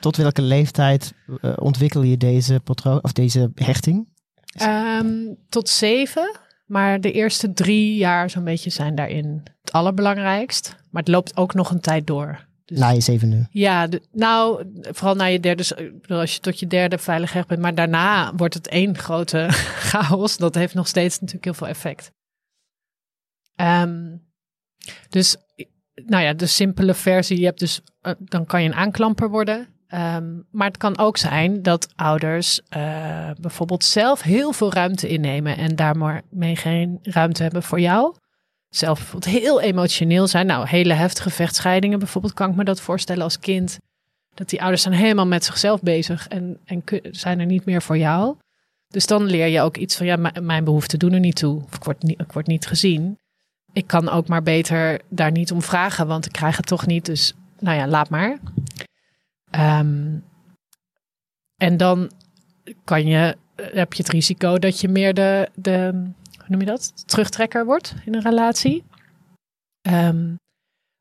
Tot 0.00 0.16
welke 0.16 0.42
leeftijd 0.42 1.14
uh, 1.26 1.52
ontwikkel 1.56 2.02
je 2.02 2.16
deze 2.16 2.60
patroon 2.64 3.02
of 3.02 3.12
deze 3.12 3.50
hechting? 3.54 4.08
Um, 4.62 5.36
tot 5.48 5.68
zeven. 5.68 6.38
Maar 6.66 7.00
de 7.00 7.12
eerste 7.12 7.52
drie 7.52 7.96
jaar 7.96 8.30
zo'n 8.30 8.44
beetje 8.44 8.70
zijn 8.70 8.94
daarin 8.94 9.42
het 9.60 9.72
allerbelangrijkst. 9.72 10.76
Maar 10.90 11.02
het 11.02 11.12
loopt 11.12 11.36
ook 11.36 11.54
nog 11.54 11.70
een 11.70 11.80
tijd 11.80 12.06
door. 12.06 12.48
Dus, 12.70 12.78
na 12.78 12.88
je 12.88 13.00
zevende? 13.00 13.46
Ja, 13.50 13.86
de, 13.86 14.02
nou, 14.12 14.64
vooral 14.82 15.14
na 15.14 15.24
je 15.24 15.40
derde, 15.40 15.92
als 16.08 16.34
je 16.34 16.40
tot 16.40 16.60
je 16.60 16.66
derde 16.66 16.98
veilig 16.98 17.32
hecht 17.32 17.48
bent. 17.48 17.60
Maar 17.60 17.74
daarna 17.74 18.34
wordt 18.34 18.54
het 18.54 18.68
één 18.68 18.98
grote 18.98 19.46
chaos. 19.90 20.36
Dat 20.36 20.54
heeft 20.54 20.74
nog 20.74 20.86
steeds 20.86 21.14
natuurlijk 21.14 21.44
heel 21.44 21.54
veel 21.54 21.66
effect. 21.66 22.12
Um, 23.56 24.22
dus, 25.08 25.36
nou 25.94 26.22
ja, 26.22 26.32
de 26.32 26.46
simpele 26.46 26.94
versie. 26.94 27.38
Je 27.38 27.44
hebt 27.44 27.58
dus, 27.58 27.80
uh, 28.02 28.12
dan 28.18 28.46
kan 28.46 28.62
je 28.62 28.68
een 28.68 28.74
aanklamper 28.74 29.30
worden. 29.30 29.68
Ehm, 29.86 30.38
maar 30.50 30.66
het 30.66 30.76
kan 30.76 30.98
ook 30.98 31.16
zijn 31.16 31.62
dat 31.62 31.88
ouders 31.96 32.60
uh, 32.76 33.30
bijvoorbeeld 33.40 33.84
zelf 33.84 34.22
heel 34.22 34.52
veel 34.52 34.72
ruimte 34.72 35.08
innemen 35.08 35.56
en 35.56 35.76
daarmee 35.76 36.56
geen 36.56 36.98
ruimte 37.02 37.42
hebben 37.42 37.62
voor 37.62 37.80
jou. 37.80 38.14
Zelf 38.70 38.98
bijvoorbeeld 38.98 39.32
heel 39.32 39.60
emotioneel 39.60 40.26
zijn. 40.26 40.46
Nou, 40.46 40.68
hele 40.68 40.94
heftige 40.94 41.30
vechtscheidingen 41.30 41.98
bijvoorbeeld 41.98 42.34
kan 42.34 42.50
ik 42.50 42.56
me 42.56 42.64
dat 42.64 42.80
voorstellen 42.80 43.22
als 43.22 43.38
kind. 43.38 43.78
Dat 44.34 44.48
die 44.48 44.60
ouders 44.60 44.82
zijn 44.82 44.94
helemaal 44.94 45.26
met 45.26 45.44
zichzelf 45.44 45.80
bezig 45.82 46.28
en, 46.28 46.58
en 46.64 46.82
zijn 47.10 47.40
er 47.40 47.46
niet 47.46 47.64
meer 47.64 47.82
voor 47.82 47.98
jou. 47.98 48.36
Dus 48.88 49.06
dan 49.06 49.24
leer 49.24 49.46
je 49.46 49.60
ook 49.60 49.76
iets 49.76 49.96
van, 49.96 50.06
ja, 50.06 50.30
mijn 50.40 50.64
behoeften 50.64 50.98
doen 50.98 51.12
er 51.12 51.20
niet 51.20 51.36
toe. 51.36 51.62
Of 51.64 51.74
ik 51.74 51.84
word 51.84 52.02
niet, 52.02 52.20
ik 52.20 52.32
word 52.32 52.46
niet 52.46 52.66
gezien. 52.66 53.18
Ik 53.72 53.86
kan 53.86 54.08
ook 54.08 54.28
maar 54.28 54.42
beter 54.42 55.00
daar 55.08 55.30
niet 55.30 55.52
om 55.52 55.62
vragen, 55.62 56.06
want 56.06 56.26
ik 56.26 56.32
krijg 56.32 56.56
het 56.56 56.66
toch 56.66 56.86
niet. 56.86 57.06
Dus 57.06 57.34
nou 57.58 57.76
ja, 57.76 57.86
laat 57.86 58.08
maar. 58.08 58.38
Um, 59.50 60.24
en 61.56 61.76
dan 61.76 62.10
kan 62.84 63.06
je, 63.06 63.36
heb 63.56 63.92
je 63.92 64.02
het 64.02 64.12
risico 64.12 64.58
dat 64.58 64.80
je 64.80 64.88
meer 64.88 65.14
de, 65.14 65.48
de 65.54 66.10
noem 66.50 66.60
je 66.60 66.66
dat? 66.66 67.08
Terugtrekker 67.08 67.64
wordt 67.64 67.94
in 68.04 68.14
een 68.14 68.22
relatie. 68.22 68.84
Um, 69.82 70.36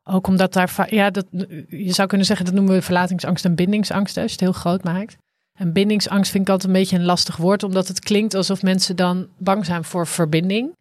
ook 0.03 0.27
omdat 0.27 0.53
daar, 0.53 0.93
ja, 0.93 1.09
dat, 1.09 1.25
je 1.67 1.93
zou 1.93 2.07
kunnen 2.07 2.27
zeggen, 2.27 2.45
dat 2.45 2.55
noemen 2.55 2.73
we 2.73 2.81
verlatingsangst 2.81 3.45
en 3.45 3.55
bindingsangst, 3.55 4.17
als 4.17 4.25
je 4.25 4.31
het 4.31 4.39
heel 4.39 4.51
groot 4.51 4.83
maakt. 4.83 5.17
En 5.53 5.73
bindingsangst 5.73 6.31
vind 6.31 6.43
ik 6.43 6.49
altijd 6.49 6.73
een 6.73 6.79
beetje 6.79 6.97
een 6.97 7.05
lastig 7.05 7.37
woord, 7.37 7.63
omdat 7.63 7.87
het 7.87 7.99
klinkt 7.99 8.33
alsof 8.33 8.61
mensen 8.61 8.95
dan 8.95 9.27
bang 9.37 9.65
zijn 9.65 9.83
voor 9.83 10.07
verbinding. 10.07 10.75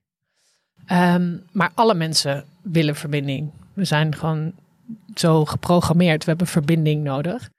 Um, 0.92 1.44
maar 1.52 1.70
alle 1.74 1.94
mensen 1.94 2.44
willen 2.62 2.96
verbinding. 2.96 3.50
We 3.72 3.84
zijn 3.84 4.14
gewoon 4.14 4.52
zo 5.14 5.44
geprogrammeerd. 5.44 6.24
We 6.24 6.28
hebben 6.30 6.46
verbinding 6.46 7.02
nodig. 7.02 7.50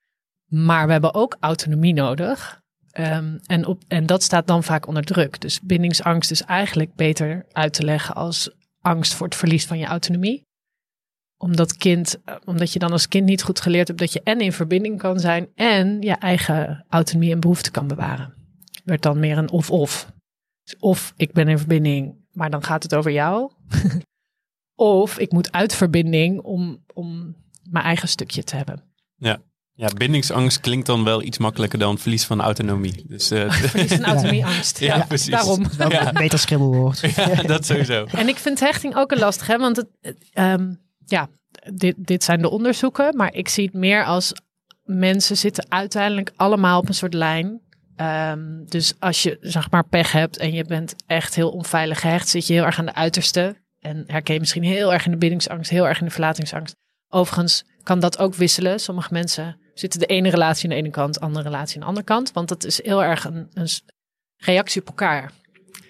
Maar 0.45 0.85
we 0.85 0.91
hebben 0.91 1.13
ook 1.13 1.37
autonomie 1.39 1.93
nodig. 1.93 2.58
Um, 2.99 3.39
en, 3.45 3.65
op, 3.65 3.81
en 3.87 4.05
dat 4.05 4.23
staat 4.23 4.47
dan 4.47 4.63
vaak 4.63 4.87
onder 4.87 5.03
druk. 5.03 5.41
Dus 5.41 5.61
bindingsangst 5.61 6.31
is 6.31 6.41
eigenlijk 6.41 6.95
beter 6.95 7.45
uit 7.51 7.73
te 7.73 7.83
leggen 7.83 8.15
als 8.15 8.49
angst 8.81 9.13
voor 9.13 9.25
het 9.27 9.35
verlies 9.35 9.65
van 9.65 9.77
je 9.77 9.85
autonomie. 9.85 10.47
Omdat, 11.37 11.77
kind, 11.77 12.23
eh, 12.23 12.35
omdat 12.45 12.73
je 12.73 12.79
dan 12.79 12.91
als 12.91 13.07
kind 13.07 13.25
niet 13.25 13.43
goed 13.43 13.61
geleerd 13.61 13.87
hebt 13.87 13.99
dat 13.99 14.13
je 14.13 14.21
en 14.23 14.39
in 14.39 14.53
verbinding 14.53 14.97
kan 14.97 15.19
zijn 15.19 15.47
en 15.55 16.01
je 16.01 16.11
eigen 16.11 16.85
autonomie 16.89 17.31
en 17.31 17.39
behoefte 17.39 17.71
kan 17.71 17.87
bewaren. 17.87 18.33
Werd 18.83 19.01
dan 19.01 19.19
meer 19.19 19.37
een 19.37 19.51
of-of. 19.51 20.11
Dus 20.63 20.77
of 20.79 21.13
ik 21.17 21.31
ben 21.31 21.47
in 21.47 21.57
verbinding, 21.57 22.15
maar 22.31 22.49
dan 22.49 22.63
gaat 22.63 22.83
het 22.83 22.95
over 22.95 23.11
jou. 23.11 23.51
of 24.75 25.19
ik 25.19 25.31
moet 25.31 25.51
uit 25.51 25.75
verbinding 25.75 26.41
om, 26.41 26.83
om 26.93 27.35
mijn 27.63 27.85
eigen 27.85 28.07
stukje 28.07 28.43
te 28.43 28.55
hebben. 28.55 28.83
Ja. 29.15 29.41
Ja, 29.79 29.87
bindingsangst 29.97 30.59
klinkt 30.59 30.85
dan 30.85 31.03
wel 31.03 31.23
iets 31.23 31.37
makkelijker 31.37 31.79
dan 31.79 31.97
verlies 31.97 32.25
van 32.25 32.41
autonomie. 32.41 33.03
Dus, 33.07 33.31
uh, 33.31 33.51
verlies 33.51 33.93
van 33.93 34.05
autonomieangst. 34.05 34.79
Ja, 34.89 34.95
ja, 34.95 35.05
precies. 35.05 35.29
Daarom. 35.29 35.65
ja. 35.77 36.07
een 36.07 36.13
beter. 36.13 36.39
Ja, 37.35 37.41
dat 37.41 37.65
sowieso. 37.65 38.05
En 38.05 38.27
ik 38.27 38.37
vind 38.37 38.59
hechting 38.59 38.95
ook 38.95 39.11
een 39.11 39.19
lastig, 39.19 39.47
hè? 39.47 39.57
want 39.57 39.75
het, 39.75 39.87
um, 40.33 40.79
ja, 41.05 41.29
dit, 41.73 41.95
dit 41.97 42.23
zijn 42.23 42.41
de 42.41 42.49
onderzoeken, 42.49 43.15
maar 43.15 43.33
ik 43.33 43.49
zie 43.49 43.65
het 43.65 43.73
meer 43.73 44.05
als 44.05 44.33
mensen 44.83 45.37
zitten 45.37 45.65
uiteindelijk 45.69 46.31
allemaal 46.35 46.79
op 46.79 46.87
een 46.87 46.93
soort 46.93 47.13
lijn. 47.13 47.61
Um, 47.97 48.65
dus 48.65 48.93
als 48.99 49.23
je 49.23 49.37
zeg 49.41 49.71
maar 49.71 49.87
pech 49.87 50.11
hebt 50.11 50.37
en 50.37 50.53
je 50.53 50.63
bent 50.63 50.95
echt 51.07 51.35
heel 51.35 51.49
onveilig 51.49 51.99
gehecht, 51.99 52.27
zit 52.27 52.47
je 52.47 52.53
heel 52.53 52.65
erg 52.65 52.79
aan 52.79 52.85
de 52.85 52.95
uiterste. 52.95 53.55
En 53.79 54.03
herken 54.07 54.33
je 54.33 54.39
misschien 54.39 54.63
heel 54.63 54.93
erg 54.93 55.05
in 55.05 55.11
de 55.11 55.17
bindingsangst, 55.17 55.69
heel 55.69 55.87
erg 55.87 55.99
in 55.99 56.05
de 56.05 56.11
verlatingsangst. 56.11 56.75
Overigens 57.07 57.65
kan 57.83 57.99
dat 57.99 58.17
ook 58.17 58.35
wisselen. 58.35 58.79
Sommige 58.79 59.13
mensen 59.13 59.59
zitten 59.79 59.99
de 59.99 60.05
ene 60.05 60.29
relatie 60.29 60.63
aan 60.63 60.69
de 60.69 60.81
ene 60.81 60.89
kant, 60.89 61.13
de 61.13 61.19
andere 61.19 61.43
relatie 61.43 61.75
aan 61.75 61.81
de 61.81 61.87
andere 61.87 62.05
kant. 62.05 62.31
Want 62.31 62.47
dat 62.47 62.63
is 62.65 62.83
heel 62.83 63.03
erg 63.03 63.25
een, 63.25 63.47
een 63.53 63.67
reactie 64.37 64.81
op 64.81 64.87
elkaar. 64.87 65.31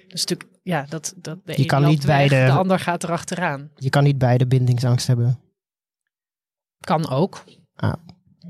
Dus 0.08 0.26
natuurlijk, 0.26 0.60
ja, 0.64 0.86
dat, 0.90 1.14
dat 1.18 1.40
de 1.46 1.54
je 1.58 1.66
kan 1.66 1.86
niet 1.86 2.06
beide, 2.06 2.46
de 2.46 2.52
ander 2.52 2.80
gaat 2.80 3.04
erachteraan. 3.04 3.72
Je 3.76 3.90
kan 3.90 4.04
niet 4.04 4.18
beide 4.18 4.48
bindingsangst 4.48 5.08
hebben. 5.08 5.40
Kan 6.80 7.10
ook. 7.10 7.44
Ah. 7.76 7.94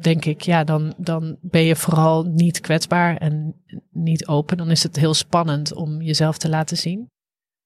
Denk 0.01 0.25
ik, 0.25 0.41
ja, 0.41 0.63
dan, 0.63 0.93
dan 0.97 1.37
ben 1.41 1.63
je 1.63 1.75
vooral 1.75 2.23
niet 2.23 2.59
kwetsbaar 2.59 3.17
en 3.17 3.63
niet 3.91 4.27
open. 4.27 4.57
Dan 4.57 4.71
is 4.71 4.83
het 4.83 4.95
heel 4.95 5.13
spannend 5.13 5.73
om 5.73 6.01
jezelf 6.01 6.37
te 6.37 6.49
laten 6.49 6.77
zien 6.77 7.07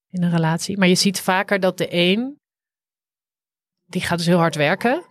in 0.09 0.23
een 0.23 0.31
relatie. 0.31 0.77
Maar 0.77 0.87
je 0.87 0.95
ziet 0.95 1.19
vaker 1.19 1.59
dat 1.59 1.77
de 1.77 1.87
een, 1.89 2.37
die 3.85 4.01
gaat 4.01 4.17
dus 4.17 4.27
heel 4.27 4.37
hard 4.37 4.55
werken. 4.55 5.03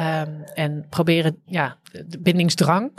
Um, 0.00 0.44
en 0.54 0.86
proberen, 0.88 1.42
ja, 1.46 1.78
de 2.06 2.18
bindingsdrang. 2.18 2.92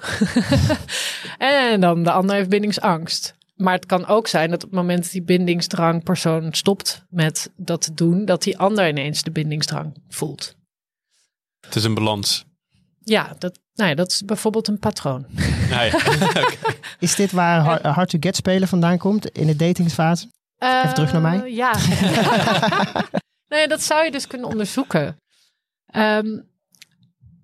en 1.37 1.81
dan 1.81 2.03
de 2.03 2.11
ander 2.11 2.35
heeft 2.35 2.49
bindingsangst. 2.49 3.35
Maar 3.55 3.73
het 3.73 3.85
kan 3.85 4.05
ook 4.05 4.27
zijn 4.27 4.49
dat 4.49 4.63
op 4.63 4.69
het 4.69 4.79
moment 4.79 5.03
dat 5.03 5.11
die 5.11 5.21
bindingsdrang 5.21 6.03
persoon 6.03 6.53
stopt 6.53 7.05
met 7.09 7.51
dat 7.55 7.81
te 7.81 7.93
doen, 7.93 8.25
dat 8.25 8.43
die 8.43 8.57
ander 8.57 8.87
ineens 8.87 9.23
de 9.23 9.31
bindingsdrang 9.31 10.01
voelt. 10.09 10.55
Het 11.59 11.75
is 11.75 11.83
een 11.83 11.93
balans. 11.93 12.45
Ja, 13.03 13.35
dat, 13.37 13.59
nou 13.73 13.89
ja, 13.89 13.95
dat 13.95 14.11
is 14.11 14.25
bijvoorbeeld 14.25 14.67
een 14.67 14.79
patroon. 14.79 15.25
Nou 15.69 15.85
ja. 15.85 16.49
Is 16.99 17.15
dit 17.15 17.31
waar 17.31 17.87
Hard 17.87 18.09
to 18.09 18.17
Get 18.21 18.35
spelen 18.35 18.67
vandaan 18.67 18.97
komt 18.97 19.29
in 19.29 19.47
de 19.47 19.55
datingsfase? 19.55 20.27
Even 20.57 20.93
terug 20.93 21.11
naar 21.11 21.21
mij. 21.21 21.41
Eh, 21.43 21.55
ja. 21.55 21.71
nou 23.47 23.61
ja, 23.61 23.67
dat 23.67 23.81
zou 23.81 24.05
je 24.05 24.11
dus 24.11 24.27
kunnen 24.27 24.47
onderzoeken. 24.47 25.17
Um, 25.95 26.49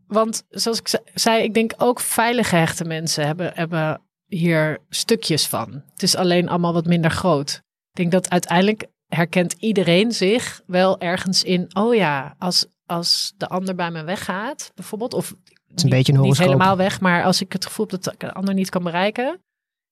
want 0.08 0.44
zoals 0.50 0.80
ik 0.80 1.00
zei, 1.14 1.44
ik 1.44 1.54
denk 1.54 1.74
ook 1.78 2.00
veilig 2.00 2.50
gehechte 2.50 2.86
mensen 2.86 3.26
hebben, 3.26 3.52
hebben 3.54 4.02
hier 4.26 4.80
stukjes 4.90 5.48
van. 5.48 5.84
Het 5.92 6.04
is 6.04 6.16
alleen 6.16 6.50
allemaal 6.50 6.74
wat 6.74 6.86
minder 6.86 7.12
groot. 7.12 7.62
Ik 7.90 7.98
denk 7.98 8.12
dat 8.12 8.30
uiteindelijk 8.30 8.86
herkent 9.08 9.56
iedereen 9.60 10.12
zich 10.12 10.62
wel 10.66 11.00
ergens 11.00 11.44
in. 11.44 11.76
Oh 11.76 11.96
ja, 11.96 12.36
als, 12.40 12.66
als 12.86 13.34
de 13.38 13.48
ander 13.48 13.76
bij 13.76 13.92
me 13.92 14.04
weggaat, 14.04 14.72
bijvoorbeeld. 14.76 15.14
Of 15.14 15.30
het 15.68 15.78
is 15.78 15.84
een 15.84 15.90
beetje 15.90 16.14
een 16.14 16.22
niet 16.22 16.38
helemaal 16.38 16.78
weg, 16.78 17.02
maar 17.02 17.24
als 17.24 17.42
ik 17.42 17.54
het 17.54 17.66
gevoel 17.66 17.88
heb 17.90 18.02
dat 18.02 18.16
de 18.18 18.34
ander 18.34 18.54
niet 18.54 18.70
kan 18.70 18.84
bereiken, 18.84 19.40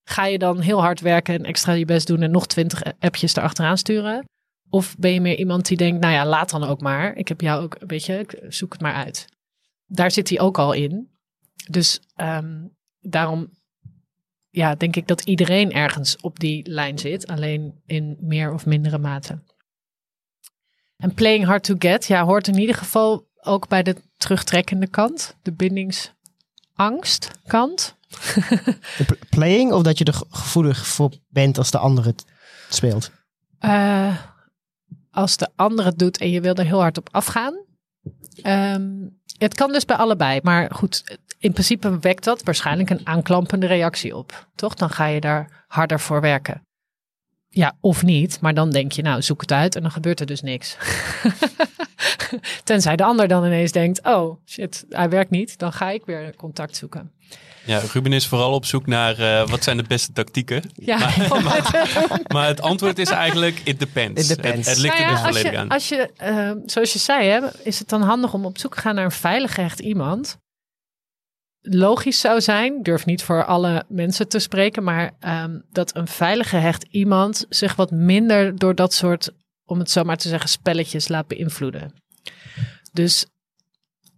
ga 0.03 0.25
je 0.25 0.37
dan 0.37 0.59
heel 0.59 0.81
hard 0.81 0.99
werken 0.99 1.33
en 1.33 1.43
extra 1.43 1.73
je 1.73 1.85
best 1.85 2.07
doen 2.07 2.21
en 2.21 2.31
nog 2.31 2.47
twintig 2.47 2.81
appjes 2.99 3.35
erachteraan 3.35 3.77
sturen? 3.77 4.25
Of 4.69 4.95
ben 4.97 5.13
je 5.13 5.21
meer 5.21 5.37
iemand 5.37 5.67
die 5.67 5.77
denkt, 5.77 6.01
nou 6.01 6.13
ja, 6.13 6.25
laat 6.25 6.49
dan 6.49 6.63
ook 6.63 6.81
maar. 6.81 7.15
Ik 7.15 7.27
heb 7.27 7.41
jou 7.41 7.63
ook, 7.63 7.75
een 7.79 7.87
beetje, 7.87 8.19
ik 8.19 8.39
zoek 8.49 8.73
het 8.73 8.81
maar 8.81 8.93
uit 8.93 9.27
daar 9.85 10.11
zit 10.11 10.29
hij 10.29 10.39
ook 10.39 10.57
al 10.57 10.73
in. 10.73 11.11
Dus 11.69 11.99
um, 12.15 12.75
daarom 12.99 13.49
ja, 14.53 14.75
denk 14.75 14.95
ik 14.95 15.07
dat 15.07 15.21
iedereen 15.21 15.71
ergens 15.71 16.17
op 16.17 16.39
die 16.39 16.69
lijn 16.69 16.99
zit, 16.99 17.27
alleen 17.27 17.81
in 17.85 18.17
meer 18.19 18.53
of 18.53 18.65
mindere 18.65 18.97
mate. 18.97 19.39
En 20.97 21.13
playing 21.13 21.45
hard 21.45 21.63
to 21.63 21.75
get, 21.79 22.05
ja, 22.05 22.25
hoort 22.25 22.47
in 22.47 22.57
ieder 22.57 22.75
geval 22.75 23.27
ook 23.41 23.67
bij 23.67 23.83
de 23.83 23.95
terugtrekkende 24.17 24.87
kant, 24.87 25.35
de 25.41 25.51
bindingsangstkant. 25.51 27.31
kant. 27.47 27.95
playing 29.29 29.71
of 29.71 29.83
dat 29.83 29.97
je 29.97 30.05
er 30.05 30.21
gevoelig 30.29 30.87
voor 30.87 31.11
bent 31.29 31.57
als 31.57 31.71
de 31.71 31.77
ander 31.77 32.05
het 32.05 32.25
speelt? 32.69 33.11
Uh, 33.61 34.17
als 35.11 35.37
de 35.37 35.49
ander 35.55 35.85
het 35.85 35.99
doet 35.99 36.17
en 36.17 36.29
je 36.29 36.41
wil 36.41 36.55
er 36.55 36.65
heel 36.65 36.79
hard 36.79 36.97
op 36.97 37.09
afgaan. 37.11 37.65
Um, 38.43 39.21
het 39.37 39.53
kan 39.53 39.71
dus 39.71 39.85
bij 39.85 39.95
allebei. 39.95 40.39
Maar 40.43 40.71
goed, 40.73 41.17
in 41.39 41.51
principe 41.51 41.99
wekt 41.99 42.23
dat 42.23 42.43
waarschijnlijk 42.43 42.89
een 42.89 43.07
aanklampende 43.07 43.65
reactie 43.65 44.15
op. 44.15 44.47
Toch? 44.55 44.73
Dan 44.73 44.89
ga 44.89 45.05
je 45.05 45.19
daar 45.19 45.65
harder 45.67 45.99
voor 45.99 46.21
werken. 46.21 46.61
Ja, 47.49 47.77
of 47.79 48.03
niet. 48.03 48.41
Maar 48.41 48.53
dan 48.53 48.69
denk 48.69 48.91
je, 48.91 49.01
nou, 49.01 49.21
zoek 49.21 49.41
het 49.41 49.51
uit 49.51 49.75
en 49.75 49.81
dan 49.81 49.91
gebeurt 49.91 50.19
er 50.19 50.25
dus 50.25 50.41
niks. 50.41 50.77
Tenzij 52.63 52.95
de 52.95 53.03
ander 53.03 53.27
dan 53.27 53.45
ineens 53.45 53.71
denkt, 53.71 54.05
oh 54.05 54.37
shit, 54.45 54.85
hij 54.89 55.09
werkt 55.09 55.29
niet. 55.29 55.57
Dan 55.57 55.73
ga 55.73 55.89
ik 55.89 56.05
weer 56.05 56.35
contact 56.35 56.75
zoeken. 56.75 57.11
Ja, 57.65 57.81
Ruben 57.93 58.13
is 58.13 58.27
vooral 58.27 58.53
op 58.53 58.65
zoek 58.65 58.85
naar 58.85 59.19
uh, 59.19 59.47
wat 59.47 59.63
zijn 59.63 59.77
de 59.77 59.83
beste 59.83 60.11
tactieken. 60.11 60.63
Ja, 60.73 60.97
maar, 61.29 62.21
maar, 62.27 62.47
het 62.47 62.61
antwoord 62.61 62.99
is 62.99 63.09
eigenlijk, 63.09 63.61
it 63.63 63.79
depends. 63.79 64.21
It 64.21 64.27
depends. 64.27 64.67
Het, 64.67 64.75
het 64.75 64.77
ligt 64.77 64.97
nou 64.97 65.09
er 65.09 65.15
dus 65.15 65.25
volledig 65.25 65.51
je, 65.51 65.57
aan. 65.57 65.69
Als 65.69 65.89
je, 65.89 66.09
uh, 66.21 66.51
zoals 66.65 66.93
je 66.93 66.99
zei, 66.99 67.27
hè, 67.27 67.39
is 67.63 67.79
het 67.79 67.89
dan 67.89 68.01
handig 68.01 68.33
om 68.33 68.45
op 68.45 68.57
zoek 68.57 68.75
te 68.75 68.81
gaan 68.81 68.95
naar 68.95 69.05
een 69.05 69.11
veilig 69.11 69.53
gehecht 69.53 69.79
iemand. 69.79 70.37
Logisch 71.61 72.19
zou 72.19 72.41
zijn, 72.41 72.81
durf 72.81 73.05
niet 73.05 73.23
voor 73.23 73.45
alle 73.45 73.85
mensen 73.87 74.27
te 74.27 74.39
spreken, 74.39 74.83
maar 74.83 75.11
um, 75.27 75.63
dat 75.71 75.95
een 75.95 76.07
veilig 76.07 76.49
gehecht 76.49 76.85
iemand 76.89 77.45
zich 77.49 77.75
wat 77.75 77.91
minder 77.91 78.57
door 78.57 78.75
dat 78.75 78.93
soort, 78.93 79.31
om 79.65 79.79
het 79.79 79.91
zo 79.91 80.03
maar 80.03 80.17
te 80.17 80.27
zeggen, 80.27 80.49
spelletjes 80.49 81.07
laat 81.07 81.27
beïnvloeden. 81.27 81.93
Dus 82.91 83.25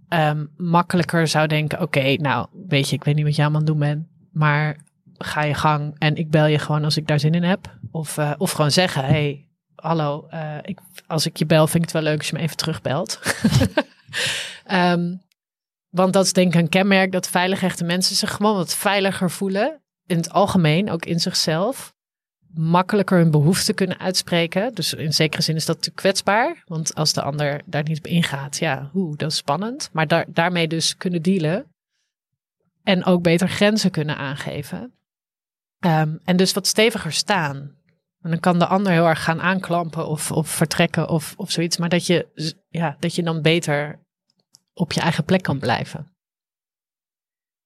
um, 0.10 0.52
makkelijker 0.58 1.28
zou 1.28 1.48
denken: 1.48 1.82
oké, 1.82 2.14
nou, 2.14 2.48
weet 2.68 2.90
je, 2.90 2.96
ik 2.96 3.04
weet 3.04 3.16
niet 3.16 3.26
wat 3.26 3.36
jij 3.36 3.46
aan 3.46 3.56
het 3.56 3.66
doen 3.66 3.80
bent, 3.80 4.08
maar 4.32 4.78
ga 5.18 5.44
je 5.44 5.54
gang 5.54 5.96
en 5.98 6.16
ik 6.16 6.30
bel 6.30 6.46
je 6.46 6.60
gewoon 6.60 6.84
als 6.84 6.98
ik 6.98 7.08
daar 7.08 7.20
zin 7.20 7.34
in 7.34 7.44
heb. 7.44 7.78
Of, 7.92 8.18
uh, 8.18 8.32
of 8.38 8.52
gewoon 8.52 8.72
zeggen: 8.72 9.06
hey, 9.06 9.48
hallo, 9.76 10.28
uh, 10.34 10.58
ik, 10.62 10.80
als 11.08 11.26
ik 11.26 11.38
je 11.38 11.46
bel, 11.46 11.68
vind 11.68 11.84
ik 11.84 11.92
het 11.92 11.92
wel 11.92 12.12
leuk 12.12 12.18
als 12.18 12.30
je 12.30 12.36
me 12.36 12.42
even 12.42 12.58
terugbelt. 12.58 13.20
um, 14.72 15.24
Want 15.96 16.14
dat 16.14 16.26
is 16.26 16.34
denk 16.34 16.54
ik 16.54 16.60
een 16.60 16.70
kenmerk 16.70 17.12
dat 17.12 17.30
veilig 17.30 17.64
echte 17.64 17.84
mensen 17.84 18.16
zich 18.16 18.32
gewoon 18.32 18.56
wat 18.56 18.76
veiliger 18.76 19.32
voelen. 19.32 19.82
In 20.06 20.18
het 20.18 20.32
algemeen, 20.32 20.90
ook 20.90 21.06
in 21.06 21.20
zichzelf. 21.20 21.95
Makkelijker 22.56 23.18
hun 23.18 23.32
behoeften 23.32 23.76
kunnen 23.76 24.00
uitspreken. 24.00 24.74
Dus 24.74 24.94
in 24.94 25.14
zekere 25.14 25.42
zin 25.42 25.56
is 25.56 25.66
dat 25.66 25.82
te 25.82 25.92
kwetsbaar. 25.92 26.64
Want 26.66 26.96
als 26.96 27.14
de 27.14 27.22
ander 27.22 27.62
daar 27.66 27.84
niet 27.84 27.98
op 27.98 28.08
ingaat, 28.08 28.58
ja, 28.58 28.90
oeh, 28.94 29.18
dat 29.18 29.32
is 29.32 29.38
spannend. 29.38 29.90
Maar 29.94 30.08
daar, 30.08 30.26
daarmee 30.28 30.68
dus 30.68 30.98
kunnen 30.98 31.22
dealen. 31.22 31.66
En 32.84 33.06
ook 33.06 33.22
beter 33.22 33.50
grenzen 33.50 33.92
kunnen 33.92 34.18
aangeven. 34.18 34.94
Um, 35.86 36.20
en 36.24 36.38
dus 36.38 36.54
wat 36.54 36.68
steviger 36.68 37.14
staan. 37.14 37.56
En 38.22 38.30
dan 38.30 38.40
kan 38.40 38.60
de 38.60 38.66
ander 38.66 38.92
heel 38.92 39.08
erg 39.08 39.24
gaan 39.24 39.42
aanklampen 39.42 40.08
of, 40.08 40.32
of 40.32 40.50
vertrekken 40.50 41.10
of, 41.10 41.34
of 41.38 41.52
zoiets. 41.52 41.78
Maar 41.78 41.90
dat 41.90 42.06
je, 42.06 42.54
ja, 42.70 42.96
dat 43.00 43.16
je 43.16 43.24
dan 43.24 43.42
beter 43.42 44.00
op 44.74 44.92
je 44.92 45.02
eigen 45.02 45.24
plek 45.24 45.42
kan 45.42 45.60
blijven. 45.60 46.12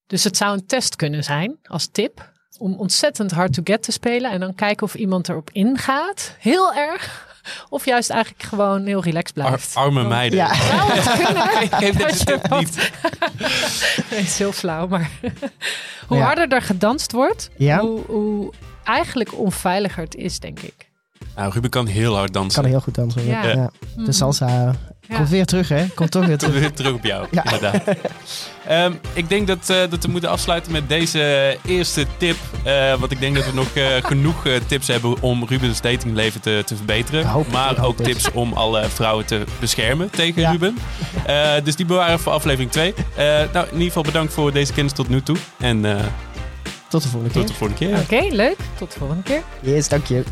Dus 0.05 0.23
het 0.23 0.37
zou 0.37 0.53
een 0.53 0.65
test 0.65 0.95
kunnen 0.95 1.23
zijn 1.23 1.59
als 1.63 1.87
tip 1.87 2.31
om 2.60 2.74
ontzettend 2.74 3.32
hard 3.32 3.53
to 3.53 3.62
get 3.64 3.84
te 3.84 3.91
spelen 3.91 4.32
en 4.32 4.39
dan 4.39 4.55
kijken 4.55 4.86
of 4.86 4.95
iemand 4.95 5.30
erop 5.30 5.49
ingaat. 5.51 6.36
Heel 6.39 6.74
erg. 6.74 7.28
Of 7.70 7.86
juist 7.86 8.10
eigenlijk 8.10 8.43
gewoon 8.43 8.86
heel 8.86 9.03
relaxed 9.03 9.34
blijft. 9.34 9.76
arme 9.76 10.03
meiden. 10.03 10.39
Ja. 10.39 10.51
Ik 11.62 11.74
geef 11.74 11.95
deze 11.95 12.26
tip 12.26 12.49
niet. 12.49 12.91
nee, 14.10 14.20
is 14.20 14.38
heel 14.38 14.51
flauw. 14.51 14.88
Maar 14.88 15.10
hoe 16.07 16.18
harder 16.18 16.47
er 16.47 16.62
gedanst 16.62 17.12
wordt, 17.12 17.49
hoe, 17.57 18.01
hoe 18.07 18.53
eigenlijk 18.84 19.38
onveiliger 19.38 20.03
het 20.03 20.16
is, 20.16 20.39
denk 20.39 20.60
ik. 20.60 20.89
Nou, 21.36 21.51
Ruben 21.51 21.70
kan 21.70 21.86
heel 21.86 22.16
hard 22.16 22.34
dansen. 22.34 22.62
Kan 22.62 22.72
heel 22.72 22.82
goed 22.82 22.95
dansen. 22.95 23.26
Ja. 23.26 23.47
ja. 23.47 23.72
De 23.95 24.12
salsa 24.12 24.76
Komt 25.16 25.30
weer 25.30 25.45
terug, 25.45 25.70
hè? 25.70 25.86
Komt 25.95 26.12
toch 26.12 26.26
weer 26.26 26.38
terug. 26.47 26.60
weer 26.60 26.74
terug 26.74 26.93
op 26.93 27.03
jou, 27.03 27.28
ja. 27.32 27.43
inderdaad. 27.43 27.84
um, 28.70 28.99
ik 29.14 29.30
denk 29.30 29.47
dat, 29.47 29.70
uh, 29.70 29.78
dat 29.89 30.03
we 30.03 30.12
moeten 30.12 30.30
afsluiten 30.30 30.72
met 30.72 30.89
deze 30.89 31.57
eerste 31.66 32.05
tip. 32.18 32.36
Uh, 32.66 32.93
want 32.95 33.12
ik 33.12 33.20
denk 33.20 33.36
dat 33.36 33.45
we 33.45 33.53
nog 33.53 33.76
uh, 33.76 33.86
genoeg 34.01 34.45
tips 34.68 34.88
hebben 34.88 35.22
om 35.22 35.45
Ruben's 35.45 35.82
datingleven 35.82 36.41
te, 36.41 36.62
te 36.66 36.76
verbeteren. 36.76 37.45
maar 37.51 37.84
ook 37.84 37.97
tips 37.97 38.32
om 38.32 38.53
alle 38.53 38.89
vrouwen 38.89 39.26
te 39.26 39.43
beschermen 39.60 40.10
tegen 40.10 40.41
ja. 40.41 40.51
Ruben. 40.51 40.78
dus 41.64 41.76
die 41.76 41.86
bewaren 41.86 42.20
voor 42.20 42.32
aflevering 42.34 42.72
2. 42.72 42.93
nou, 43.53 43.66
in 43.66 43.72
ieder 43.72 43.88
geval 43.88 44.03
bedankt 44.03 44.34
voor 44.34 44.51
deze 44.51 44.74
kennis 44.74 44.93
tot 44.93 45.10
nu 45.10 45.22
toe. 45.22 45.38
En 45.60 45.86
tot 46.89 47.03
de 47.03 47.10
volgende 47.10 47.34
keer. 47.34 47.41
Tot 47.41 47.51
de 47.51 47.57
volgende 47.57 47.86
keer. 47.86 48.20
Oké, 48.20 48.36
leuk. 48.36 48.57
Tot 48.78 48.91
de 48.91 48.99
volgende 48.99 49.24
keer. 49.24 49.41
Yes, 49.62 49.89
dank 49.89 50.05
je. 50.05 50.24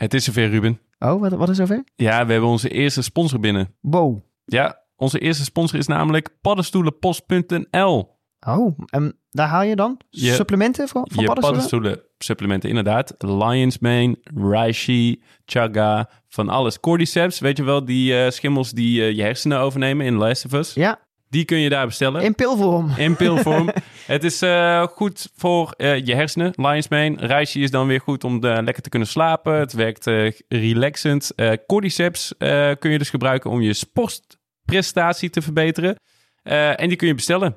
Het 0.00 0.14
is 0.14 0.24
zover, 0.24 0.48
Ruben. 0.48 0.80
Oh, 0.98 1.20
wat, 1.20 1.32
wat 1.32 1.48
is 1.48 1.56
zover? 1.56 1.84
Ja, 1.94 2.26
we 2.26 2.32
hebben 2.32 2.50
onze 2.50 2.68
eerste 2.68 3.02
sponsor 3.02 3.40
binnen. 3.40 3.74
Wow. 3.80 4.20
Ja, 4.44 4.82
onze 4.96 5.18
eerste 5.18 5.44
sponsor 5.44 5.78
is 5.78 5.86
namelijk 5.86 6.28
paddenstoelenpost.nl. 6.40 8.16
Oh, 8.46 8.78
en 8.86 9.18
daar 9.30 9.48
haal 9.48 9.62
je 9.62 9.76
dan 9.76 10.00
supplementen 10.10 10.88
voor, 10.88 11.08
voor 11.12 11.22
je 11.22 11.32
paddenstoelen? 11.32 12.02
supplementen, 12.18 12.68
inderdaad. 12.68 13.14
Lion's 13.18 13.78
Mane, 13.78 14.16
Reishi, 14.34 15.22
Chaga, 15.44 16.10
van 16.28 16.48
alles. 16.48 16.80
Cordyceps, 16.80 17.38
weet 17.38 17.56
je 17.56 17.64
wel, 17.64 17.84
die 17.84 18.12
uh, 18.12 18.30
schimmels 18.30 18.70
die 18.70 19.00
uh, 19.00 19.16
je 19.16 19.22
hersenen 19.22 19.58
overnemen 19.58 20.06
in 20.06 20.14
Last 20.14 20.44
of 20.44 20.52
Us. 20.52 20.74
Ja. 20.74 21.00
Die 21.30 21.44
kun 21.44 21.58
je 21.58 21.68
daar 21.68 21.86
bestellen. 21.86 22.22
In 22.22 22.34
pilvorm. 22.34 22.90
In 22.96 23.16
pilvorm. 23.16 23.70
het 24.06 24.24
is 24.24 24.42
uh, 24.42 24.82
goed 24.82 25.30
voor 25.34 25.74
uh, 25.76 26.06
je 26.06 26.14
hersenen. 26.14 26.52
Lion's 26.56 26.88
Mane. 26.88 27.16
Reishi 27.16 27.62
is 27.62 27.70
dan 27.70 27.86
weer 27.86 28.00
goed 28.00 28.24
om 28.24 28.40
de, 28.40 28.62
lekker 28.62 28.82
te 28.82 28.88
kunnen 28.88 29.08
slapen. 29.08 29.54
Het 29.54 29.72
werkt 29.72 30.06
relaxend. 30.48 31.32
Cordyceps 31.66 32.34
kun 32.78 32.90
je 32.90 32.98
dus 32.98 33.10
gebruiken 33.10 33.50
om 33.50 33.60
je 33.60 33.72
sportprestatie 33.72 35.30
te 35.30 35.42
verbeteren. 35.42 35.96
en 36.42 36.88
die 36.88 36.96
kun 36.96 37.08
je 37.08 37.14
bestellen. 37.14 37.56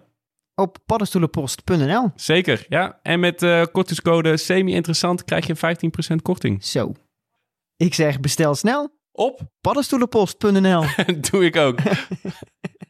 Op 0.55 0.77
paddenstoelenpost.nl. 0.85 2.11
Zeker, 2.15 2.65
ja. 2.69 2.99
En 3.03 3.19
met 3.19 3.45
kortingscode 3.71 4.37
semi-interessant 4.37 5.23
krijg 5.23 5.47
je 5.47 5.55
15% 6.13 6.15
korting. 6.21 6.63
Zo. 6.63 6.93
Ik 7.77 7.93
zeg 7.93 8.19
bestel 8.19 8.55
snel. 8.55 8.99
Op 9.11 9.41
paddenstoelenpost.nl. 9.61 10.83
Doe 11.31 11.45
ik 11.45 11.55
ook. 11.55 11.79